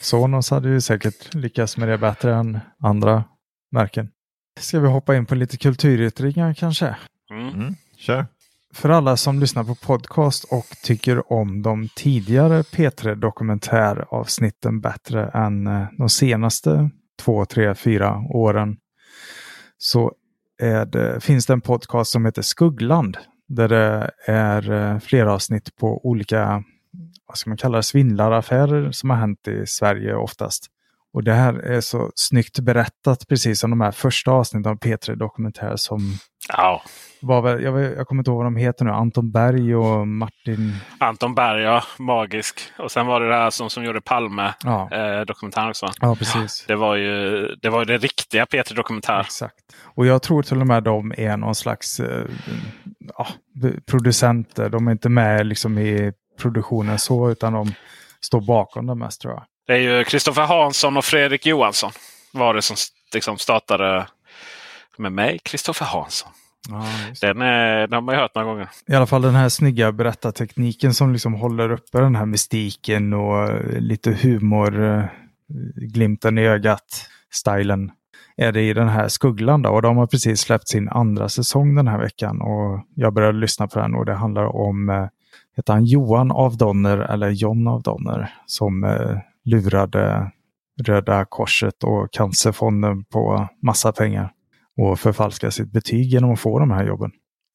Sonos 0.00 0.50
hade 0.50 0.68
ju 0.68 0.80
säkert 0.80 1.34
lyckats 1.34 1.76
med 1.76 1.88
det 1.88 1.98
bättre 1.98 2.34
än 2.34 2.61
andra 2.82 3.24
märken. 3.72 4.08
Ska 4.61 4.80
vi 4.80 4.88
hoppa 4.88 5.16
in 5.16 5.26
på 5.26 5.34
lite 5.34 5.56
kulturyttringar 5.56 6.54
kanske? 6.54 6.96
Mm. 7.30 7.48
Mm. 7.48 7.74
Kör. 7.96 8.26
för 8.74 8.88
alla 8.88 9.16
som 9.16 9.40
lyssnar 9.40 9.64
på 9.64 9.74
podcast 9.74 10.44
och 10.44 10.66
tycker 10.82 11.32
om 11.32 11.62
de 11.62 11.88
tidigare 11.88 12.62
P3 12.62 13.14
dokumentäravsnitten 13.14 14.80
bättre 14.80 15.28
än 15.28 15.66
eh, 15.66 15.86
de 15.98 16.08
senaste 16.08 16.90
två, 17.22 17.44
tre, 17.44 17.74
fyra 17.74 18.22
åren 18.30 18.76
så 19.78 20.12
det, 20.92 21.24
finns 21.24 21.46
det 21.46 21.52
en 21.52 21.60
podcast 21.60 22.10
som 22.10 22.24
heter 22.24 22.42
Skuggland 22.42 23.16
där 23.48 23.68
det 23.68 24.10
är 24.26 24.70
eh, 24.72 24.98
flera 24.98 25.34
avsnitt 25.34 25.76
på 25.76 26.06
olika 26.06 26.64
vad 27.26 27.38
ska 27.38 27.50
man 27.50 27.56
kalla 27.56 27.76
det, 27.76 27.82
svindlaraffärer 27.82 28.90
som 28.92 29.10
har 29.10 29.16
hänt 29.16 29.48
i 29.48 29.66
Sverige 29.66 30.14
oftast. 30.14 30.66
Och 31.12 31.24
det 31.24 31.32
här 31.32 31.54
är 31.54 31.80
så 31.80 32.11
snyggt 32.14 32.58
berättat, 32.58 33.28
precis 33.28 33.61
som 33.61 33.70
de 33.70 33.80
här 33.80 33.92
första 33.92 34.30
avsnitten 34.30 34.72
av 34.72 34.78
P3 34.78 35.16
Dokumentär 35.16 35.76
som 35.76 36.00
ja. 36.48 36.82
var 37.20 37.42
väl, 37.42 37.62
jag, 37.62 37.80
jag 37.80 38.06
kommer 38.06 38.20
inte 38.20 38.30
ihåg 38.30 38.36
vad 38.36 38.46
de 38.46 38.56
heter 38.56 38.84
nu, 38.84 38.90
Anton 38.90 39.32
Berg 39.32 39.76
och 39.76 40.08
Martin... 40.08 40.76
Anton 40.98 41.34
Berg, 41.34 41.62
ja, 41.62 41.82
magisk. 41.98 42.61
Och 42.78 42.90
sen 42.90 43.06
var 43.06 43.20
det 43.20 43.28
det 43.28 43.34
här 43.34 43.50
som, 43.50 43.70
som 43.70 43.84
gjorde 43.84 44.00
Palme 44.00 44.54
ja. 44.64 44.88
eh, 44.92 45.68
också. 45.68 45.86
Ja, 46.00 46.14
precis. 46.14 46.64
Det 46.68 46.76
var 46.76 46.96
ju 46.96 47.46
det, 47.62 47.70
var 47.70 47.84
det 47.84 47.98
riktiga 47.98 48.44
P3 48.44 48.74
Dokumentär. 48.74 49.20
Exakt. 49.20 49.54
Och 49.82 50.06
jag 50.06 50.22
tror 50.22 50.42
till 50.42 50.61
och 50.61 50.66
med 50.66 50.82
de 50.82 51.14
är 51.16 51.36
någon 51.36 51.54
slags 51.54 52.00
eh, 52.00 52.26
ja, 53.18 53.26
producenter. 53.86 54.68
De 54.68 54.88
är 54.88 54.92
inte 54.92 55.08
med 55.08 55.46
liksom 55.46 55.78
i 55.78 56.12
produktionen 56.40 56.98
så, 56.98 57.30
utan 57.30 57.52
de 57.52 57.72
står 58.20 58.40
bakom 58.40 58.86
det 58.86 58.94
mest 58.94 59.20
tror 59.20 59.34
jag. 59.34 59.44
Det 59.66 59.72
är 59.72 59.78
ju 59.78 60.04
Kristoffer 60.04 60.42
Hansson 60.42 60.96
och 60.96 61.04
Fredrik 61.04 61.46
Johansson 61.46 61.90
var 62.32 62.54
det 62.54 62.62
som 62.62 62.76
liksom 63.14 63.38
startade 63.38 64.06
med 64.98 65.12
mig, 65.12 65.38
Kristoffer 65.38 65.86
Hansson. 65.86 66.30
Ja, 66.68 66.86
den, 67.20 67.42
är, 67.42 67.80
den 67.80 67.92
har 67.92 68.00
man 68.00 68.14
ju 68.14 68.20
hört 68.20 68.34
några 68.34 68.48
gånger. 68.48 68.68
I 68.86 68.94
alla 68.94 69.06
fall 69.06 69.22
den 69.22 69.34
här 69.34 69.48
snygga 69.48 69.92
berättartekniken 69.92 70.94
som 70.94 71.12
liksom 71.12 71.34
håller 71.34 71.72
uppe 71.72 72.00
den 72.00 72.16
här 72.16 72.26
mystiken 72.26 73.12
och 73.12 73.64
lite 73.80 74.11
humor, 74.11 74.84
eh, 74.84 75.04
glimten 75.74 76.38
i 76.38 76.46
ögat-stilen 76.46 77.92
är 78.36 78.52
det 78.52 78.62
i 78.62 78.72
den 78.72 78.88
här 78.88 79.08
Skugglan. 79.08 79.62
Då. 79.62 79.70
Och 79.70 79.82
de 79.82 79.96
har 79.96 80.06
precis 80.06 80.40
släppt 80.40 80.68
sin 80.68 80.88
andra 80.88 81.28
säsong 81.28 81.74
den 81.74 81.88
här 81.88 81.98
veckan. 81.98 82.40
Och 82.40 82.84
jag 82.94 83.12
började 83.12 83.38
lyssna 83.38 83.68
på 83.68 83.78
den 83.78 83.94
och 83.94 84.06
det 84.06 84.14
handlar 84.14 84.56
om, 84.56 84.88
eh, 84.88 85.06
heter 85.56 85.72
han 85.72 85.84
Johan 85.84 86.30
av 86.30 86.56
Donner 86.56 86.98
eller 86.98 87.30
John 87.30 87.66
av 87.66 87.82
Donner 87.82 88.34
som 88.46 88.84
eh, 88.84 89.18
lurade 89.45 90.30
Röda 90.86 91.24
Korset 91.28 91.84
och 91.84 92.12
Cancerfonden 92.12 93.05
på 93.05 93.49
massa 93.62 93.93
pengar 93.93 94.32
och 94.80 95.01
förfalska 95.01 95.51
sitt 95.51 95.72
betyg 95.72 96.07
genom 96.07 96.32
att 96.32 96.41
få 96.41 96.59
de 96.59 96.70
här 96.70 96.84
jobben. 96.84 97.11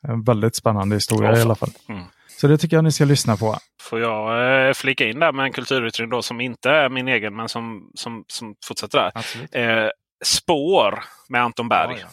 En 0.08 0.24
väldigt 0.24 0.56
spännande 0.56 0.96
historia 0.96 1.32
oh, 1.32 1.40
i 1.40 1.42
alla 1.42 1.56
fall. 1.56 1.70
Mm. 1.90 2.04
Så 2.28 2.48
det 2.48 2.58
tycker 2.58 2.78
jag 2.78 2.84
ni 2.84 2.92
ska 2.92 3.06
lyssna 3.06 3.38
på. 3.38 3.56
Får 3.82 4.00
jag 4.00 4.68
eh, 4.68 4.74
flika 4.74 5.06
in 5.06 5.20
där 5.20 5.32
med 5.32 5.46
en 5.46 5.52
kulturyttring 5.52 6.10
då 6.10 6.22
som 6.22 6.42
inte 6.42 6.70
är 6.70 6.90
min 6.90 7.08
egen 7.08 7.36
men 7.36 7.50
som, 7.50 7.92
som, 7.94 8.24
som 8.28 8.56
fortsätter 8.68 9.12
där. 9.52 9.84
Eh, 9.86 9.90
Spår 10.26 11.04
med 11.30 11.42
Anton 11.42 11.70
Berg. 11.70 11.92
Ja, 11.92 11.98
ja. 12.02 12.08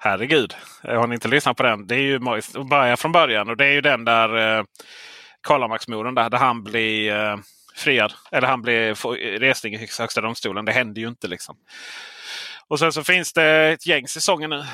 Herregud, 0.00 0.54
har 0.82 1.06
ni 1.06 1.14
inte 1.14 1.28
lyssnat 1.28 1.56
på 1.56 1.62
den? 1.62 1.86
Det 1.86 1.94
är 1.94 2.00
ju 2.00 2.18
börja 2.70 2.96
från 2.96 3.12
början 3.12 3.48
och 3.48 3.56
det 3.56 3.66
är 3.66 3.72
ju 3.72 3.80
den 3.80 4.04
där 4.04 4.58
eh, 4.58 4.64
Karlamaxmorden 5.42 6.14
där, 6.14 6.30
där 6.30 6.38
han 6.38 6.64
blir 6.64 7.12
eh, 7.12 7.36
friad. 7.78 8.12
Eller 8.32 8.48
han 8.48 8.62
blir 8.62 9.38
resning 9.38 9.74
i 9.74 9.88
Högsta 9.98 10.20
domstolen. 10.20 10.64
Det 10.64 10.72
händer 10.72 11.00
ju 11.00 11.08
inte 11.08 11.28
liksom. 11.28 11.56
Och 12.68 12.78
sen 12.78 12.92
så 12.92 13.04
finns 13.04 13.32
det 13.32 13.72
ett 13.72 13.86
gäng 13.86 14.08
säsonger 14.08 14.48
nu. 14.48 14.64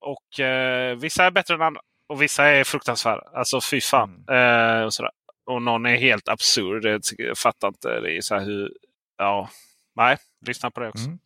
Och 0.00 0.40
eh, 0.40 0.96
vissa 0.96 1.24
är 1.24 1.30
bättre 1.30 1.54
än 1.54 1.62
andra. 1.62 1.80
Och 2.08 2.22
vissa 2.22 2.44
är 2.44 2.64
fruktansvärda. 2.64 3.22
Alltså 3.34 3.60
fy 3.60 3.80
fan. 3.80 4.24
Mm. 4.28 4.78
Eh, 4.78 4.82
och, 4.84 4.94
sådär. 4.94 5.10
och 5.46 5.62
någon 5.62 5.86
är 5.86 5.96
helt 5.96 6.28
absurd. 6.28 7.02
Jag 7.18 7.38
fattar 7.38 7.68
inte. 7.68 8.00
Det 8.00 8.16
är 8.16 8.20
så 8.20 8.38
hur... 8.38 8.72
Ja, 9.18 9.50
nej. 9.96 10.16
Lyssna 10.46 10.70
på 10.70 10.80
det 10.80 10.88
också. 10.88 11.04
Mm. 11.04 11.18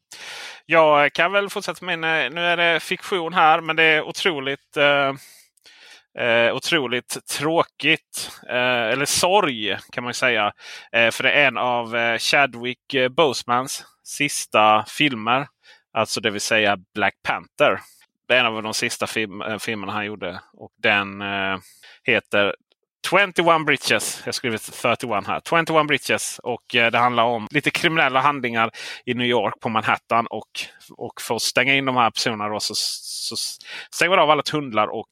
Jag 0.67 1.13
kan 1.13 1.33
väl 1.33 1.51
fortsätta 1.51 1.85
med. 1.85 1.95
Eh, 1.95 2.31
nu 2.31 2.41
är 2.41 2.57
det 2.57 2.81
fiktion 2.81 3.33
här 3.33 3.61
men 3.61 3.77
det 3.77 3.83
är 3.83 4.03
otroligt... 4.03 4.77
Eh, 4.77 5.13
Eh, 6.21 6.55
otroligt 6.55 7.27
tråkigt, 7.39 8.31
eh, 8.49 8.93
eller 8.93 9.05
sorg 9.05 9.77
kan 9.93 10.05
man 10.05 10.15
säga. 10.15 10.53
Eh, 10.93 11.11
för 11.11 11.23
det 11.23 11.33
är 11.33 11.47
en 11.47 11.59
av 11.59 11.97
eh, 11.97 12.19
Chadwick 12.19 12.95
Bosemans 13.11 13.85
sista 14.05 14.85
filmer. 14.89 15.47
Alltså 15.93 16.21
det 16.21 16.31
vill 16.31 16.41
säga 16.41 16.79
Black 16.95 17.15
Panther. 17.23 17.81
Det 18.29 18.35
är 18.35 18.41
en 18.41 18.47
av 18.47 18.63
de 18.63 18.75
sista 18.75 19.07
film, 19.07 19.43
eh, 19.43 19.59
filmerna 19.59 19.93
han 19.93 20.07
gjorde. 20.07 20.41
Och 20.53 20.71
den 20.83 21.23
eh, 21.23 21.59
heter 22.05 22.55
21 23.11 23.67
Bridges. 23.67 24.19
Jag 24.19 24.27
har 24.27 24.33
skrivit 24.33 24.73
31 24.83 25.27
här. 25.27 25.41
21 25.49 25.87
Bridges. 25.87 26.39
Och 26.39 26.75
eh, 26.75 26.91
det 26.91 26.99
handlar 26.99 27.25
om 27.25 27.49
lite 27.51 27.71
kriminella 27.71 28.21
handlingar 28.21 28.71
i 29.05 29.15
New 29.15 29.27
York 29.27 29.61
på 29.61 29.69
Manhattan. 29.69 30.27
Och, 30.27 30.51
och 30.97 31.21
för 31.21 31.37
att 31.37 31.43
stänga 31.43 31.75
in 31.75 31.85
de 31.85 31.97
här 31.97 32.11
personerna 32.11 32.49
då, 32.49 32.61
så, 32.61 32.75
så 32.77 33.37
stänger 33.91 34.11
man 34.11 34.19
av 34.19 34.31
alla 34.31 34.43
tunnlar 34.43 34.87
och 34.87 35.09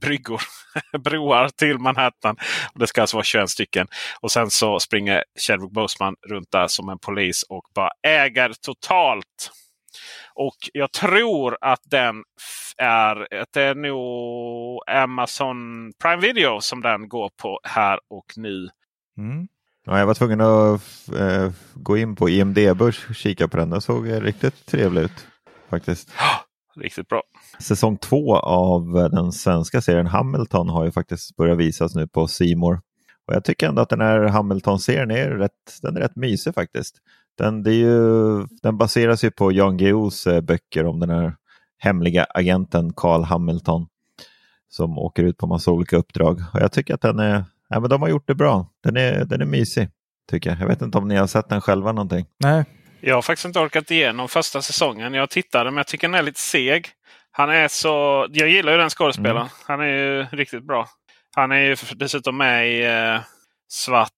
bryggor, 0.00 0.40
broar 0.98 1.48
till 1.48 1.78
Manhattan. 1.78 2.36
Det 2.74 2.86
ska 2.86 3.00
alltså 3.00 3.16
vara 3.16 3.24
21 3.24 3.50
stycken. 3.50 3.86
Och 4.20 4.32
sen 4.32 4.50
så 4.50 4.80
springer 4.80 5.24
Chadwick 5.46 5.70
Boseman 5.70 6.16
runt 6.28 6.50
där 6.50 6.68
som 6.68 6.88
en 6.88 6.98
polis 6.98 7.42
och 7.42 7.64
bara 7.74 7.90
äger 8.02 8.52
totalt. 8.60 9.50
Och 10.34 10.56
jag 10.72 10.92
tror 10.92 11.58
att 11.60 11.80
den 11.84 12.24
är, 12.76 13.40
att 13.40 13.52
det 13.52 13.62
är 13.62 13.74
nog 13.74 14.80
Amazon 14.86 15.92
Prime 16.02 16.22
Video 16.22 16.60
som 16.60 16.82
den 16.82 17.08
går 17.08 17.30
på 17.36 17.60
här 17.62 18.00
och 18.10 18.32
nu. 18.36 18.68
Mm. 19.18 19.48
Ja, 19.84 19.98
jag 19.98 20.06
var 20.06 20.14
tvungen 20.14 20.40
att 20.40 21.08
äh, 21.18 21.50
gå 21.74 21.96
in 21.96 22.16
på 22.16 22.28
IMDB 22.28 22.82
och 22.82 22.94
kika 22.94 23.48
på 23.48 23.56
den. 23.56 23.70
Den 23.70 23.80
såg 23.80 24.24
riktigt 24.24 24.66
trevlig 24.66 25.02
ut 25.02 25.26
faktiskt. 25.70 26.10
Riktigt 26.76 27.08
bra. 27.08 27.22
Säsong 27.58 27.96
två 27.96 28.36
av 28.36 28.92
den 29.12 29.32
svenska 29.32 29.80
serien 29.80 30.06
Hamilton 30.06 30.68
har 30.68 30.84
ju 30.84 30.90
faktiskt 30.90 31.36
börjat 31.36 31.58
visas 31.58 31.94
nu 31.94 32.06
på 32.06 32.26
Simor. 32.26 32.80
Och 33.26 33.34
Jag 33.34 33.44
tycker 33.44 33.68
ändå 33.68 33.82
att 33.82 33.88
den 33.88 34.00
här 34.00 34.20
Hamilton-serien 34.20 35.10
är 35.10 35.30
rätt, 35.30 35.78
den 35.82 35.96
är 35.96 36.00
rätt 36.00 36.16
mysig 36.16 36.54
faktiskt. 36.54 36.96
Den, 37.38 37.62
det 37.62 37.70
är 37.70 37.74
ju, 37.74 38.46
den 38.62 38.78
baseras 38.78 39.24
ju 39.24 39.30
på 39.30 39.52
Jan 39.52 39.76
Guillous 39.76 40.26
eh, 40.26 40.40
böcker 40.40 40.86
om 40.86 41.00
den 41.00 41.10
här 41.10 41.36
hemliga 41.78 42.24
agenten 42.24 42.92
Carl 42.92 43.22
Hamilton 43.22 43.86
som 44.68 44.98
åker 44.98 45.22
ut 45.24 45.38
på 45.38 45.46
massa 45.46 45.70
olika 45.70 45.96
uppdrag. 45.96 46.42
Och 46.52 46.60
Jag 46.60 46.72
tycker 46.72 46.94
att 46.94 47.00
den 47.00 47.18
är, 47.18 47.44
ja, 47.68 47.80
men 47.80 47.90
de 47.90 48.02
har 48.02 48.08
gjort 48.08 48.28
det 48.28 48.34
bra. 48.34 48.66
Den 48.80 48.96
är, 48.96 49.24
den 49.24 49.40
är 49.40 49.46
mysig. 49.46 49.88
Tycker 50.30 50.50
jag. 50.50 50.60
jag 50.60 50.66
vet 50.66 50.82
inte 50.82 50.98
om 50.98 51.08
ni 51.08 51.16
har 51.16 51.26
sett 51.26 51.48
den 51.48 51.60
själva 51.60 51.92
någonting? 51.92 52.26
Nej, 52.38 52.64
jag 53.04 53.14
har 53.14 53.22
faktiskt 53.22 53.44
inte 53.44 53.60
orkat 53.60 53.90
igenom 53.90 54.28
första 54.28 54.62
säsongen. 54.62 55.14
Jag 55.14 55.30
tittade 55.30 55.70
men 55.70 55.76
jag 55.76 55.86
tycker 55.86 56.08
den 56.08 56.14
är 56.14 56.22
lite 56.22 56.40
seg. 56.40 56.88
Han 57.30 57.50
är 57.50 57.68
så... 57.68 58.26
Jag 58.30 58.48
gillar 58.48 58.72
ju 58.72 58.78
den 58.78 58.90
skådespelaren. 58.90 59.36
Mm. 59.36 59.50
Han 59.66 59.80
är 59.80 59.86
ju 59.86 60.26
riktigt 60.32 60.64
bra. 60.64 60.88
Han 61.36 61.52
är 61.52 61.58
ju 61.58 61.76
dessutom 61.96 62.36
med 62.36 62.68
i 62.68 62.84
eh, 62.84 63.20
Svart... 63.68 64.10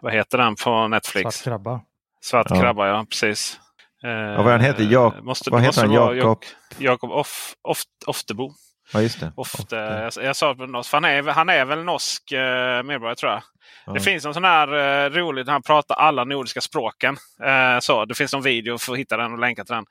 Vad 0.00 0.12
heter 0.12 0.38
den 0.38 0.54
på 0.56 0.88
Netflix? 0.88 1.36
Svart 1.36 1.44
krabba. 1.44 1.80
Svart 2.22 2.46
ja. 2.50 2.60
krabba, 2.60 2.88
ja 2.88 3.06
precis. 3.10 3.60
Eh, 4.04 4.10
ja, 4.10 4.42
vad 4.42 4.52
han 4.52 4.60
heter? 4.60 4.84
Jak 4.84 5.22
måste, 5.22 5.50
vad 5.50 5.62
heter 5.62 5.80
han? 5.80 5.92
Jakob? 5.92 6.44
Jakob 6.78 7.10
Off, 7.10 7.54
Off, 7.62 7.82
Oftebo. 8.06 8.52
Ja, 8.94 9.02
just 9.02 9.20
det. 9.20 9.32
Ofta, 9.36 9.76
jag, 9.76 10.12
jag 10.22 10.36
sa 10.36 10.52
norsk, 10.52 10.92
han, 10.92 11.04
är, 11.04 11.22
han 11.22 11.48
är 11.48 11.64
väl 11.64 11.84
norsk 11.84 12.32
eh, 12.32 12.82
medborgare 12.82 13.16
tror 13.16 13.32
jag. 13.32 13.42
Ja. 13.86 13.92
Det 13.92 14.00
finns 14.00 14.24
en 14.24 14.34
sån 14.34 14.44
här 14.44 14.68
eh, 15.04 15.10
rolig, 15.10 15.44
han 15.46 15.62
pratar 15.62 15.94
alla 15.94 16.24
nordiska 16.24 16.60
språken. 16.60 17.16
Eh, 17.42 17.80
så, 17.80 18.04
det 18.04 18.14
finns 18.14 18.32
någon 18.32 18.42
video 18.42 18.78
för 18.78 18.92
att 18.92 18.98
hitta 18.98 19.16
den 19.16 19.32
och 19.32 19.38
länka 19.38 19.64
till 19.64 19.74
den. 19.74 19.84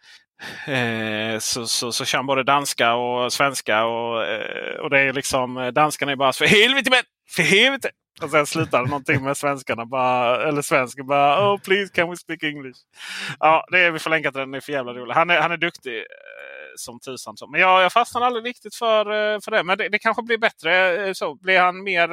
Eh, 0.75 1.39
så, 1.39 1.67
så, 1.67 1.91
så 1.91 2.05
kör 2.05 2.17
han 2.17 2.25
både 2.25 2.43
danska 2.43 2.93
och 2.93 3.33
svenska. 3.33 3.85
Och, 3.85 4.25
eh, 4.25 4.79
och 4.79 4.89
det 4.89 4.99
är 4.99 5.13
liksom, 5.13 5.57
eh, 5.57 5.67
danskarna 5.67 6.11
är 6.11 6.15
bara 6.15 6.33
för 6.33 6.45
helvete 6.45 6.89
men! 6.89 7.03
För 7.35 7.43
helvete! 7.43 7.89
Och 8.21 8.29
sen 8.29 8.45
slutar 8.45 8.85
någonting 8.85 9.23
med 9.23 9.37
svenskarna. 9.37 9.85
Bara, 9.85 10.47
eller 10.47 10.61
svensken 10.61 11.07
bara 11.07 11.53
Oh 11.53 11.59
please 11.59 11.93
can 11.93 12.09
we 12.09 12.17
speak 12.17 12.43
English? 12.43 12.79
Ja, 13.39 13.65
det 13.71 13.79
är, 13.79 13.91
vi 13.91 13.99
får 13.99 14.09
länka 14.09 14.31
till 14.31 14.39
den. 14.39 14.51
Den 14.51 14.57
är 14.57 14.61
för 14.61 14.71
jävla 14.71 14.93
rolig. 14.93 15.13
Han 15.13 15.29
är, 15.29 15.41
han 15.41 15.51
är 15.51 15.57
duktig 15.57 15.97
eh, 15.97 16.03
som 16.75 16.99
tusan. 16.99 17.35
Men 17.51 17.61
jag, 17.61 17.83
jag 17.83 17.93
fastnade 17.93 18.25
aldrig 18.25 18.45
riktigt 18.45 18.75
för, 18.75 19.05
för 19.39 19.51
det. 19.51 19.63
Men 19.63 19.77
det, 19.77 19.89
det 19.89 19.99
kanske 19.99 20.23
blir 20.23 20.37
bättre. 20.37 21.15
Så 21.15 21.35
blir 21.35 21.59
han 21.59 21.83
mer, 21.83 22.07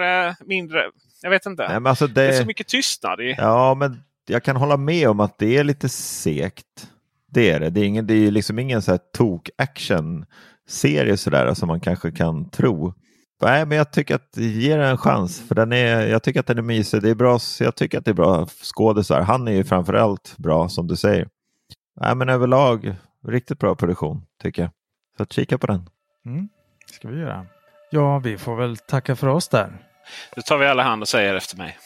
mindre 0.48 0.84
jag 1.22 1.30
vet 1.30 1.46
inte. 1.46 1.80
Nej, 1.80 1.90
alltså 1.90 2.06
det... 2.06 2.14
det... 2.14 2.28
är 2.28 2.40
så 2.40 2.46
mycket 2.46 2.68
tystnad 2.68 3.20
i. 3.20 3.34
Ja, 3.38 3.74
men 3.74 4.02
jag 4.26 4.44
kan 4.44 4.56
hålla 4.56 4.76
med 4.76 5.08
om 5.08 5.20
att 5.20 5.38
det 5.38 5.56
är 5.56 5.64
lite 5.64 5.88
segt. 5.88 6.90
Det 7.32 7.50
är 7.50 7.60
det. 7.60 7.70
Det 7.70 7.80
är, 7.80 7.84
ingen, 7.84 8.06
det 8.06 8.14
är 8.14 8.30
liksom 8.30 8.58
ingen 8.58 8.82
så 8.82 8.90
här 8.90 9.00
tok-action-serie 9.16 11.16
sådär 11.16 11.54
som 11.54 11.68
man 11.68 11.80
kanske 11.80 12.12
kan 12.12 12.50
tro. 12.50 12.94
Nej, 13.42 13.66
men 13.66 13.78
jag 13.78 13.92
tycker 13.92 14.14
att 14.14 14.36
ge 14.36 14.76
den 14.76 14.86
en 14.86 14.98
chans. 14.98 15.42
För 15.48 15.54
den 15.54 15.72
är, 15.72 16.06
jag 16.06 16.22
tycker 16.22 16.40
att 16.40 16.46
den 16.46 16.58
är 16.58 16.62
mysig. 16.62 17.02
Det 17.02 17.10
är 17.10 17.14
bra, 17.14 17.38
jag 17.60 17.76
tycker 17.76 17.98
att 17.98 18.04
det 18.04 18.10
är 18.10 18.14
bra 18.14 18.46
skådisar. 18.46 19.20
Han 19.20 19.48
är 19.48 19.52
ju 19.52 19.64
framförallt 19.64 20.34
bra 20.36 20.68
som 20.68 20.86
du 20.86 20.96
säger. 20.96 21.28
Nej, 22.00 22.14
men 22.14 22.28
överlag 22.28 22.96
riktigt 23.26 23.58
bra 23.58 23.74
produktion 23.74 24.22
tycker 24.40 24.62
jag. 24.62 24.70
Så 25.16 25.22
att 25.22 25.32
kika 25.32 25.58
på 25.58 25.66
den. 25.66 25.90
Mm, 26.26 26.48
ska 26.86 27.08
vi 27.08 27.20
göra. 27.20 27.46
Ja, 27.90 28.18
vi 28.18 28.38
får 28.38 28.56
väl 28.56 28.76
tacka 28.76 29.16
för 29.16 29.26
oss 29.26 29.48
där. 29.48 29.86
Nu 30.36 30.42
tar 30.42 30.58
vi 30.58 30.66
alla 30.66 30.82
hand 30.82 31.02
och 31.02 31.08
säger 31.08 31.34
efter 31.34 31.56
mig. 31.56 31.78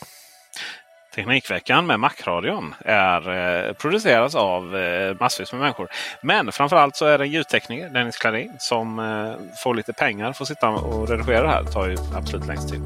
Teknikveckan 1.14 1.86
med 1.86 2.00
Macradion 2.00 2.74
är 2.84 3.68
eh, 3.68 3.72
produceras 3.72 4.34
av 4.34 4.76
eh, 4.76 5.16
massvis 5.20 5.52
med 5.52 5.60
människor. 5.60 5.88
Men 6.20 6.52
framförallt 6.52 6.96
så 6.96 7.06
är 7.06 7.18
det 7.18 7.26
ljudtekniker, 7.26 7.88
Dennis 7.88 8.16
Klarin, 8.16 8.52
som 8.58 8.98
eh, 8.98 9.56
får 9.62 9.74
lite 9.74 9.92
pengar 9.92 10.32
för 10.32 10.44
att 10.44 10.48
sitta 10.48 10.68
och 10.68 11.08
redigera 11.08 11.42
det 11.42 11.48
här. 11.48 11.62
Det 11.62 11.72
tar 11.72 11.88
ju 11.88 11.96
absolut 12.14 12.46
längst 12.46 12.68
tid. 12.68 12.82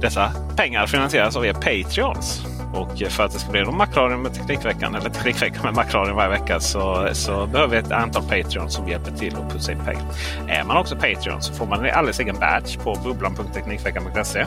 Dessa 0.00 0.32
pengar 0.56 0.86
finansieras 0.86 1.36
av 1.36 1.46
er 1.46 1.52
Patreons. 1.52 2.42
Och 2.74 2.98
för 3.10 3.24
att 3.24 3.32
det 3.32 3.38
ska 3.38 3.50
bli 3.50 3.62
någon 3.62 3.76
Macradion 3.76 4.22
med 4.22 4.34
Teknikveckan 4.34 4.94
eller 4.94 5.10
Teknikveckan 5.10 5.62
med 5.64 5.74
Macradion 5.74 6.16
varje 6.16 6.30
vecka 6.30 6.60
så, 6.60 7.08
så 7.12 7.46
behöver 7.46 7.68
vi 7.68 7.76
ett 7.76 7.92
antal 7.92 8.22
Patreons 8.22 8.74
som 8.74 8.88
hjälper 8.88 9.10
till 9.10 9.36
att 9.36 9.52
putsa 9.52 9.72
in 9.72 9.84
pengar. 9.84 10.04
Är 10.48 10.64
man 10.64 10.76
också 10.76 10.96
Patreon 10.96 11.42
så 11.42 11.54
får 11.54 11.66
man 11.66 11.84
en 11.84 11.94
alldeles 11.94 12.20
egen 12.20 12.38
badge 12.38 12.78
på 12.78 12.94
bubblan.teknikveckan.se. 13.04 14.46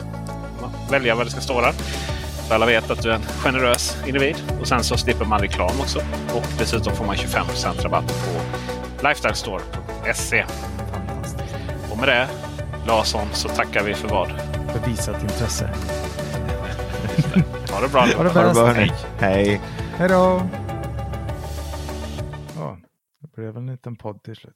Välja 0.90 1.14
vad 1.14 1.26
det 1.26 1.30
ska 1.30 1.40
stå 1.40 1.60
där. 1.60 1.72
Så 2.48 2.54
alla 2.54 2.66
vet 2.66 2.90
att 2.90 3.02
du 3.02 3.10
är 3.10 3.14
en 3.14 3.22
generös 3.22 3.96
individ. 4.06 4.36
Och 4.60 4.68
sen 4.68 4.84
så 4.84 4.96
slipper 4.96 5.24
man 5.24 5.40
reklam 5.40 5.80
också. 5.80 5.98
Och 6.34 6.46
dessutom 6.58 6.96
får 6.96 7.04
man 7.04 7.16
25% 7.16 7.82
rabatt 7.82 8.06
på 8.06 8.40
lifestylestore.se. 9.08 10.44
Och 11.90 11.98
med 11.98 12.08
det 12.08 12.28
Larsson 12.86 13.26
så 13.32 13.48
tackar 13.48 13.82
vi 13.82 13.94
för 13.94 14.08
vad? 14.08 14.28
För 14.72 14.90
visat 14.90 15.22
intresse. 15.22 15.70
ha 17.72 17.80
det 17.80 17.88
bra. 17.88 18.00
Ha 18.00 18.06
det 18.06 18.14
Ha 18.14 18.22
det 18.22 18.34
bäst. 18.34 18.54
bra, 18.54 18.66
hörni. 18.66 18.92
Hej. 19.18 19.60
Hej 19.96 20.08
då! 20.08 20.42
Ja, 22.56 22.78
det 23.22 23.32
blev 23.36 23.56
en 23.56 23.66
liten 23.66 23.96
podd 23.96 24.22
till 24.22 24.36
slut. 24.36 24.54